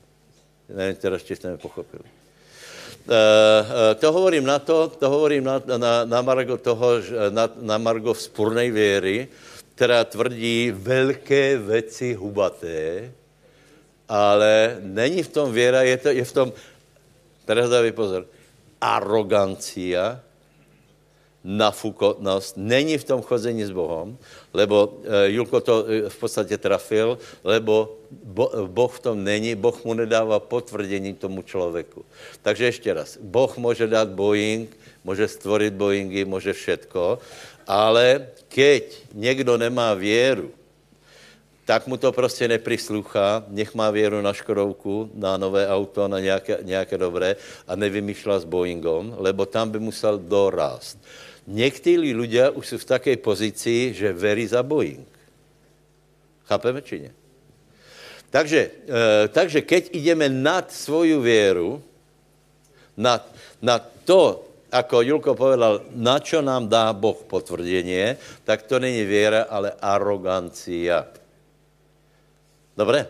Nevím, 0.69 0.95
teda, 0.95 1.19
či 1.19 1.35
jste 1.35 1.57
pochopili. 1.57 2.03
Uh, 2.03 3.13
uh, 3.13 3.99
to 3.99 4.11
hovorím 4.11 4.43
na 4.45 4.59
to, 4.59 4.87
to 4.87 5.09
hovorím 5.09 5.43
na, 5.43 5.61
na, 5.77 6.05
na 6.05 6.21
Margo 6.21 6.57
toho, 6.57 6.87
na, 7.29 7.49
na 7.61 7.77
Margo 7.77 8.13
vzpurnej 8.13 8.71
věry, 8.71 9.27
která 9.75 10.03
tvrdí 10.03 10.71
velké 10.75 11.57
věci 11.57 12.13
hubaté, 12.13 13.11
ale 14.09 14.77
není 14.81 15.23
v 15.23 15.27
tom 15.27 15.51
věra, 15.51 15.81
je, 15.81 15.97
to, 15.97 16.09
je 16.09 16.25
v 16.25 16.31
tom, 16.31 16.47
teraz 17.45 17.69
dávej 17.69 17.91
pozor, 17.91 18.25
arogancia, 18.81 20.19
nafukotnost, 21.47 22.57
není 22.57 22.97
v 22.97 23.03
tom 23.03 23.21
chození 23.21 23.63
s 23.63 23.71
Bohem, 23.71 24.17
lebo 24.53 24.99
e, 25.03 25.31
Julko 25.31 25.61
to 25.61 25.85
e, 25.87 26.09
v 26.09 26.17
podstatě 26.19 26.57
trafil, 26.57 27.17
lebo 27.43 27.95
bo, 28.11 28.51
Boh 28.67 28.91
v 28.91 28.99
tom 28.99 29.23
není, 29.23 29.55
Boh 29.55 29.85
mu 29.85 29.93
nedává 29.93 30.39
potvrzení 30.39 31.13
tomu 31.13 31.41
člověku. 31.41 32.05
Takže 32.41 32.65
ještě 32.65 32.93
raz, 32.93 33.17
Boh 33.21 33.57
může 33.57 33.87
dát 33.87 34.09
Boeing, 34.09 34.77
může 35.03 35.27
stvorit 35.27 35.73
Boeingy, 35.73 36.25
může 36.25 36.53
všetko, 36.53 37.19
ale 37.67 38.27
keď 38.47 38.83
někdo 39.13 39.57
nemá 39.57 39.93
věru, 39.93 40.51
tak 41.67 41.83
mu 41.83 41.99
to 41.99 42.15
prostě 42.15 42.47
neprisluchá, 42.47 43.43
nech 43.51 43.75
má 43.75 43.91
věru 43.91 44.23
na 44.23 44.31
Škodovku, 44.31 45.11
na 45.19 45.35
nové 45.35 45.67
auto, 45.67 46.07
na 46.07 46.19
nějaké, 46.19 46.63
nějaké 46.63 46.95
dobré 46.97 47.35
a 47.67 47.75
nevymýšlela 47.75 48.39
s 48.39 48.47
Boeingom, 48.47 49.19
lebo 49.19 49.43
tam 49.43 49.75
by 49.75 49.79
musel 49.79 50.15
dorást. 50.15 50.95
Někteří 51.47 52.15
lidé 52.15 52.49
už 52.49 52.67
jsou 52.67 52.77
v 52.77 52.85
také 52.85 53.11
pozici, 53.19 53.91
že 53.91 54.15
verí 54.15 54.47
za 54.47 54.63
Boeing. 54.63 55.03
Chápeme 56.47 56.79
či 56.81 56.99
ne? 57.03 57.11
Takže, 58.31 58.61
e, 58.87 59.27
takže 59.27 59.59
keď 59.59 59.91
ideme 59.91 60.31
nad 60.31 60.71
svoju 60.71 61.19
věru, 61.19 61.83
na, 62.95 63.19
na 63.59 63.75
to, 64.07 64.39
ako 64.71 65.03
Julko 65.03 65.35
povedal, 65.35 65.83
na 65.91 66.19
čo 66.23 66.39
nám 66.39 66.71
dá 66.71 66.95
Boh 66.95 67.19
potvrdenie, 67.27 68.15
tak 68.47 68.63
to 68.63 68.79
není 68.79 69.03
věra, 69.03 69.51
ale 69.51 69.75
arogancia. 69.83 71.26
Dobré? 72.77 73.07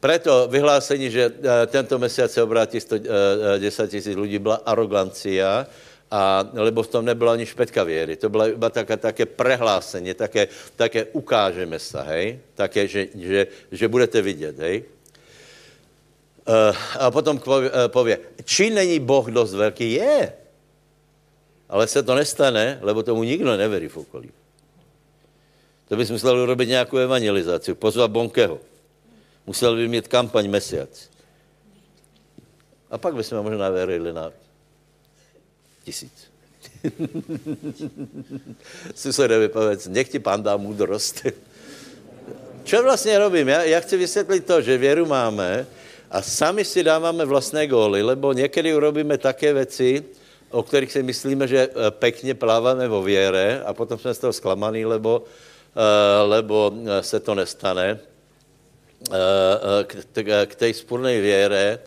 Preto 0.00 0.48
vyhlásení, 0.50 1.10
že 1.10 1.32
eh, 1.32 1.66
tento 1.66 1.98
mesiac 1.98 2.32
se 2.32 2.42
obrátí 2.42 2.80
110 2.80 3.90
tisíc 3.90 4.16
lidí, 4.16 4.38
byla 4.38 4.60
arogancia, 4.66 5.66
a, 6.10 6.46
lebo 6.52 6.82
v 6.82 6.88
tom 6.88 7.04
nebyla 7.04 7.32
ani 7.32 7.46
špetka 7.46 7.84
věry. 7.84 8.16
To 8.16 8.28
bylo 8.28 8.48
iba 8.48 8.70
také, 8.70 8.96
také 8.96 9.26
prehlásení, 9.26 10.14
také, 10.14 10.48
také 10.76 11.04
ukážeme 11.04 11.78
se, 11.78 12.02
hej? 12.02 12.38
Také, 12.54 12.88
že, 12.88 13.08
že, 13.14 13.46
že 13.72 13.88
budete 13.88 14.22
vidět, 14.22 14.58
hej? 14.58 14.84
A 16.98 17.10
potom 17.10 17.40
pově, 17.86 18.18
či 18.44 18.70
není 18.70 19.00
Boh 19.00 19.26
dost 19.26 19.54
velký? 19.54 19.92
Je. 19.92 20.32
Ale 21.68 21.86
se 21.86 22.02
to 22.02 22.14
nestane, 22.14 22.78
lebo 22.82 23.02
tomu 23.02 23.24
nikdo 23.24 23.56
neverí 23.56 23.88
v 23.88 23.96
okolí. 23.96 24.30
To 25.88 25.96
bys 25.96 26.10
musel 26.10 26.38
urobit 26.38 26.68
nějakou 26.68 26.96
evangelizaci, 26.96 27.74
pozvat 27.74 28.10
Bonkeho. 28.10 28.60
Musel 29.46 29.76
by 29.76 29.88
mít 29.88 30.08
kampaň 30.08 30.50
mesiac. 30.50 31.10
A 32.90 32.98
pak 32.98 33.14
bychom 33.14 33.42
možná 33.42 33.70
verili 33.70 34.12
na 34.12 34.32
tisíc. 35.84 36.34
Susedovi 38.94 39.48
povedz, 39.48 39.86
nech 39.86 40.08
ti 40.08 40.18
pán 40.18 40.42
dá 40.42 40.56
moudrost. 40.56 41.26
Čo 42.64 42.82
vlastně 42.82 43.18
robím? 43.18 43.48
Já, 43.48 43.62
já 43.62 43.80
chci 43.80 43.96
vysvětlit 43.96 44.46
to, 44.46 44.62
že 44.62 44.78
věru 44.78 45.06
máme 45.06 45.66
a 46.10 46.22
sami 46.22 46.64
si 46.64 46.84
dáváme 46.84 47.24
vlastné 47.24 47.66
góly, 47.66 48.02
lebo 48.02 48.32
někdy 48.32 48.74
urobíme 48.74 49.18
také 49.18 49.52
věci, 49.52 50.04
o 50.50 50.62
kterých 50.62 50.92
si 50.92 51.02
myslíme, 51.02 51.48
že 51.48 51.68
eh, 51.68 51.90
pekně 51.90 52.34
pláváme 52.34 52.88
vo 52.88 53.02
věre 53.02 53.62
a 53.66 53.74
potom 53.74 53.98
jsme 53.98 54.14
z 54.14 54.18
toho 54.18 54.32
zklamaný, 54.32 54.84
lebo, 54.84 55.24
lebo 56.26 56.72
eh, 56.72 57.02
se 57.02 57.20
to 57.20 57.34
nestane. 57.34 57.98
Uh, 59.04 59.84
k, 60.46 60.54
té 60.54 60.74
spurné 60.74 61.20
věre 61.20 61.78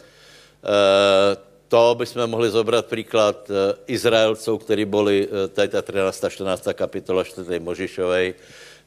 to 1.67 1.95
bychom 1.95 2.27
mohli 2.27 2.49
zobrat 2.49 2.85
příklad 2.85 3.49
eh, 3.49 3.75
Izraelců, 3.87 4.57
kteří 4.57 4.85
byli, 4.85 5.27
eh, 5.27 5.47
tady 5.47 5.67
ta 5.67 5.81
13. 5.81 6.25
14. 6.29 6.67
kapitola 6.73 7.23
4. 7.23 7.59
Možišovej, 7.59 8.33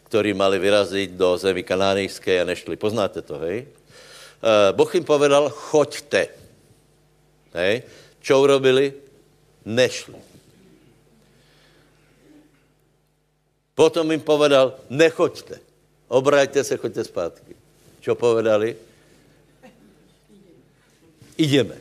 kteří 0.05 0.32
mali 0.32 0.59
vyrazit 0.59 1.11
do 1.11 1.36
zemi 1.36 1.62
kanánejské 1.62 2.40
a 2.40 2.44
nešli. 2.44 2.76
Poznáte 2.76 3.22
to, 3.22 3.38
hej? 3.38 3.68
Eh, 4.40 4.72
boh 4.72 4.94
jim 4.94 5.05
povedal, 5.05 5.48
choďte. 5.48 6.28
Hej? 7.55 7.82
Čo 8.20 8.40
urobili? 8.40 8.92
Nešli. 9.64 10.30
Potom 13.81 14.12
jim 14.12 14.20
povedal, 14.20 14.76
nechoďte. 14.93 15.57
Obraťte 16.12 16.61
se, 16.61 16.76
choďte 16.76 17.09
zpátky. 17.09 17.57
Čo 18.05 18.12
povedali? 18.12 18.76
Ideme. 21.41 21.81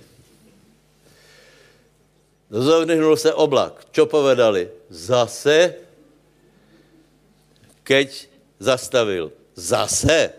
Zovnihnul 2.48 3.20
se 3.20 3.36
oblak. 3.36 3.92
Čo 3.92 4.08
povedali? 4.08 4.72
Zase? 4.88 5.76
Keď 7.84 8.32
zastavil. 8.64 9.36
Zase? 9.60 10.32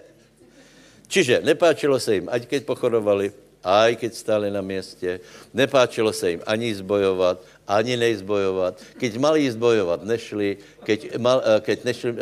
Čiže 1.13 1.45
nepáčilo 1.45 2.01
se 2.01 2.15
jim, 2.15 2.27
ať 2.33 2.49
keď 2.49 2.65
pochodovali, 2.65 3.37
aj 3.61 4.01
keď 4.01 4.13
stáli 4.15 4.49
na 4.49 4.65
městě, 4.65 5.21
nepáčilo 5.53 6.09
se 6.13 6.31
jim 6.31 6.43
ani 6.47 6.73
zbojovat, 6.73 7.45
ani 7.71 7.95
nejzbojovat. 7.97 8.83
Keď 8.99 9.13
mali 9.23 9.47
jíst 9.47 9.59
bojovat, 9.63 10.03
nešli, 10.03 10.59
keď, 10.83 11.23
mal, 11.23 11.39
eh, 11.39 11.61
keď 11.63 11.79
nešli, 11.87 12.11
eh, 12.11 12.17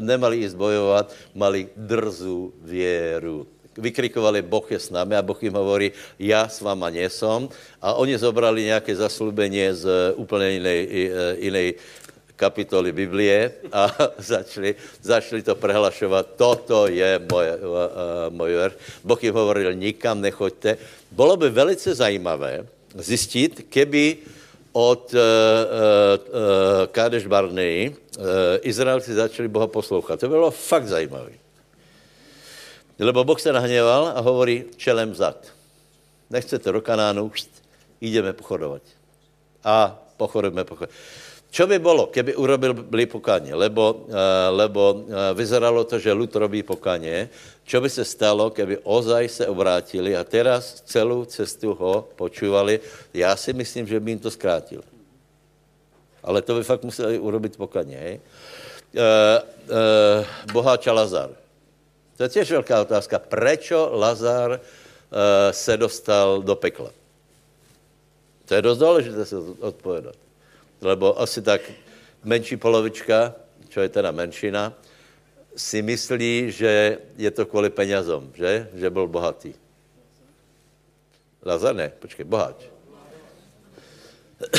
nemali 0.00 0.36
jíst 0.40 0.56
bojovat, 0.56 1.12
mali 1.36 1.68
drzou 1.76 2.56
věru 2.64 3.46
vykrikovali, 3.74 4.42
Boh 4.42 4.62
je 4.70 4.78
s 4.78 4.94
námi 4.94 5.18
a 5.18 5.22
Boh 5.22 5.34
jim 5.42 5.50
hovorí, 5.50 5.90
já 6.18 6.48
s 6.48 6.62
váma 6.62 6.94
nesom. 6.94 7.50
A 7.82 7.98
oni 7.98 8.14
zobrali 8.18 8.70
nějaké 8.70 8.94
zaslubení 8.94 9.66
z 9.74 10.14
úplně 10.14 10.50
jiné, 10.50 10.74
jiné 11.42 11.72
kapitoly 12.36 12.92
Biblie 12.92 13.52
a 13.72 13.90
začali, 14.18 14.74
začali 15.02 15.42
to 15.42 15.54
prehlašovat. 15.54 16.38
Toto 16.38 16.86
je 16.86 17.18
moje, 17.30 17.58
můj 18.30 18.52
verš. 18.54 18.74
Boh 19.04 19.18
jim 19.24 19.34
hovoril, 19.34 19.74
nikam 19.74 20.20
nechoďte. 20.20 20.78
Bylo 21.10 21.36
by 21.36 21.50
velice 21.50 21.94
zajímavé 21.94 22.66
zjistit, 22.94 23.66
keby 23.68 24.16
od 24.74 25.14
uh, 25.14 25.20
uh, 25.20 26.34
uh, 26.34 26.86
Kádeš 26.90 27.26
Barney 27.26 27.94
uh, 28.18 28.24
Izraelci 28.62 29.14
začali 29.14 29.48
Boha 29.48 29.66
poslouchat. 29.66 30.20
To 30.20 30.28
bylo 30.28 30.50
fakt 30.50 30.86
zajímavé. 30.86 31.32
Lebo 32.98 33.24
Boh 33.24 33.40
se 33.40 33.52
nahněval 33.52 34.12
a 34.14 34.20
hovorí 34.20 34.64
čelem 34.76 35.14
zad. 35.14 35.46
Nechcete 36.30 36.72
do 36.72 36.80
Kanánu, 36.80 37.32
jdeme 38.00 38.32
pochodovat. 38.32 38.82
A 39.64 39.98
pochodujeme, 40.16 40.64
pochodujeme. 40.64 40.94
Čo 41.54 41.70
by 41.70 41.78
bylo, 41.78 42.10
keby 42.10 42.34
urobil 42.34 42.74
byli 42.74 43.06
pokaně? 43.06 43.54
Lebo, 43.54 44.10
uh, 44.10 44.14
lebo 44.50 44.92
uh, 44.92 45.30
vyzeralo 45.38 45.86
to, 45.86 46.02
že 46.02 46.10
lud 46.10 46.34
robí 46.34 46.66
pokaně. 46.66 47.30
Čo 47.62 47.78
by 47.78 47.90
se 47.90 48.02
stalo, 48.04 48.50
keby 48.50 48.82
ozaj 48.82 49.28
se 49.28 49.46
obrátili 49.46 50.18
a 50.18 50.26
teraz 50.26 50.82
celou 50.82 51.22
cestu 51.24 51.70
ho 51.78 52.10
počúvali? 52.18 52.80
Já 53.14 53.36
si 53.36 53.52
myslím, 53.52 53.86
že 53.86 54.00
by 54.00 54.10
jim 54.10 54.18
to 54.18 54.30
zkrátil. 54.34 54.82
Ale 56.26 56.42
to 56.42 56.58
by 56.58 56.64
fakt 56.66 56.82
museli 56.82 57.18
urobit 57.22 57.56
pokaně. 57.56 57.96
Hej? 58.02 58.20
Uh, 58.94 60.26
boháč 60.52 60.86
Lazar. 60.86 61.30
To 62.16 62.22
je 62.22 62.28
těž 62.28 62.50
velká 62.50 62.82
otázka. 62.82 63.18
Prečo 63.18 63.90
Lazar 63.92 64.60
se 65.50 65.76
dostal 65.76 66.42
do 66.42 66.54
pekla? 66.54 66.90
To 68.44 68.54
je 68.54 68.62
dost 68.62 68.78
důležité 68.78 69.24
se 69.24 69.36
odpovědat 69.60 70.14
lebo 70.80 71.20
asi 71.20 71.42
tak 71.42 71.60
menší 72.24 72.56
polovička, 72.56 73.34
čo 73.68 73.80
je 73.80 73.88
teda 73.88 74.10
menšina, 74.10 74.72
si 75.56 75.82
myslí, 75.82 76.50
že 76.50 76.98
je 77.16 77.30
to 77.30 77.46
kvůli 77.46 77.70
penězom, 77.70 78.30
že? 78.34 78.68
Že 78.74 78.90
byl 78.90 79.08
bohatý. 79.08 79.54
Lazar 81.44 81.74
ne, 81.74 81.92
počkej, 81.98 82.24
boháč. 82.24 82.56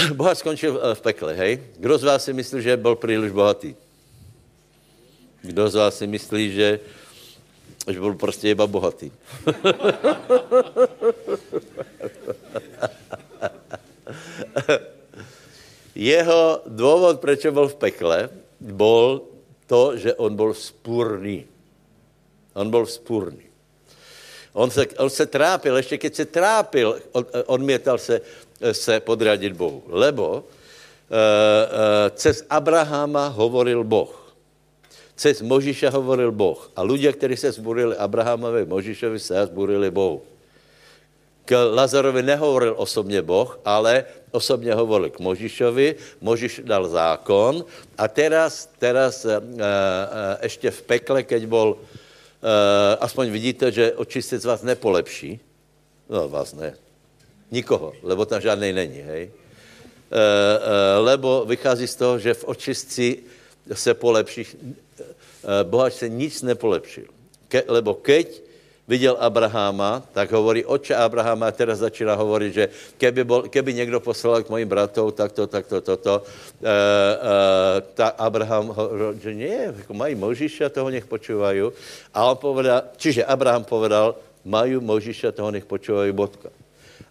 Boháč 0.13 0.37
skončil 0.37 0.81
v 0.93 1.01
pekle, 1.01 1.33
hej? 1.33 1.63
Kdo 1.77 1.97
z 1.97 2.03
vás 2.03 2.23
si 2.23 2.33
myslí, 2.33 2.61
že 2.61 2.77
byl 2.77 2.95
příliš 2.95 3.31
bohatý? 3.31 3.75
Kdo 5.41 5.69
z 5.69 5.75
vás 5.75 5.97
si 5.97 6.07
myslí, 6.07 6.53
že, 6.53 6.79
že 7.91 7.99
byl 7.99 8.15
prostě 8.15 8.49
iba 8.49 8.67
bohatý? 8.67 9.11
jeho 15.95 16.61
důvod, 16.67 17.19
proč 17.19 17.45
byl 17.45 17.67
v 17.67 17.75
pekle, 17.75 18.29
byl 18.59 19.21
to, 19.67 19.97
že 19.97 20.13
on 20.13 20.35
byl 20.35 20.53
spůrný. 20.53 21.45
On 22.53 22.69
byl 22.69 22.85
spůrný. 22.85 23.45
On 24.53 24.71
se, 24.71 24.87
on 24.97 25.09
se 25.09 25.25
trápil, 25.25 25.77
ještě 25.77 25.97
keď 25.97 26.15
se 26.15 26.25
trápil, 26.25 26.99
on, 27.11 27.25
odmětal 27.45 27.97
se, 27.97 28.21
se 28.71 28.99
podradit 28.99 29.53
Bohu. 29.53 29.83
Lebo 29.87 30.31
uh, 30.31 30.39
uh, 30.39 30.43
cez 32.15 32.45
Abrahama 32.49 33.27
hovoril 33.27 33.83
Boh. 33.83 34.15
Cez 35.15 35.41
Možiša 35.41 35.95
hovoril 35.95 36.31
Boh. 36.31 36.71
A 36.75 36.83
ľudia, 36.83 37.11
kteří 37.15 37.37
se 37.39 37.51
zburili 37.51 37.95
Abrahamovi, 37.95 38.65
Možišovi, 38.67 39.19
se 39.19 39.45
zburili 39.45 39.91
Bohu. 39.91 40.23
K 41.45 41.53
Lazarovi 41.53 42.23
nehovoril 42.23 42.73
osobně 42.77 43.21
Boh, 43.21 43.59
ale 43.65 44.05
osobně 44.31 44.73
hovoril 44.73 45.09
k 45.09 45.19
Možišovi, 45.19 45.95
Možiš 46.21 46.65
dal 46.65 46.89
zákon. 46.89 47.65
A 47.97 48.07
teraz, 48.07 48.69
teraz 48.79 49.25
e, 49.25 49.37
e, 49.37 49.41
ještě 50.43 50.71
v 50.71 50.81
pekle, 50.81 51.23
keď 51.23 51.45
bol, 51.45 51.77
e, 51.77 51.77
aspoň 52.97 53.29
vidíte, 53.29 53.71
že 53.71 53.93
očistec 53.93 54.41
vás 54.45 54.65
nepolepší, 54.65 55.39
no 56.09 56.29
vás 56.29 56.53
ne, 56.53 56.73
nikoho, 57.51 57.93
lebo 58.01 58.25
tam 58.25 58.41
žádnej 58.41 58.73
není, 58.73 59.01
hej. 59.01 59.31
Lebo 61.01 61.45
vychází 61.49 61.87
z 61.87 61.95
toho, 61.95 62.19
že 62.19 62.33
v 62.33 62.43
očistci 62.43 63.07
se 63.73 63.93
polepší, 63.93 64.45
bohač 65.63 65.93
se 65.93 66.09
nic 66.09 66.41
nepolepšil. 66.41 67.09
Ke, 67.49 67.65
lebo 67.67 67.97
keď 67.97 68.44
viděl 68.87 69.17
Abraháma, 69.19 70.03
tak 70.13 70.31
hovorí, 70.31 70.65
oče 70.65 70.95
Abraháma, 70.95 71.47
a 71.47 71.51
teraz 71.51 71.81
začíná 71.81 72.13
hovorit, 72.13 72.53
že 72.53 72.65
keby, 72.97 73.21
bol, 73.23 73.41
keby 73.49 73.73
někdo 73.73 73.99
poslal 73.99 74.43
k 74.43 74.49
mojim 74.49 74.69
bratou 74.69 75.11
takto, 75.11 75.47
takto, 75.47 75.81
toto, 75.81 76.21
e, 76.21 76.69
e, 76.69 76.75
tak 77.97 78.13
Abraham 78.17 78.69
hovoril, 78.69 79.17
že 79.17 79.33
nie, 79.33 79.73
jako 79.73 79.93
mají 79.93 80.15
Možiša, 80.15 80.69
toho 80.69 80.89
nech 80.89 81.05
počúvají. 81.05 81.73
A 82.13 82.17
on 82.29 82.37
povedal, 82.37 82.93
čiže 82.97 83.25
Abraham 83.25 83.63
povedal, 83.65 84.15
mají 84.45 84.77
Možiša, 84.77 85.33
toho 85.33 85.49
nech 85.51 85.65
počúvají, 85.65 86.13
bodka. 86.13 86.49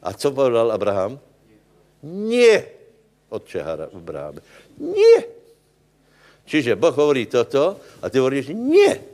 A 0.03 0.12
co 0.14 0.31
povedal 0.31 0.70
Abraham? 0.70 1.18
Nie, 2.05 2.64
otče 3.33 3.64
Abraham. 3.91 4.39
Nie. 4.79 5.27
Čiže 6.45 6.77
Boh 6.77 6.93
hovorí 6.93 7.25
toto 7.25 7.81
a 8.05 8.12
ty 8.12 8.20
hovoríš 8.20 8.53
nie. 8.53 9.14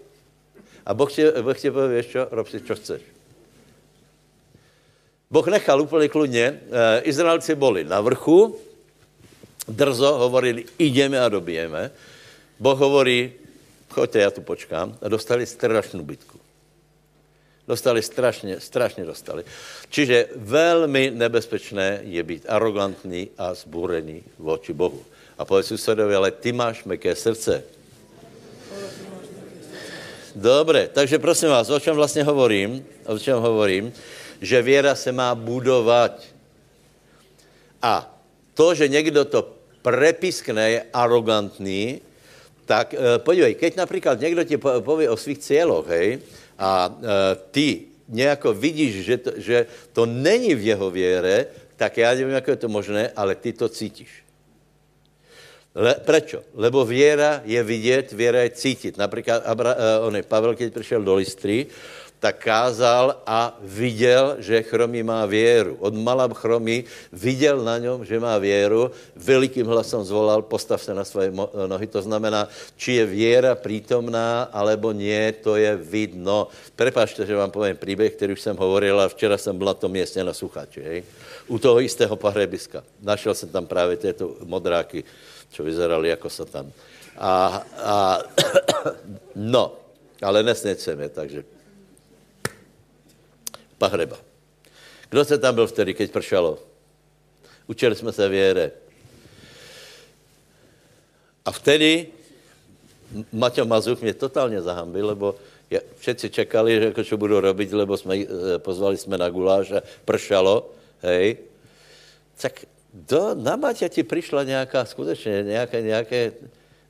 A 0.91 0.95
Boh 0.95 1.07
ti, 1.07 1.23
boh 1.23 1.55
ti 1.55 1.71
pově, 1.71 2.03
víš 2.03 2.07
čo, 2.11 2.27
rob 2.35 2.51
si, 2.51 2.59
čo 2.59 2.75
chceš. 2.75 2.99
Boh 5.31 5.47
nechal 5.47 5.81
úplně 5.81 6.09
kludně. 6.09 6.61
E, 6.67 7.01
Izraelci 7.07 7.55
byli 7.55 7.85
na 7.85 8.01
vrchu, 8.01 8.59
drzo 9.69 10.19
hovorili, 10.19 10.65
ideme 10.79 11.21
a 11.21 11.29
dobijeme. 11.29 11.91
Boh 12.59 12.79
hovorí, 12.79 13.33
choďte, 13.91 14.19
já 14.19 14.31
tu 14.31 14.43
počkám. 14.43 14.99
A 15.03 15.09
dostali 15.09 15.47
strašnou 15.47 16.03
bitku. 16.03 16.39
Dostali 17.69 18.03
strašně, 18.03 18.61
strašně 18.61 19.05
dostali. 19.05 19.45
Čiže 19.91 20.29
velmi 20.37 21.11
nebezpečné 21.15 22.01
je 22.03 22.23
být 22.23 22.45
arrogantní 22.49 23.31
a 23.39 23.55
zbúrený 23.55 24.23
voči 24.39 24.73
Bohu. 24.73 25.07
A 25.39 25.45
povedz 25.45 25.71
susedovi, 25.71 26.15
ale 26.15 26.31
ty 26.31 26.53
máš 26.53 26.85
meké 26.85 27.15
srdce. 27.15 27.63
Dobre, 30.35 30.89
takže 30.93 31.19
prosím 31.19 31.49
vás, 31.49 31.71
o 31.71 31.81
čem 31.81 31.97
vlastně 31.97 32.25
hovorím? 32.25 32.87
O 33.07 33.19
čem 33.19 33.39
hovorím? 33.39 33.93
Že 34.41 34.63
věra 34.63 34.95
se 34.95 35.13
má 35.13 35.35
budovat. 35.35 36.23
A 37.83 38.19
to, 38.55 38.75
že 38.75 38.89
někdo 38.89 39.25
to 39.25 39.53
prepiskne, 39.83 40.71
je 40.71 40.81
arrogantný, 40.93 42.01
tak 42.67 42.95
e, 42.95 43.19
podívej, 43.19 43.55
keď 43.55 43.77
například 43.77 44.21
někdo 44.21 44.45
ti 44.45 44.57
pově 44.57 45.11
o 45.11 45.17
svých 45.17 45.39
cíloch, 45.39 45.89
hej, 45.89 46.19
a 46.59 46.87
e, 46.87 47.37
ty 47.51 47.91
nějako 48.09 48.55
vidíš, 48.55 48.95
že 49.05 49.17
to, 49.17 49.31
že 49.37 49.67
to 49.93 50.07
není 50.07 50.55
v 50.55 50.67
jeho 50.77 50.91
věre, 50.91 51.47
tak 51.77 51.99
já 51.99 52.15
nevím, 52.15 52.35
jak 52.35 52.49
je 52.49 52.57
to 52.57 52.69
možné, 52.69 53.11
ale 53.17 53.35
ty 53.35 53.53
to 53.53 53.69
cítíš. 53.69 54.30
Le, 55.75 55.95
prečo? 55.95 56.43
Lebo 56.55 56.85
věra 56.85 57.43
je 57.45 57.63
vidět, 57.63 58.13
věra 58.13 58.43
je 58.43 58.51
cítit. 58.51 58.99
Například 58.99 59.47
Abra, 59.47 59.75
uh, 59.75 60.07
on 60.07 60.17
je, 60.17 60.23
Pavel, 60.23 60.55
když 60.55 60.71
přišel 60.71 61.03
do 61.03 61.15
Listry, 61.15 61.67
tak 62.21 62.45
kázal 62.45 63.23
a 63.27 63.57
viděl, 63.63 64.37
že 64.39 64.63
chromý 64.63 65.03
má 65.03 65.27
věru. 65.27 65.77
Od 65.81 65.95
mala 65.95 66.29
chromý 66.35 66.85
viděl 67.13 67.65
na 67.65 67.79
něm, 67.79 68.05
že 68.05 68.21
má 68.21 68.39
věru, 68.39 68.91
velikým 69.17 69.67
hlasem 69.67 70.05
zvolal, 70.05 70.43
postav 70.43 70.83
se 70.83 70.95
na 70.95 71.05
svoje 71.05 71.33
nohy. 71.67 71.87
To 71.87 72.03
znamená, 72.03 72.49
či 72.77 72.93
je 72.93 73.07
věra 73.07 73.55
přítomná, 73.55 74.53
alebo 74.53 74.93
nie, 74.93 75.33
to 75.33 75.57
je 75.57 75.77
vidno. 75.77 76.53
Prepašte, 76.77 77.25
že 77.27 77.37
vám 77.37 77.51
povím 77.51 77.77
příběh, 77.77 78.13
který 78.13 78.33
už 78.33 78.41
jsem 78.41 78.57
hovoril 78.57 79.01
a 79.01 79.09
včera 79.09 79.39
jsem 79.39 79.57
byl 79.57 79.67
na 79.67 79.75
tom 79.75 79.91
městě 79.91 80.25
na 80.25 80.35
Suchači, 80.37 80.83
hej? 80.83 81.03
u 81.49 81.59
toho 81.59 81.81
jistého 81.81 82.17
pahrebiska. 82.17 82.85
Našel 83.03 83.35
jsem 83.35 83.49
tam 83.49 83.67
právě 83.67 83.97
tyto 83.97 84.37
modráky 84.45 85.05
čo 85.51 85.63
vyzerali 85.63 86.09
jako 86.09 86.31
satan. 86.31 86.73
A, 87.19 87.63
a 87.77 87.95
no, 89.35 89.77
ale 90.23 90.43
nesneceme, 90.43 91.09
takže 91.09 91.45
pahreba. 93.79 94.17
Kdo 95.11 95.25
se 95.25 95.39
tam 95.39 95.55
byl 95.55 95.67
vtedy, 95.67 95.95
keď 95.95 96.11
pršalo? 96.11 96.59
Učili 97.67 97.95
jsme 97.95 98.13
se 98.13 98.29
věre. 98.29 98.71
A 101.45 101.51
vtedy 101.51 102.07
Maťo 103.33 103.65
Mazuch 103.65 104.01
mě 104.01 104.15
totálně 104.15 104.63
zahambil, 104.63 105.07
lebo 105.07 105.35
všetci 105.99 106.31
čekali, 106.31 106.79
že 106.79 106.85
jako 106.85 107.03
čo 107.05 107.17
budu 107.17 107.41
robiť, 107.41 107.73
lebo 107.73 107.97
jsme, 107.97 108.15
eh, 108.19 108.59
pozvali 108.59 108.99
jsme 108.99 109.19
na 109.19 109.31
guláš 109.31 109.71
a 109.71 109.81
pršalo, 110.05 110.71
hej. 111.03 111.39
Tak 112.43 112.67
do, 112.95 113.35
na 113.35 113.57
Maťa 113.57 113.89
ti 113.89 114.03
přišla 114.03 114.45
nějaká, 114.45 114.85
skutečně 114.85 115.43
nějaké, 115.43 115.83
nějaké 115.83 116.33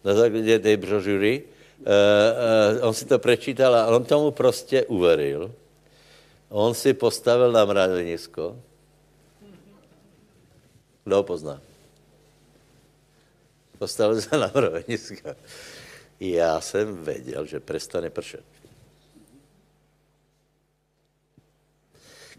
na 0.05 0.15
základě 0.15 0.59
té 0.59 0.77
brožury, 0.77 1.43
uh, 1.79 1.87
uh, 2.81 2.89
on 2.89 2.95
si 2.95 3.05
to 3.05 3.19
prečítal 3.19 3.75
a 3.75 3.87
on 3.87 4.05
tomu 4.05 4.31
prostě 4.31 4.85
uveril. 4.85 5.55
On 6.49 6.75
si 6.75 6.95
postavil 6.95 7.53
na 7.53 7.65
mravenisko. 7.65 8.57
Kdo 11.05 11.17
ho 11.17 11.23
pozná? 11.23 11.61
Postavil 13.79 14.21
se 14.21 14.39
na 14.39 14.51
mravenisko. 14.55 15.35
Já 16.21 16.61
jsem 16.61 17.05
věděl, 17.05 17.47
že 17.47 17.61
prestane 17.61 18.11
pršet. 18.11 18.45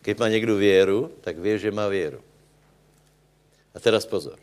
Když 0.02 0.16
má 0.18 0.28
někdo 0.28 0.56
věru, 0.56 1.12
tak 1.22 1.38
ví, 1.38 1.60
že 1.60 1.72
má 1.72 1.88
věru. 1.88 2.24
A 3.76 3.80
teraz 3.80 4.06
pozor. 4.06 4.40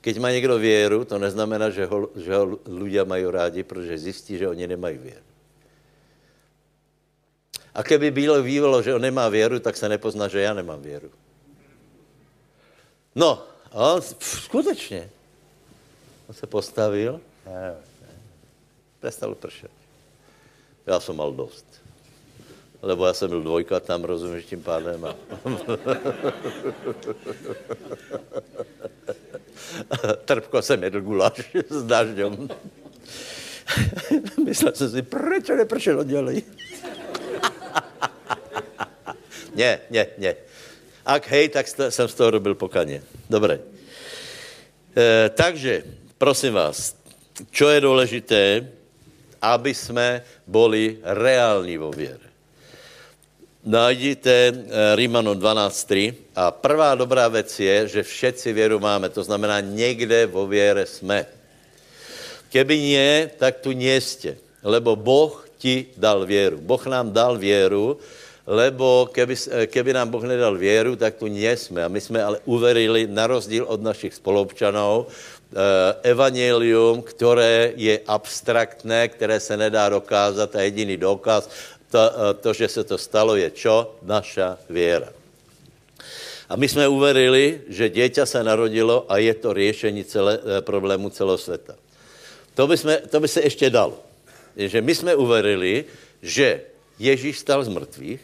Keď 0.00 0.18
má 0.18 0.30
někdo 0.30 0.58
věru, 0.58 1.04
to 1.04 1.18
neznamená, 1.18 1.70
že 1.70 1.86
ho, 1.86 2.08
že 2.16 2.30
ho 2.34 2.44
ľudia 2.62 3.04
mají 3.04 3.26
rádi, 3.26 3.62
protože 3.62 3.98
zjistí, 3.98 4.38
že 4.38 4.48
oni 4.48 4.66
nemají 4.66 4.98
věru. 4.98 5.26
A 7.74 7.82
keby 7.82 8.10
bylo 8.10 8.42
vývolo, 8.42 8.82
že 8.82 8.94
on 8.94 9.02
nemá 9.02 9.28
věru, 9.28 9.60
tak 9.60 9.76
se 9.76 9.88
nepozná, 9.88 10.28
že 10.28 10.40
já 10.40 10.54
nemám 10.54 10.82
věru. 10.82 11.10
No, 13.14 13.44
a 13.72 13.92
on, 13.92 14.00
skutečně. 14.20 15.10
On 16.28 16.34
se 16.34 16.46
postavil, 16.46 17.20
prestalo 19.00 19.34
pršet. 19.34 19.70
Já 20.86 21.00
jsem 21.00 21.16
mal 21.16 21.32
dost. 21.32 21.66
Lebo 22.86 23.06
já 23.06 23.12
jsem 23.14 23.30
byl 23.30 23.42
dvojka 23.42 23.80
tam, 23.80 24.04
rozumíš, 24.04 24.44
tím 24.44 24.62
pádem. 24.62 25.04
A... 25.04 25.16
Trpko 30.24 30.62
jsem 30.62 30.82
jedl 30.82 31.00
guláš 31.00 31.56
s 31.68 31.82
dažďom. 31.82 32.48
Myslel 34.46 34.72
jsem 34.74 34.90
si, 34.90 35.02
proč 35.02 35.48
nepršelo 35.48 36.04
dělej? 36.04 36.42
ne, 39.54 39.80
ne, 39.90 40.06
ne. 40.18 40.34
Ak 41.06 41.26
hej, 41.26 41.48
tak 41.48 41.66
jsem 41.68 42.08
z 42.08 42.14
toho 42.14 42.30
robil 42.30 42.54
pokaně. 42.54 43.02
Dobré. 43.30 43.58
E, 44.96 45.30
takže, 45.34 45.82
prosím 46.18 46.54
vás, 46.54 46.96
čo 47.50 47.68
je 47.68 47.80
důležité, 47.80 48.70
aby 49.42 49.74
jsme 49.74 50.22
boli 50.46 50.98
reální 51.02 51.78
vo 51.78 51.90
věre. 51.90 52.26
Najdíte 53.66 54.30
e, 54.30 54.52
Rímano 54.94 55.34
12.3 55.34 56.14
a 56.38 56.54
prvá 56.54 56.94
dobrá 56.94 57.28
věc 57.28 57.60
je, 57.60 57.88
že 57.88 58.02
všetci 58.02 58.52
věru 58.52 58.78
máme, 58.78 59.08
to 59.08 59.22
znamená 59.26 59.60
někde 59.60 60.26
vo 60.26 60.46
věre 60.46 60.86
jsme. 60.86 61.26
Keby 62.46 62.78
nie, 62.78 63.30
tak 63.36 63.58
tu 63.58 63.74
nie 63.74 63.98
ste, 64.00 64.38
lebo 64.62 64.94
Boh 64.96 65.34
ti 65.58 65.90
dal 65.98 66.22
věru. 66.22 66.62
Boh 66.62 66.86
nám 66.86 67.10
dal 67.10 67.34
věru, 67.36 67.98
lebo 68.46 69.10
keby, 69.12 69.34
eh, 69.34 69.66
keby 69.66 69.92
nám 69.92 70.14
Boh 70.14 70.22
nedal 70.22 70.54
věru, 70.54 70.96
tak 70.96 71.18
tu 71.18 71.26
nie 71.26 71.56
jsme. 71.56 71.84
A 71.84 71.90
my 71.90 72.00
jsme 72.00 72.22
ale 72.22 72.38
uverili, 72.46 73.10
na 73.10 73.26
rozdíl 73.26 73.66
od 73.66 73.82
našich 73.82 74.14
spolupčanů, 74.14 75.06
eh, 75.10 76.06
evangelium, 76.06 77.02
které 77.02 77.74
je 77.76 77.98
abstraktné, 78.06 79.08
které 79.08 79.42
se 79.42 79.56
nedá 79.58 79.88
dokázat 79.90 80.56
a 80.56 80.62
jediný 80.62 80.96
důkaz, 80.96 81.50
to, 81.96 82.04
eh, 82.04 82.34
to, 82.44 82.50
že 82.52 82.68
se 82.68 82.84
to 82.84 83.00
stalo, 83.00 83.40
je 83.40 83.48
čo? 83.56 83.96
Naša 84.04 84.60
věra. 84.68 85.08
A 86.48 86.54
my 86.54 86.68
jsme 86.68 86.84
uverili, 86.88 87.66
že 87.72 87.88
dieťa 87.88 88.22
se 88.28 88.38
narodilo 88.44 89.08
a 89.08 89.18
je 89.18 89.34
to 89.34 89.50
řešení 89.50 90.04
celé, 90.04 90.38
problému 90.60 91.10
celého 91.10 91.38
světa. 91.38 91.74
To 92.54 92.66
by, 92.66 92.76
jsme, 92.76 92.94
to 93.10 93.20
by 93.20 93.28
se 93.28 93.40
ještě 93.42 93.70
dalo. 93.70 93.98
Že 94.56 94.78
my 94.78 94.94
jsme 94.94 95.12
uverili, 95.16 95.84
že 96.22 96.60
Ježíš 96.98 97.42
stal 97.42 97.64
z 97.64 97.68
mrtvých, 97.68 98.22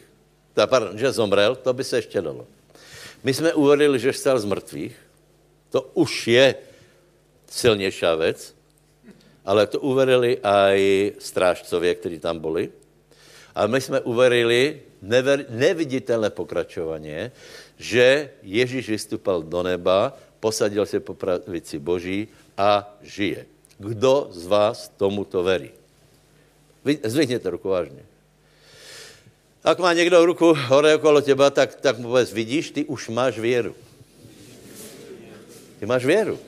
ta, 0.53 0.67
pardon, 0.67 0.97
že 0.97 1.11
zomrel, 1.11 1.55
to 1.55 1.73
by 1.73 1.83
se 1.83 1.97
ještě 1.97 2.21
dalo. 2.21 2.47
My 3.23 3.33
jsme 3.33 3.53
uverili, 3.53 3.99
že 3.99 4.13
stal 4.13 4.39
z 4.39 4.45
mrtvých, 4.45 4.95
to 5.69 5.81
už 5.93 6.27
je 6.27 6.55
silnější 7.49 8.05
věc, 8.17 8.55
ale 9.45 9.67
to 9.67 9.79
uverili 9.79 10.39
i 10.73 11.13
strážcově, 11.19 11.95
kteří 11.95 12.19
tam 12.19 12.39
byli. 12.39 12.82
A 13.55 13.67
my 13.67 13.81
jsme 13.81 14.01
uverili 14.01 14.81
never, 15.01 15.45
neviditelné 15.49 16.29
pokračování, 16.29 17.31
že 17.77 18.29
Ježíš 18.43 18.89
vystupal 18.89 19.43
do 19.43 19.63
neba, 19.63 20.17
posadil 20.39 20.85
se 20.85 20.99
po 20.99 21.13
pravici 21.13 21.79
Boží 21.79 22.27
a 22.57 22.97
žije. 23.01 23.45
Kdo 23.77 24.27
z 24.31 24.47
vás 24.47 24.91
tomuto 24.97 25.43
verí? 25.43 25.71
Zvihněte 27.03 27.49
ruku 27.49 27.69
vážně. 27.69 28.05
Ak 29.63 29.79
má 29.79 29.93
někdo 29.93 30.25
ruku 30.25 30.53
hore 30.67 30.95
okolo 30.95 31.21
těba, 31.21 31.49
tak, 31.49 31.75
tak 31.75 31.97
mu 31.97 32.07
povedz, 32.07 32.33
vidíš, 32.33 32.71
ty 32.71 32.85
už 32.85 33.09
máš 33.09 33.39
věru. 33.39 33.75
Ty 35.79 35.85
máš 35.85 36.05
věru. 36.05 36.39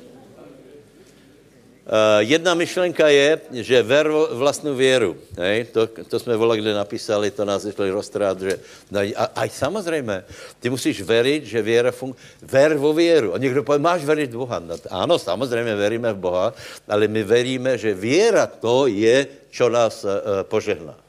Uh, 1.86 2.26
jedna 2.26 2.58
myšlenka 2.58 3.08
je, 3.14 3.62
že 3.62 3.84
ver 3.86 4.10
vlastnou 4.10 4.74
věru. 4.74 5.18
Hej? 5.38 5.70
To, 5.70 5.86
to 5.86 6.20
jsme 6.20 6.34
volali, 6.34 6.66
kde 6.66 6.74
napísali, 6.74 7.30
to 7.32 7.46
nás 7.46 7.62
začali 7.62 7.94
roztrát, 7.94 8.42
že 8.42 8.58
no, 8.92 9.00
a, 9.16 9.26
a 9.36 9.46
samozřejmě, 9.46 10.26
ty 10.60 10.70
musíš 10.70 11.02
věřit, 11.06 11.46
že 11.46 11.62
věra 11.62 11.92
funguje. 11.92 12.18
Ver 12.42 12.74
vo 12.82 12.94
věru. 12.94 13.34
A 13.34 13.38
někdo 13.38 13.64
pově, 13.64 13.80
máš 13.80 14.02
věřit 14.06 14.34
v 14.34 14.38
Boha. 14.38 14.60
No, 14.60 14.76
ano, 14.90 15.20
samozřejmě 15.20 15.76
veríme 15.76 16.14
v 16.14 16.18
Boha, 16.18 16.54
ale 16.90 17.08
my 17.08 17.24
veríme, 17.24 17.78
že 17.78 17.94
věra 17.94 18.48
to 18.48 18.88
je, 18.90 19.28
čo 19.54 19.70
nás 19.70 20.04
uh, 20.04 20.10
požehná. 20.42 21.05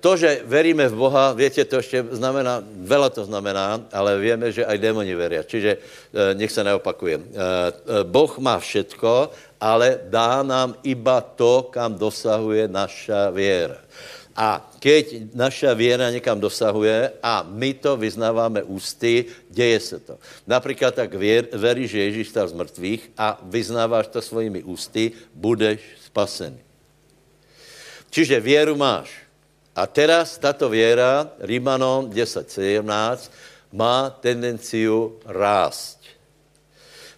To, 0.00 0.16
že 0.16 0.40
veríme 0.48 0.88
v 0.88 0.96
Boha, 0.96 1.32
větě, 1.36 1.64
to 1.64 1.76
ještě 1.76 2.04
znamená, 2.10 2.64
vela 2.64 3.12
to 3.12 3.24
znamená, 3.24 3.84
ale 3.92 4.16
víme, 4.16 4.48
že 4.48 4.64
aj 4.64 4.80
démoni 4.80 5.12
veria. 5.12 5.44
Čiže 5.44 5.76
eh, 5.76 6.32
nech 6.32 6.48
se 6.48 6.64
neopakuje. 6.64 7.16
Eh, 7.20 7.20
eh, 7.20 7.72
boh 8.08 8.32
má 8.40 8.56
všetko, 8.56 9.28
ale 9.60 10.00
dá 10.08 10.40
nám 10.40 10.72
iba 10.80 11.20
to, 11.20 11.68
kam 11.68 12.00
dosahuje 12.00 12.64
naša 12.64 13.28
věra. 13.28 13.76
A 14.32 14.64
keď 14.80 15.36
naša 15.36 15.76
věra 15.76 16.08
někam 16.08 16.40
dosahuje 16.40 17.12
a 17.20 17.44
my 17.44 17.76
to 17.76 18.00
vyznáváme 18.00 18.64
ústy, 18.64 19.28
děje 19.52 19.80
se 19.80 19.98
to. 20.00 20.16
Například 20.48 20.96
tak 20.96 21.12
věr, 21.12 21.52
veríš, 21.52 21.90
že 21.90 21.98
Ježíš 22.08 22.28
stal 22.32 22.48
z 22.48 22.56
mrtvých 22.56 23.12
a 23.20 23.36
vyznáváš 23.44 24.08
to 24.08 24.24
svými 24.24 24.64
ústy, 24.64 25.12
budeš 25.36 25.84
spasený. 26.08 26.64
Čiže 28.08 28.40
věru 28.40 28.76
máš. 28.76 29.21
A 29.76 29.86
teraz 29.86 30.38
tato 30.38 30.68
věra, 30.68 31.32
Rímanom 31.40 32.10
10.17, 32.10 33.30
má 33.72 34.10
tendenciu 34.10 35.16
rást. 35.24 35.98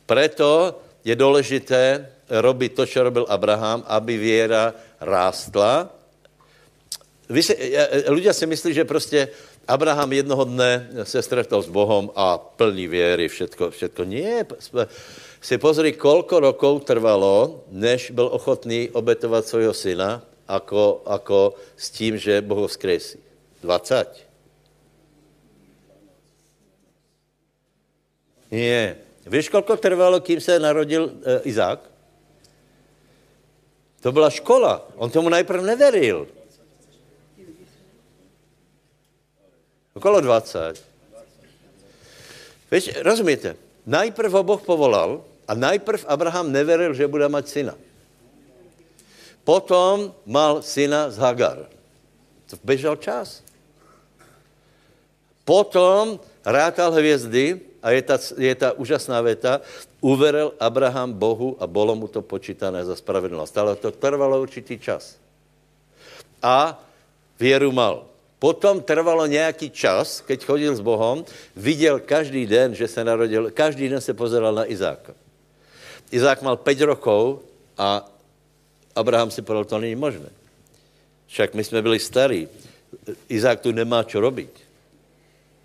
Preto 0.06 0.78
je 1.04 1.16
důležité 1.16 2.08
robit 2.30 2.74
to, 2.74 2.86
co 2.86 3.02
robil 3.02 3.26
Abraham, 3.28 3.82
aby 3.86 4.16
věra 4.16 4.74
rástla. 5.00 5.90
Vy 7.28 7.42
si, 7.42 7.54
ľudia 8.08 8.32
si 8.32 8.46
myslí, 8.46 8.74
že 8.74 8.84
prostě 8.84 9.28
Abraham 9.68 10.12
jednoho 10.12 10.44
dne 10.44 10.88
se 11.02 11.22
stretol 11.22 11.62
s 11.62 11.72
Bohem 11.72 12.12
a 12.14 12.38
plný 12.38 12.86
věry, 12.86 13.28
všetko, 13.28 13.70
všetko. 13.70 14.04
Nie, 14.04 14.44
si 15.40 15.56
pozri, 15.58 15.92
kolko 15.92 16.40
rokov 16.40 16.84
trvalo, 16.84 17.64
než 17.72 18.10
byl 18.10 18.28
ochotný 18.32 18.92
obetovat 18.92 19.48
svého 19.48 19.72
syna 19.74 20.22
ako, 20.48 21.02
ako 21.06 21.56
s 21.76 21.90
tím, 21.90 22.18
že 22.18 22.44
Boh 22.44 22.58
ho 22.58 22.68
vzkresí. 22.68 23.18
20. 23.62 24.24
Nie. 28.52 28.96
Víš, 29.26 29.48
kolko 29.48 29.76
trvalo, 29.76 30.20
kým 30.20 30.40
se 30.40 30.58
narodil 30.60 31.16
e, 31.24 31.40
Izák? 31.48 31.80
To 34.04 34.12
byla 34.12 34.30
škola. 34.30 34.84
On 34.96 35.10
tomu 35.10 35.32
najprv 35.32 35.64
neveril. 35.64 36.28
Okolo 39.94 40.20
20. 40.20 40.76
Víš, 42.68 42.90
rozumíte? 43.00 43.56
Najprv 43.86 44.30
ho 44.32 44.42
Boh 44.42 44.60
povolal 44.60 45.24
a 45.48 45.52
najprv 45.54 46.04
Abraham 46.04 46.52
neveril, 46.52 46.92
že 46.92 47.08
bude 47.08 47.28
mať 47.28 47.44
syna. 47.48 47.74
Potom 49.44 50.16
mal 50.24 50.64
syna 50.64 51.12
z 51.12 51.16
Hagar. 51.20 51.68
To 52.48 52.56
bežal 52.64 52.96
čas. 52.96 53.44
Potom 55.44 56.20
rátal 56.44 56.92
hvězdy 56.92 57.60
a 57.84 57.90
je 57.90 58.02
ta, 58.02 58.16
je 58.36 58.54
ta 58.54 58.72
úžasná 58.72 59.20
věta, 59.20 59.60
uveril 60.00 60.56
Abraham 60.60 61.12
Bohu 61.12 61.56
a 61.60 61.66
bylo 61.66 61.94
mu 61.94 62.08
to 62.08 62.22
počítané 62.22 62.84
za 62.84 62.96
spravedlnost. 62.96 63.52
Ale 63.58 63.76
to 63.76 63.92
trvalo 63.92 64.40
určitý 64.40 64.80
čas. 64.80 65.16
A 66.42 66.80
věru 67.40 67.72
mal. 67.72 68.08
Potom 68.38 68.80
trvalo 68.80 69.26
nějaký 69.26 69.70
čas, 69.70 70.20
keď 70.20 70.44
chodil 70.44 70.76
s 70.76 70.80
Bohem, 70.80 71.24
viděl 71.56 72.00
každý 72.00 72.46
den, 72.46 72.74
že 72.74 72.88
se 72.88 73.04
narodil, 73.04 73.50
každý 73.50 73.88
den 73.88 74.00
se 74.00 74.12
pozeral 74.12 74.52
na 74.54 74.68
Izáka. 74.68 75.12
Izák 76.12 76.42
mal 76.42 76.56
5 76.56 76.80
rokov 76.80 77.40
a 77.78 78.04
Abraham 78.96 79.30
si 79.30 79.42
povedal, 79.42 79.64
to 79.64 79.78
není 79.78 79.94
možné. 79.94 80.30
Však 81.26 81.54
my 81.54 81.64
jsme 81.64 81.82
byli 81.82 81.98
starí. 81.98 82.48
Izák 83.28 83.60
tu 83.60 83.72
nemá 83.72 84.02
čo 84.06 84.20
robiť. 84.20 84.50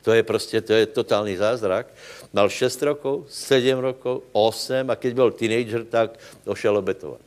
To 0.02 0.14
je 0.14 0.24
prostě, 0.24 0.62
to 0.62 0.74
je 0.74 0.86
totální 0.86 1.38
zázrak. 1.38 1.88
Mal 2.34 2.50
6 2.50 2.82
rokov, 2.82 3.30
7 3.30 3.80
rokov, 3.80 4.24
8 4.32 4.90
a 4.90 4.96
keď 4.96 5.14
byl 5.14 5.32
teenager, 5.32 5.86
tak 5.86 6.20
došel 6.46 6.78
obetovat. 6.78 7.20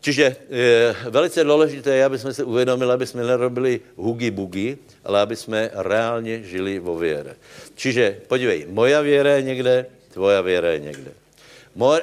Čiže 0.00 0.36
je 0.50 0.96
velice 1.10 1.44
důležité, 1.44 2.04
aby 2.04 2.18
jsme 2.18 2.34
se 2.34 2.44
uvědomili, 2.44 2.92
aby 2.92 3.06
jsme 3.06 3.24
nerobili 3.24 3.80
hugi 3.96 4.30
bugi, 4.30 4.78
ale 5.04 5.20
aby 5.20 5.36
jsme 5.36 5.70
reálně 5.72 6.42
žili 6.42 6.78
vo 6.78 6.98
věre. 6.98 7.36
Čiže 7.74 8.20
podívej, 8.28 8.66
moja 8.68 9.00
věra 9.00 9.30
je 9.30 9.42
někde, 9.42 9.86
tvoja 10.12 10.40
věra 10.40 10.68
je 10.68 10.78
někde. 10.78 11.23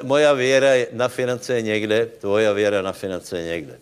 Moja 0.03 0.34
věra 0.34 0.91
na 0.91 1.07
finance 1.07 1.55
je 1.55 1.61
někde, 1.61 2.05
tvoja 2.19 2.53
věra 2.53 2.82
na 2.82 2.91
finance 2.91 3.39
je 3.39 3.45
někde. 3.45 3.76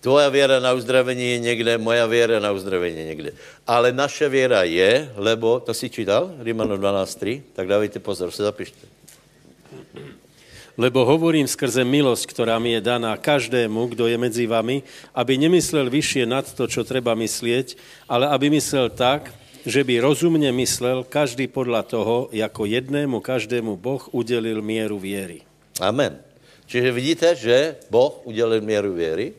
Tvoja 0.00 0.28
věra 0.28 0.60
na 0.60 0.72
uzdravení 0.72 1.30
je 1.30 1.38
někde, 1.38 1.78
moja 1.78 2.06
věra 2.06 2.40
na 2.40 2.52
uzdravení 2.52 2.96
je 2.98 3.04
někde. 3.04 3.30
Ale 3.66 3.92
naše 3.92 4.28
věra 4.28 4.62
je, 4.62 5.12
lebo, 5.16 5.60
to 5.60 5.74
si 5.74 5.90
čítal, 5.90 6.30
Rímano 6.40 6.76
12.3, 6.76 7.42
tak 7.52 7.68
dávejte 7.68 7.98
pozor, 7.98 8.30
se 8.30 8.42
zapište. 8.42 8.86
Lebo 10.76 11.08
hovorím 11.08 11.48
skrze 11.48 11.88
milosť, 11.88 12.36
ktorá 12.36 12.60
mi 12.60 12.76
je 12.76 12.84
daná 12.84 13.16
každému, 13.16 13.96
kdo 13.96 14.12
je 14.12 14.20
medzi 14.20 14.44
vami, 14.44 14.84
aby 15.16 15.40
nemyslel 15.40 15.88
vyššie 15.88 16.28
nad 16.28 16.44
to, 16.44 16.68
čo 16.68 16.84
treba 16.84 17.16
myslieť, 17.16 17.80
ale 18.04 18.28
aby 18.28 18.52
myslel 18.52 18.92
tak, 18.92 19.32
že 19.66 19.82
by 19.82 19.98
rozumne 19.98 20.46
myslel 20.54 21.02
každý 21.02 21.50
podľa 21.50 21.82
toho, 21.82 22.16
jako 22.30 22.70
jednému 22.70 23.18
každému 23.18 23.74
Boh 23.74 24.06
udelil 24.14 24.62
mieru 24.62 25.02
viery. 25.02 25.42
Amen. 25.82 26.22
Čiže 26.66 26.90
vidíte, 26.92 27.28
že 27.34 27.76
Boh 27.90 28.26
udělil 28.26 28.60
míru 28.60 28.94
věry 28.94 29.34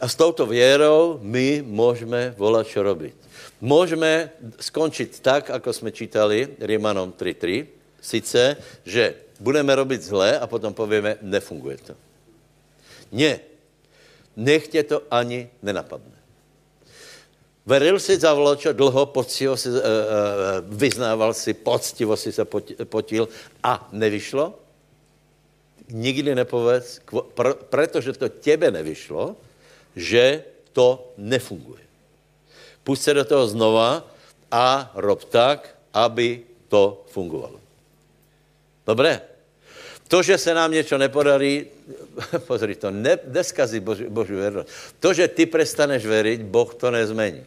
a 0.00 0.08
s 0.08 0.14
touto 0.14 0.46
věrou 0.46 1.18
my 1.22 1.62
můžeme 1.66 2.34
volat, 2.38 2.66
čo 2.66 2.82
robiť. 2.82 3.14
Můžeme 3.60 4.30
skončit 4.60 5.20
tak, 5.22 5.48
jako 5.48 5.72
jsme 5.72 5.90
čítali 5.92 6.48
Rimanom 6.58 7.12
3.3, 7.12 7.66
sice, 8.00 8.56
že 8.86 9.14
budeme 9.40 9.74
robit 9.74 10.02
zle 10.02 10.38
a 10.38 10.46
potom 10.46 10.74
povíme, 10.74 11.16
nefunguje 11.22 11.76
to. 11.86 11.94
Ne. 13.12 13.38
Nechtě 14.36 14.82
to 14.82 15.02
ani 15.10 15.50
nenapadne. 15.62 16.11
Veril 17.66 18.00
si 18.00 18.18
za 18.18 18.34
vločo 18.34 18.72
dlho, 18.72 19.06
poctivo 19.06 19.56
si, 19.56 19.70
uh, 19.70 19.76
uh, 19.76 19.82
vyznával 20.66 21.34
si, 21.34 21.54
poctivo 21.54 22.16
si 22.16 22.32
se 22.32 22.44
potil 22.84 23.28
a 23.62 23.88
nevyšlo? 23.92 24.62
nikdy 25.92 26.34
nepovedz, 26.34 27.00
pr- 27.06 27.54
protože 27.54 28.12
to 28.12 28.28
těbe 28.28 28.70
nevyšlo, 28.70 29.36
že 29.96 30.44
to 30.72 31.12
nefunguje. 31.18 31.82
Pusť 32.84 33.02
se 33.02 33.14
do 33.14 33.24
toho 33.24 33.46
znova 33.46 34.06
a 34.50 34.90
rob 34.94 35.24
tak, 35.24 35.76
aby 35.94 36.42
to 36.68 37.04
fungovalo. 37.12 37.60
Dobré? 38.86 39.20
To, 40.08 40.22
že 40.22 40.38
se 40.38 40.54
nám 40.54 40.72
něco 40.72 40.98
nepodarí, 40.98 41.66
pozri 42.46 42.74
to, 42.74 42.90
ne, 42.90 43.18
neskazí 43.24 43.80
Boží, 43.80 44.04
Boží 44.08 44.32
věrnost. 44.32 44.68
To, 45.00 45.14
že 45.14 45.28
ty 45.28 45.46
prestaneš 45.46 46.06
věřit, 46.06 46.42
Boh 46.42 46.74
to 46.74 46.90
nezmení. 46.90 47.44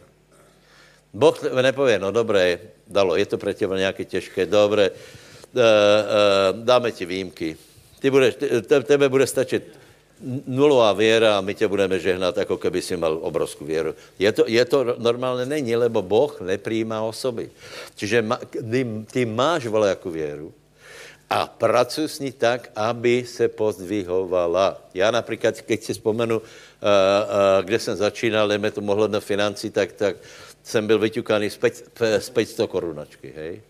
Boh 1.16 1.32
nepově, 1.62 1.98
no 1.98 2.12
dobré, 2.12 2.58
dalo, 2.86 3.16
je 3.16 3.26
to 3.26 3.38
pro 3.38 3.52
těba 3.52 3.78
nějaké 3.78 4.04
těžké, 4.04 4.46
dobré, 4.46 4.90
uh, 4.90 4.96
uh, 5.56 5.64
dáme 6.64 6.92
ti 6.92 7.08
výjimky, 7.08 7.56
ty 8.00 8.10
budeš, 8.10 8.34
te, 8.68 8.80
tebe 8.82 9.08
bude 9.08 9.26
stačit 9.26 9.64
nulová 10.46 10.92
věra 10.92 11.38
a 11.38 11.40
my 11.40 11.54
tě 11.54 11.68
budeme 11.68 11.98
žehnat, 11.98 12.36
jako 12.36 12.56
keby 12.56 12.82
si 12.82 12.96
mal 12.96 13.18
obrovskou 13.20 13.64
věru. 13.64 13.94
Je 14.18 14.32
to, 14.32 14.44
je 14.46 14.64
to 14.64 14.96
normálně 14.98 15.46
není, 15.46 15.76
lebo 15.76 16.02
Boh 16.02 16.40
nepřijímá 16.40 17.02
osoby. 17.02 17.50
Čiže 17.94 18.22
ma, 18.22 18.36
ty, 18.70 18.86
ty 19.12 19.24
máš 19.24 19.66
volajakou 19.66 20.10
věru 20.10 20.52
a 21.30 21.46
pracuj 21.46 22.08
s 22.08 22.18
ní 22.18 22.32
tak, 22.32 22.70
aby 22.76 23.24
se 23.26 23.48
pozdvihovala. 23.48 24.78
Já 24.94 25.10
například, 25.10 25.60
keď 25.60 25.82
si 25.82 25.92
vzpomenu, 25.92 26.38
uh, 26.38 26.44
uh, 26.44 27.64
kde 27.64 27.78
jsem 27.78 27.96
začínal, 27.96 28.48
jdeme 28.48 28.70
to 28.70 28.80
mohlo 28.80 29.08
na 29.08 29.20
financí, 29.20 29.70
tak, 29.70 29.92
tak 29.92 30.16
jsem 30.66 30.86
byl 30.86 30.98
vyťukaný 30.98 31.50
z 32.18 32.30
500 32.30 32.70
korunačky, 32.70 33.32
hej? 33.36 33.62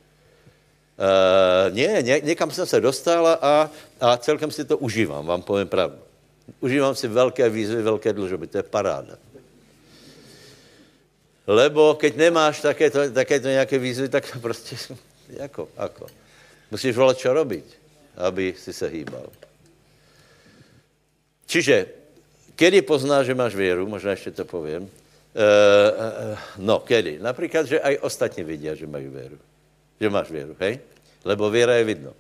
Uh, 0.96 1.74
ně, 1.74 2.02
někam 2.22 2.50
jsem 2.50 2.66
se 2.66 2.80
dostal 2.80 3.26
a, 3.28 3.70
a 4.00 4.16
celkem 4.16 4.50
si 4.50 4.64
to 4.64 4.78
užívám, 4.78 5.26
vám 5.26 5.42
povím 5.42 5.68
pravdu. 5.68 5.98
Užívám 6.60 6.94
si 6.94 7.08
velké 7.08 7.48
výzvy, 7.48 7.82
velké 7.82 8.12
dlužoby, 8.12 8.46
to 8.46 8.56
je 8.58 8.62
paráda. 8.62 9.18
Lebo 11.46 11.94
keď 11.94 12.16
nemáš 12.16 12.60
takéto, 12.60 13.10
takéto 13.10 13.48
nějaké 13.48 13.78
výzvy, 13.78 14.08
tak 14.08 14.38
prostě 14.40 14.76
jako, 15.30 15.68
jako. 15.76 16.06
Musíš 16.70 16.96
volat, 16.96 17.18
čo 17.18 17.32
robiť, 17.32 17.64
aby 18.16 18.54
si 18.58 18.72
se 18.72 18.88
hýbal. 18.88 19.28
Čiže, 21.46 21.86
kedy 22.56 22.82
poznáš, 22.82 23.26
že 23.26 23.34
máš 23.34 23.54
věru, 23.54 23.86
možná 23.86 24.10
ještě 24.10 24.30
to 24.30 24.44
povím, 24.44 24.90
no, 26.58 26.80
kedy? 26.80 27.18
Například, 27.18 27.66
že 27.66 27.80
aj 27.80 27.98
ostatní 28.00 28.44
vidí, 28.44 28.68
že 28.72 28.86
mají 28.86 29.08
věru 29.08 29.38
že 30.00 30.10
máš 30.10 30.30
věru, 30.30 30.56
hej? 30.60 30.78
Lebo 31.24 31.50
věra 31.50 31.74
je 31.74 31.84
vidno. 31.84 32.12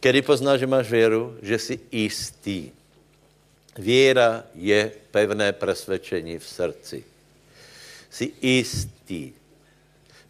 Kedy 0.00 0.22
poznáš, 0.22 0.60
že 0.60 0.66
máš 0.66 0.90
věru? 0.90 1.38
Že 1.42 1.58
jsi 1.58 1.80
jistý. 1.92 2.70
Věra 3.78 4.44
je 4.54 4.92
pevné 5.10 5.52
presvědčení 5.52 6.38
v 6.38 6.46
srdci. 6.48 7.04
Jsi 8.10 8.32
jistý. 8.42 9.32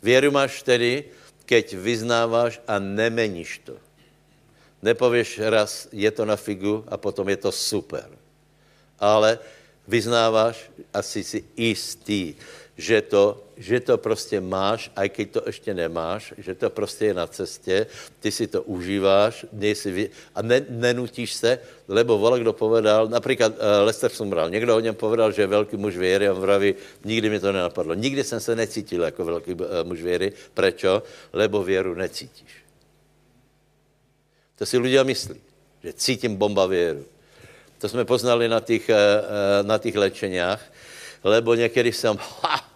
Věru 0.02 0.30
máš 0.30 0.62
tedy, 0.62 1.04
keď 1.44 1.74
vyznáváš 1.74 2.60
a 2.66 2.78
nemeníš 2.78 3.58
to. 3.58 3.76
Nepověš 4.82 5.38
raz, 5.38 5.88
je 5.92 6.10
to 6.10 6.24
na 6.24 6.36
figu 6.36 6.84
a 6.88 6.96
potom 6.96 7.28
je 7.28 7.36
to 7.36 7.52
super. 7.52 8.08
Ale 9.00 9.38
vyznáváš 9.88 10.70
a 10.94 11.02
jsi 11.02 11.24
si 11.24 11.44
jistý 11.56 12.34
že 12.76 13.02
to, 13.02 13.44
že 13.56 13.80
to 13.80 13.98
prostě 13.98 14.40
máš, 14.40 14.90
aj 14.96 15.08
keď 15.08 15.30
to 15.30 15.40
ještě 15.46 15.74
nemáš, 15.74 16.34
že 16.38 16.54
to 16.54 16.70
prostě 16.70 17.04
je 17.04 17.14
na 17.14 17.26
cestě, 17.26 17.86
ty 18.20 18.30
si 18.32 18.46
to 18.46 18.62
užíváš 18.62 19.46
nejsi 19.52 19.90
vy, 19.90 20.10
a 20.34 20.42
ne, 20.42 20.66
nenutíš 20.68 21.32
se, 21.32 21.58
lebo 21.88 22.18
vole, 22.18 22.40
kdo 22.40 22.52
povedal, 22.52 23.08
například 23.08 23.52
uh, 23.52 23.86
Lester 23.86 24.10
Sumral, 24.10 24.50
někdo 24.50 24.76
o 24.76 24.80
něm 24.80 24.94
povedal, 24.94 25.32
že 25.32 25.42
je 25.42 25.46
velký 25.46 25.76
muž 25.76 25.96
věry 25.96 26.28
a 26.28 26.32
vraví, 26.32 26.74
nikdy 27.04 27.30
mi 27.30 27.40
to 27.40 27.52
nenapadlo. 27.52 27.94
Nikdy 27.94 28.24
jsem 28.24 28.40
se 28.40 28.56
necítil 28.56 29.02
jako 29.02 29.24
velký 29.24 29.54
uh, 29.54 29.66
muž 29.82 30.02
věry. 30.02 30.32
Prečo? 30.54 31.02
Lebo 31.32 31.62
věru 31.62 31.94
necítíš. 31.94 32.50
To 34.58 34.66
si 34.66 34.78
lidé 34.78 35.04
myslí, 35.04 35.40
že 35.82 35.92
cítím 35.92 36.36
bomba 36.36 36.66
věru. 36.66 37.13
To 37.84 37.88
jsme 37.88 38.04
poznali 38.04 38.48
na 38.48 38.60
těch, 38.60 38.88
uh, 38.88 39.66
na 39.66 39.78
těch 39.78 39.94
léčeniach, 39.96 40.72
lebo 41.24 41.54
někdy 41.54 41.92
jsem, 41.92 42.16
ha, 42.40 42.70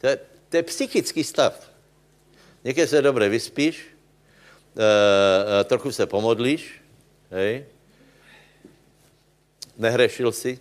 to 0.00 0.06
je, 0.06 0.18
to 0.48 0.56
je 0.56 0.62
psychický 0.62 1.24
stav. 1.24 1.70
Někdy 2.64 2.86
se 2.86 3.02
dobře 3.02 3.28
vyspíš, 3.28 3.86
e, 5.60 5.64
trochu 5.64 5.92
se 5.92 6.06
pomodlíš, 6.06 6.82
hej, 7.30 7.66
nehrešil 9.76 10.32
si, 10.32 10.58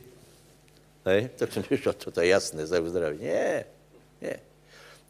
hej, 1.06 1.30
tak 1.36 1.54
jsem 1.54 1.64
říkal, 1.64 1.94
to, 1.94 2.12
to 2.12 2.22
je 2.22 2.28
jasné, 2.28 2.66
za 2.66 2.82
uzdraví. 2.82 3.18
Ne, 3.22 3.66
ne. 4.22 4.40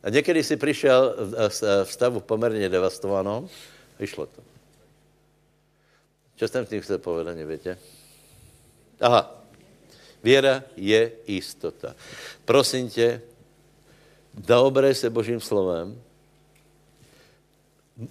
A 0.04 0.10
někdy 0.10 0.44
si 0.44 0.58
přišel 0.58 1.16
v 1.84 1.92
stavu 1.92 2.20
poměrně 2.20 2.70
devastovanom, 2.70 3.50
vyšlo 4.00 4.26
to. 4.26 4.42
Co 6.36 6.48
jsem 6.48 6.66
tím 6.66 6.82
chtěl 6.82 6.98
povedat, 6.98 7.36
nevíte? 7.36 7.78
Aha, 9.00 9.38
Věra 10.24 10.64
je 10.76 11.12
jistota. 11.28 11.96
Prosím 12.46 12.90
tě, 12.90 13.22
dobré 14.34 14.96
se 14.96 15.10
Božím 15.10 15.40
slovem, 15.40 16.02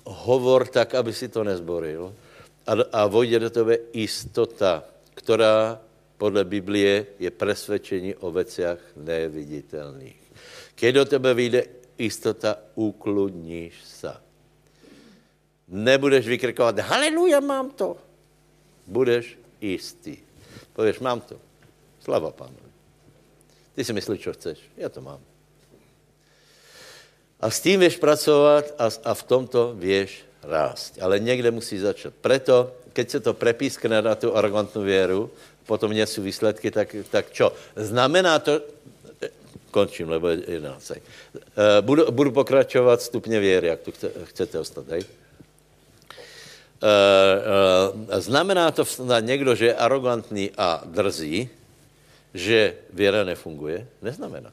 hovor 0.05 0.67
tak, 0.67 0.95
aby 0.95 1.13
si 1.13 1.29
to 1.29 1.45
nezboril 1.45 2.15
a, 2.67 2.73
a 2.93 3.07
vojde 3.07 3.39
do 3.39 3.51
tebe 3.51 3.79
jistota, 3.93 4.85
která 5.15 5.81
podle 6.17 6.45
Biblie 6.45 7.07
je 7.19 7.31
presvědčení 7.31 8.15
o 8.15 8.31
veciach 8.31 8.79
neviditelných. 8.97 10.33
Když 10.75 10.93
do 10.93 11.05
tebe 11.05 11.35
vyjde 11.35 11.65
jistota, 11.99 12.57
ukludníš 12.75 13.85
se. 13.85 14.15
Nebudeš 15.69 16.29
vykrikovat, 16.29 16.79
haleluja, 16.79 17.41
mám 17.41 17.71
to. 17.71 17.97
Budeš 18.87 19.39
jistý. 19.61 20.26
Pověš, 20.77 21.01
mám 21.01 21.21
to. 21.21 21.41
Slava 22.05 22.31
pánovi. 22.31 22.69
Ty 23.75 23.85
si 23.85 23.93
myslíš, 23.93 24.21
co 24.21 24.33
chceš. 24.33 24.59
Já 24.77 24.89
to 24.89 25.01
mám. 25.01 25.21
A 27.41 27.51
s 27.51 27.61
tím 27.61 27.81
věš 27.81 27.97
pracovat 27.97 28.65
a, 28.79 28.89
a 29.05 29.15
v 29.15 29.23
tomto 29.23 29.73
věš 29.75 30.25
rást. 30.43 30.99
Ale 31.01 31.19
někde 31.19 31.51
musí 31.51 31.79
začít. 31.79 32.15
Preto, 32.21 32.73
keď 32.93 33.11
se 33.11 33.21
to 33.21 33.35
prepískne 33.35 34.03
na 34.03 34.15
tu 34.15 34.37
arrogantnou 34.37 34.83
věru, 34.83 35.31
potom 35.67 35.93
něco 35.93 36.23
výsledky, 36.23 36.71
tak, 36.71 36.97
tak 37.11 37.33
čo? 37.33 37.53
Znamená 37.77 38.39
to, 38.39 38.61
končím, 39.71 40.09
lebo 40.09 40.29
je 40.29 40.61
11. 40.61 40.93
Eh, 40.93 41.01
budu, 41.81 42.13
budu 42.13 42.31
pokračovat 42.33 43.03
stupně 43.03 43.41
věry, 43.41 43.69
jak 43.69 43.81
tu 43.81 43.93
chce, 43.93 44.13
chcete 44.25 44.59
ostat, 44.59 44.89
hej? 44.89 45.05
Uh, 46.77 48.13
uh, 48.13 48.21
znamená 48.21 48.71
to 48.71 48.85
na 49.05 49.21
někdo, 49.21 49.55
že 49.55 49.67
je 49.67 49.75
arrogantní 49.75 50.51
a 50.59 50.83
drzí, 50.85 51.49
že 52.35 52.75
věra 52.93 53.25
nefunguje? 53.25 53.89
Neznamená. 54.03 54.53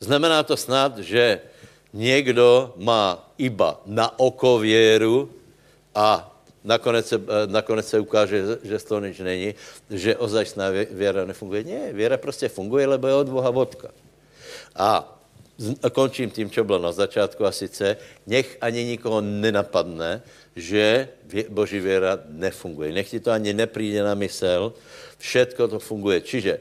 Znamená 0.00 0.42
to 0.42 0.56
snad, 0.56 0.98
že 0.98 1.40
někdo 1.92 2.74
má 2.76 3.30
iba 3.38 3.80
na 3.86 4.18
oko 4.18 4.58
věru 4.58 5.30
a 5.94 6.34
nakonec 6.64 7.06
se, 7.08 7.16
eh, 7.16 7.46
nakonec 7.46 7.88
se 7.88 7.98
ukáže, 8.00 8.58
že 8.62 8.78
z 8.78 8.84
toho 8.84 9.00
nič 9.00 9.18
není, 9.18 9.54
že 9.90 10.16
ozajstná 10.16 10.70
věra 10.90 11.24
nefunguje. 11.24 11.64
Ne, 11.64 11.92
věra 11.92 12.16
prostě 12.16 12.48
funguje, 12.48 12.86
lebo 12.86 13.06
je 13.06 13.14
od 13.14 13.28
Boha 13.28 13.50
vodka. 13.50 13.88
A 14.74 15.06
končím 15.92 16.30
tím, 16.30 16.50
co 16.50 16.64
bylo 16.64 16.78
na 16.78 16.92
začátku 16.92 17.46
a 17.46 17.52
sice, 17.52 17.96
nech 18.26 18.58
ani 18.60 18.84
nikoho 18.84 19.20
nenapadne, 19.20 20.22
že 20.56 21.08
Boží 21.48 21.80
věra 21.80 22.18
nefunguje. 22.28 22.92
Nech 22.92 23.10
ti 23.10 23.20
to 23.20 23.30
ani 23.30 23.52
nepríde 23.52 24.02
na 24.02 24.14
mysel, 24.14 24.72
všetko 25.18 25.68
to 25.68 25.78
funguje. 25.78 26.20
Čiže 26.20 26.52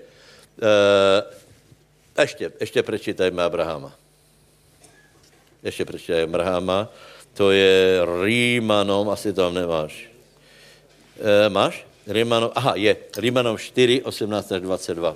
e, 0.61 2.21
ještě, 2.21 2.51
ještě 2.59 2.83
prečítajme 2.83 3.43
Abrahama. 3.43 3.93
Ještě 5.63 5.85
prečítajme 5.85 6.23
Abrahama. 6.23 6.89
To 7.33 7.51
je 7.51 8.01
Rímanom, 8.23 9.09
asi 9.09 9.33
tam 9.33 9.53
nemáš. 9.53 10.05
E, 11.17 11.49
máš? 11.49 11.85
Rímanom, 12.07 12.51
aha, 12.55 12.73
je. 12.75 12.93
Rímanom 13.17 13.57
4, 13.57 14.01
18 14.05 14.51
až 14.51 14.61
22. 14.61 15.15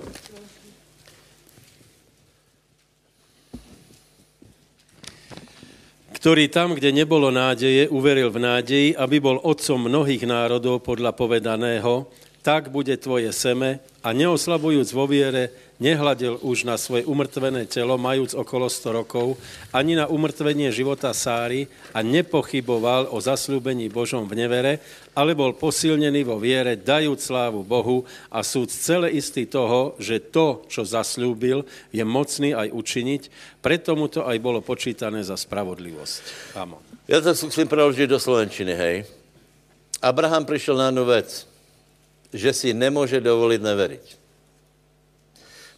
ktorý 6.18 6.50
tam, 6.50 6.74
kde 6.74 6.90
nebolo 6.90 7.30
nádeje, 7.30 7.86
uveril 7.86 8.34
v 8.34 8.42
nádeji, 8.42 8.88
aby 8.98 9.22
bol 9.22 9.38
otcom 9.38 9.86
mnohých 9.86 10.26
národov 10.26 10.82
podľa 10.82 11.14
povedaného, 11.14 12.10
tak 12.42 12.74
bude 12.74 12.98
tvoje 12.98 13.30
seme 13.30 13.78
a 14.02 14.10
neoslabujúc 14.10 14.88
vo 14.90 15.06
viere, 15.06 15.67
nehladil 15.78 16.42
už 16.42 16.66
na 16.66 16.74
svoje 16.74 17.06
umrtvené 17.06 17.64
telo, 17.70 17.94
majúc 17.94 18.34
okolo 18.34 18.66
100 18.66 18.98
rokov, 18.98 19.38
ani 19.70 19.94
na 19.94 20.10
umrtvenie 20.10 20.68
života 20.74 21.14
Sáry 21.14 21.70
a 21.94 22.02
nepochyboval 22.02 23.14
o 23.14 23.18
zaslúbení 23.22 23.86
Božom 23.86 24.26
v 24.26 24.44
nevere, 24.44 24.82
ale 25.14 25.38
bol 25.38 25.54
posilnený 25.54 26.26
vo 26.26 26.38
viere, 26.42 26.78
dajúc 26.78 27.18
slávu 27.22 27.62
Bohu 27.62 28.02
a 28.30 28.42
súd 28.42 28.70
celé 28.74 29.14
istý 29.14 29.46
toho, 29.46 29.94
že 30.02 30.18
to, 30.18 30.66
čo 30.66 30.82
zaslúbil, 30.82 31.62
je 31.94 32.02
mocný 32.02 32.54
aj 32.54 32.74
učiniť, 32.74 33.22
preto 33.62 33.94
mu 33.94 34.10
to 34.10 34.26
aj 34.26 34.38
bolo 34.42 34.58
počítané 34.62 35.22
za 35.22 35.38
spravodlivosť. 35.38 36.20
Amen. 36.58 36.82
Ja 37.08 37.24
to 37.24 37.32
musím 37.32 37.70
preložiť 37.70 38.04
do 38.10 38.20
Slovenčiny, 38.20 38.74
hej. 38.74 38.96
Abraham 40.04 40.44
prišiel 40.44 40.76
na 40.76 40.92
jednu 40.92 41.08
vec, 41.08 41.48
že 42.30 42.50
si 42.52 42.76
nemôže 42.76 43.18
dovoliť 43.18 43.60
neveriť 43.64 44.17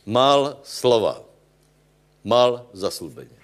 mal 0.07 0.59
slova, 0.65 1.23
mal 2.25 2.67
zaslúbenie. 2.73 3.37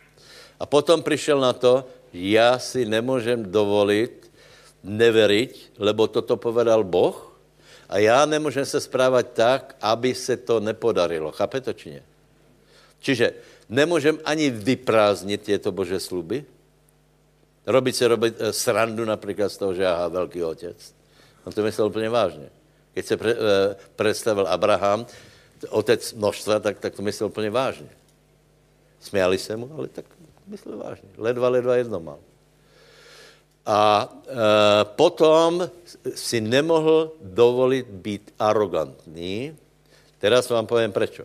A 0.61 0.66
potom 0.66 1.02
přišel 1.02 1.40
na 1.40 1.52
to, 1.52 1.84
já 2.12 2.59
si 2.59 2.84
nemůžem 2.84 3.52
dovolit 3.52 4.30
neveriť, 4.82 5.78
lebo 5.78 6.07
toto 6.07 6.36
povedal 6.36 6.84
Boh 6.84 7.36
a 7.88 7.98
já 7.98 8.26
nemůžem 8.26 8.64
se 8.64 8.80
správat 8.80 9.26
tak, 9.32 9.76
aby 9.80 10.14
se 10.14 10.36
to 10.36 10.61
nepodarilo. 10.61 11.32
Chápe 11.32 11.61
to 11.61 11.72
či 11.72 11.90
ne? 11.90 12.02
Čiže 13.00 13.34
nemůžem 13.68 14.18
ani 14.24 14.50
vyprázdnit 14.50 15.42
těto 15.42 15.72
Bože 15.72 16.00
sluby, 16.00 16.44
robit 17.66 17.96
si 17.96 18.07
robit 18.07 18.34
eh, 18.38 18.52
srandu 18.52 19.04
například 19.04 19.48
z 19.48 19.57
toho, 19.57 19.74
že 19.74 19.82
já 19.82 20.09
velký 20.09 20.42
otec. 20.42 20.94
On 21.44 21.52
to 21.52 21.62
myslel 21.62 21.86
úplně 21.86 22.09
vážně. 22.09 22.48
Keď 22.94 23.07
se 23.07 23.14
eh, 23.14 23.76
představil 23.96 24.46
Abraham, 24.46 25.07
otec 25.68 26.12
množstva, 26.12 26.61
tak, 26.61 26.78
tak 26.78 26.94
to 26.94 27.02
myslel 27.02 27.28
úplně 27.28 27.50
vážně. 27.50 27.88
Směali 29.00 29.38
se 29.38 29.57
mu, 29.57 29.70
ale 29.78 29.88
tak 29.88 30.04
myslel 30.46 30.78
vážně. 30.78 31.09
Ledva, 31.18 31.48
ledva 31.48 31.76
jedno 31.76 32.00
mal. 32.00 32.18
A 33.66 34.09
e, 34.09 34.34
potom 34.84 35.70
si 36.14 36.40
nemohl 36.40 37.12
dovolit 37.22 37.86
být 37.86 38.34
arrogantní. 38.38 39.57
Teraz 40.18 40.50
vám 40.50 40.66
povím 40.66 40.92
prečo. 40.92 41.24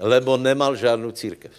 Lebo 0.00 0.36
nemal 0.36 0.76
žádnou 0.76 1.12
církev. 1.12 1.52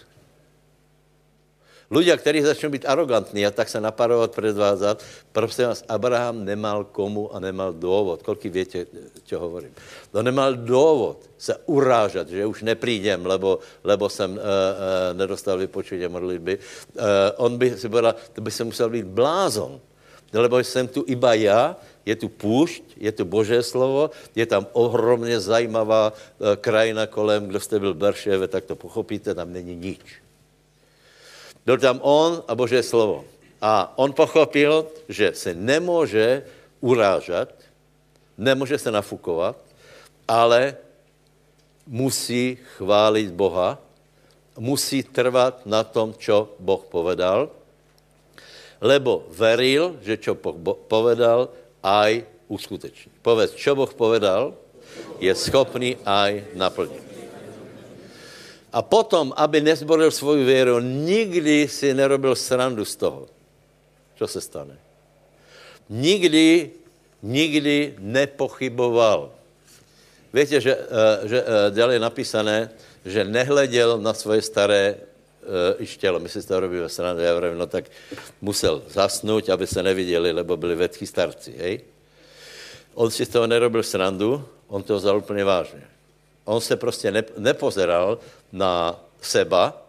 Ľudia, 1.90 2.16
kteří 2.16 2.40
začnou 2.42 2.70
být 2.70 2.88
arrogantní 2.88 3.46
a 3.46 3.50
tak 3.50 3.68
se 3.68 3.80
naparovat, 3.80 4.34
predvázat, 4.34 5.04
prosím 5.32 5.64
vás, 5.64 5.84
Abraham 5.88 6.44
nemal 6.44 6.84
komu 6.84 7.34
a 7.34 7.40
nemal 7.40 7.72
důvod. 7.72 8.22
Kolik 8.22 8.44
větě, 8.44 8.86
čo 9.24 9.38
hovorím? 9.38 9.70
No 10.14 10.22
nemal 10.22 10.54
důvod 10.56 11.20
se 11.38 11.56
urážat, 11.66 12.28
že 12.28 12.46
už 12.46 12.62
neprídem, 12.62 13.26
lebo, 13.26 13.58
lebo 13.84 14.08
jsem 14.08 14.30
uh, 14.32 14.36
uh, 14.36 14.42
nedostal 15.12 15.58
vypočutě 15.58 16.08
modlitby. 16.08 16.58
Uh, 16.58 17.02
on 17.36 17.58
by 17.58 17.76
si 17.76 17.88
povedal, 17.88 18.14
to 18.32 18.40
by 18.40 18.50
se 18.50 18.64
musel 18.64 18.90
být 18.90 19.06
blázon, 19.06 19.80
lebo 20.32 20.58
jsem 20.58 20.88
tu 20.88 21.04
iba 21.06 21.34
já, 21.34 21.76
je 22.06 22.16
tu 22.16 22.28
půšť, 22.28 22.82
je 22.96 23.12
tu 23.12 23.24
Božé 23.24 23.62
slovo, 23.62 24.10
je 24.34 24.46
tam 24.46 24.66
ohromně 24.72 25.40
zajímavá 25.40 26.12
krajina 26.60 27.06
kolem, 27.06 27.46
kdo 27.46 27.60
jste 27.60 27.78
byl 27.78 27.94
v 27.94 27.96
Berševe, 27.96 28.48
tak 28.48 28.64
to 28.64 28.76
pochopíte, 28.76 29.34
tam 29.34 29.52
není 29.52 29.76
nič. 29.76 30.23
Byl 31.64 31.78
tam 31.78 32.00
on 32.02 32.44
a 32.48 32.54
Boží 32.54 32.82
slovo. 32.82 33.24
A 33.60 33.92
on 33.96 34.12
pochopil, 34.12 34.86
že 35.08 35.32
se 35.34 35.54
nemůže 35.54 36.44
urážet, 36.80 37.48
nemůže 38.38 38.78
se 38.78 38.90
nafukovat, 38.90 39.56
ale 40.28 40.76
musí 41.86 42.58
chválit 42.76 43.32
Boha, 43.32 43.78
musí 44.58 45.02
trvat 45.02 45.66
na 45.66 45.84
tom, 45.84 46.14
čo 46.14 46.52
Boh 46.60 46.84
povedal, 46.84 47.48
lebo 48.80 49.24
veril, 49.32 49.96
že 50.04 50.20
čo 50.20 50.36
Boh 50.36 50.76
povedal, 50.88 51.48
aj 51.80 52.24
uskuteční. 52.48 53.12
Povedz, 53.24 53.56
čo 53.56 53.72
Boh 53.72 53.88
povedal, 53.88 54.52
je 55.20 55.32
schopný 55.32 55.96
aj 56.04 56.44
naplnit. 56.56 57.03
A 58.74 58.82
potom, 58.82 59.30
aby 59.38 59.62
nezboril 59.62 60.10
svoju 60.10 60.42
věru, 60.42 60.82
nikdy 60.82 61.70
si 61.70 61.94
nerobil 61.94 62.34
srandu 62.34 62.82
z 62.82 62.96
toho, 62.96 63.30
co 64.18 64.26
se 64.26 64.40
stane. 64.40 64.74
Nikdy, 65.88 66.70
nikdy 67.22 67.94
nepochyboval. 67.98 69.30
Víte, 70.34 70.58
že, 70.60 70.74
eh, 70.74 71.28
že 71.28 71.38
eh, 71.38 71.70
dále 71.70 71.94
je 71.94 72.02
napísané, 72.02 72.70
že 73.06 73.22
nehleděl 73.22 74.02
na 74.02 74.14
svoje 74.14 74.42
staré 74.42 74.96
uh, 74.96 75.76
i 75.76 75.86
štělo. 75.86 76.16
My 76.16 76.28
si 76.28 76.40
to 76.40 76.60
robíme 76.60 76.88
srandu, 76.88 77.20
já 77.20 77.34
vravím, 77.36 77.58
no 77.58 77.66
tak 77.66 77.84
musel 78.40 78.82
zasnout, 78.88 79.44
aby 79.52 79.66
se 79.66 79.82
neviděli, 79.82 80.32
lebo 80.32 80.56
byli 80.56 80.74
vetchí 80.74 81.06
starci, 81.06 81.52
hej? 81.52 81.80
On 82.94 83.10
si 83.10 83.28
z 83.28 83.28
toho 83.28 83.46
nerobil 83.46 83.82
srandu, 83.82 84.40
on 84.68 84.82
to 84.82 84.96
vzal 84.96 85.20
úplně 85.20 85.44
vážně. 85.44 85.93
On 86.44 86.60
se 86.60 86.76
prostě 86.76 87.24
nepozeral 87.38 88.18
na 88.52 89.00
seba 89.20 89.82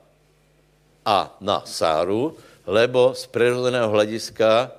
a 1.05 1.37
na 1.41 1.61
Sáru, 1.65 2.37
lebo 2.65 3.13
z 3.15 3.27
přirozeného 3.27 3.89
hlediska 3.89 4.71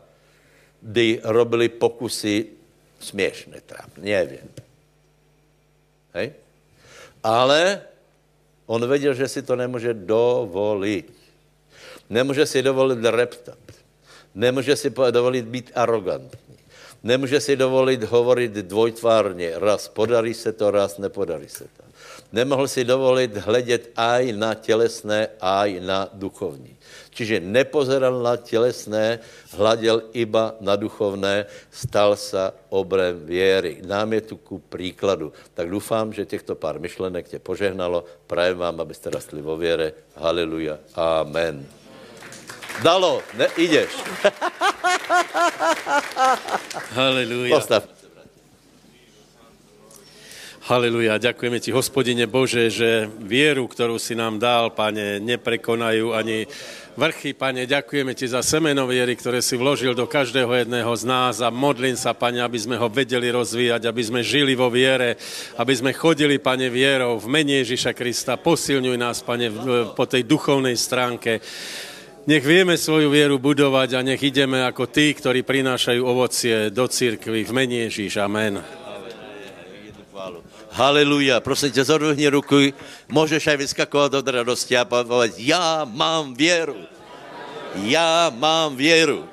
by 0.83 1.21
robili 1.25 1.69
pokusy 1.69 2.47
směšné, 3.01 3.61
trápné, 3.61 4.05
nevím. 4.05 4.49
Hej? 6.15 6.33
Ale 7.23 7.83
on 8.67 8.89
věděl, 8.89 9.15
že 9.15 9.29
si 9.29 9.43
to 9.43 9.57
nemůže 9.57 9.95
dovolit. 9.95 11.13
Nemůže 12.11 12.47
si 12.47 12.63
dovolit 12.63 13.05
reptat. 13.05 13.59
Nemůže 14.35 14.77
si 14.77 14.91
dovolit 14.91 15.45
být 15.45 15.71
arrogantní. 15.75 16.46
Nemůže 17.07 17.41
si 17.41 17.57
dovolit 17.57 18.03
hovorit 18.03 18.53
dvojtvárně. 18.53 19.63
Raz 19.63 19.89
podarí 19.89 20.35
se 20.35 20.53
to, 20.53 20.71
raz 20.71 20.99
nepodarí 20.99 21.49
se 21.49 21.65
to 21.65 21.87
nemohl 22.33 22.69
si 22.69 22.85
dovolit 22.85 23.37
hledět 23.37 23.91
aj 23.97 24.33
na 24.37 24.55
tělesné, 24.55 25.29
aj 25.41 25.81
na 25.81 26.09
duchovní. 26.13 26.77
Čiže 27.17 27.41
nepozeral 27.41 28.23
na 28.23 28.37
tělesné, 28.37 29.19
hleděl 29.57 30.03
iba 30.13 30.55
na 30.61 30.77
duchovné, 30.77 31.47
stal 31.73 32.17
se 32.17 32.53
obrem 32.69 33.25
věry. 33.25 33.81
Nám 33.87 34.13
je 34.13 34.21
tu 34.21 34.37
ku 34.37 34.59
příkladu. 34.59 35.33
Tak 35.55 35.71
doufám, 35.71 36.13
že 36.13 36.27
těchto 36.27 36.55
pár 36.55 36.81
myšlenek 36.81 37.29
tě 37.29 37.39
požehnalo. 37.39 38.05
Prajem 38.27 38.59
vám, 38.59 38.81
abyste 38.81 39.11
rastli 39.11 39.41
vo 39.41 39.57
věre. 39.57 39.93
Haleluja. 40.17 40.79
Amen. 40.95 41.67
Dalo, 42.85 43.23
ne, 43.35 43.49
ideš. 43.57 43.91
Haleluja. 46.97 47.53
Postav. 47.53 47.85
Haleluja, 50.65 51.21
ďakujeme 51.21 51.61
ti, 51.61 51.71
hospodine 51.71 52.25
Bože, 52.27 52.73
že 52.73 53.07
vieru, 53.21 53.69
ktorú 53.69 54.01
si 54.01 54.17
nám 54.19 54.41
dal, 54.41 54.73
pane, 54.75 55.23
neprekonajú 55.23 56.11
ani 56.17 56.49
vrchy, 56.97 57.39
pane, 57.39 57.69
ďakujeme 57.69 58.17
ti 58.17 58.27
za 58.27 58.41
semeno 58.41 58.89
viery, 58.89 59.15
ktoré 59.15 59.45
si 59.45 59.55
vložil 59.55 59.95
do 59.95 60.09
každého 60.09 60.51
jedného 60.51 60.91
z 60.97 61.05
nás 61.07 61.39
a 61.45 61.53
modlím 61.53 61.95
sa, 61.95 62.17
pane, 62.17 62.41
aby 62.43 62.59
sme 62.59 62.81
ho 62.81 62.89
vedeli 62.89 63.29
rozvíjať, 63.31 63.87
aby 63.87 64.03
sme 64.03 64.27
žili 64.27 64.57
vo 64.57 64.73
viere, 64.73 65.21
aby 65.61 65.71
sme 65.77 65.93
chodili, 65.95 66.41
pane, 66.41 66.67
vierou 66.73 67.21
v 67.21 67.29
mene 67.29 67.63
Ježiša 67.63 67.93
Krista. 67.93 68.41
Posilňuj 68.41 68.97
nás, 68.99 69.21
pane, 69.21 69.53
po 69.93 70.09
tej 70.09 70.25
duchovnej 70.27 70.75
stránke. 70.75 71.45
Nech 72.27 72.43
vieme 72.43 72.75
svoju 72.75 73.07
vieru 73.07 73.39
budovať 73.39 73.95
a 73.95 74.01
nech 74.03 74.19
ideme 74.19 74.59
ako 74.67 74.91
tí, 74.91 75.15
ktorí 75.15 75.47
prinášajú 75.47 76.03
ovocie 76.03 76.75
do 76.75 76.91
církvy 76.91 77.47
v 77.47 77.55
mene 77.55 77.87
Ježíš. 77.87 78.19
Amen. 78.19 78.59
Haleluja. 80.75 81.41
Prosím 81.41 81.71
tě, 81.71 81.85
zodvihni 81.85 82.29
ruku, 82.29 82.75
můžeš 83.09 83.47
aj 83.47 83.57
vyskakovat 83.57 84.15
od 84.15 84.29
radosti 84.29 84.77
a 84.77 84.85
povedať, 84.85 85.39
já 85.39 85.87
mám 85.87 86.35
věru. 86.35 86.77
Já 87.87 88.35
mám 88.35 88.77
věru. 88.77 89.25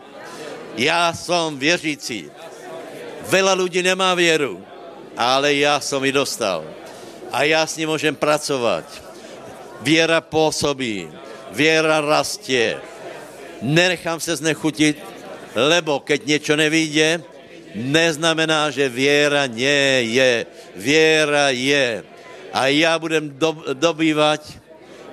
Já 0.78 1.14
jsem 1.14 1.58
věřící. 1.58 2.30
Vela 3.26 3.54
lidí 3.54 3.82
nemá 3.84 4.14
věru, 4.14 4.62
ale 5.18 5.54
já 5.56 5.80
jsem 5.80 6.04
ji 6.06 6.12
dostal. 6.12 6.64
A 7.32 7.44
já 7.44 7.66
s 7.68 7.78
ním 7.78 7.90
můžem 7.90 8.16
pracovat. 8.16 8.86
Věra 9.82 10.22
působí, 10.22 11.10
věra 11.54 12.02
rastě. 12.02 12.82
Nenechám 13.62 14.20
se 14.20 14.36
znechutit, 14.36 14.98
lebo 15.56 16.00
keď 16.00 16.26
něco 16.26 16.56
nevíde, 16.56 17.24
neznamená, 17.76 18.70
že 18.70 18.90
věra 18.90 19.46
nie 19.48 20.04
je. 20.04 20.46
Věra 20.76 21.50
je. 21.50 22.04
A 22.54 22.68
já 22.68 23.00
budem 23.00 23.30
do, 23.30 23.58
dobývat 23.74 24.42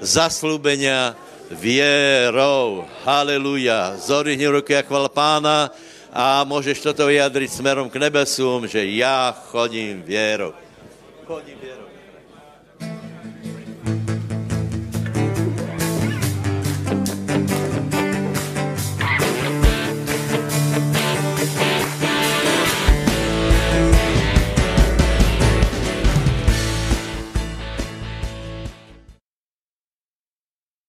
zaslubenia 0.01 1.17
věrou. 1.51 2.85
Haleluja. 3.05 3.97
Zorihni 3.97 4.47
ruky 4.47 4.73
jak 4.73 4.87
chval 4.87 5.09
pána 5.09 5.71
a 6.13 6.45
můžeš 6.45 6.81
toto 6.81 7.07
vyjadřit 7.07 7.53
směrem 7.53 7.91
k 7.91 7.97
nebesům, 7.97 8.69
že 8.69 8.87
já 8.87 9.37
chodím 9.47 10.03
věrou. 10.03 10.53
Chodím 11.27 11.59
věrou. 11.63 11.80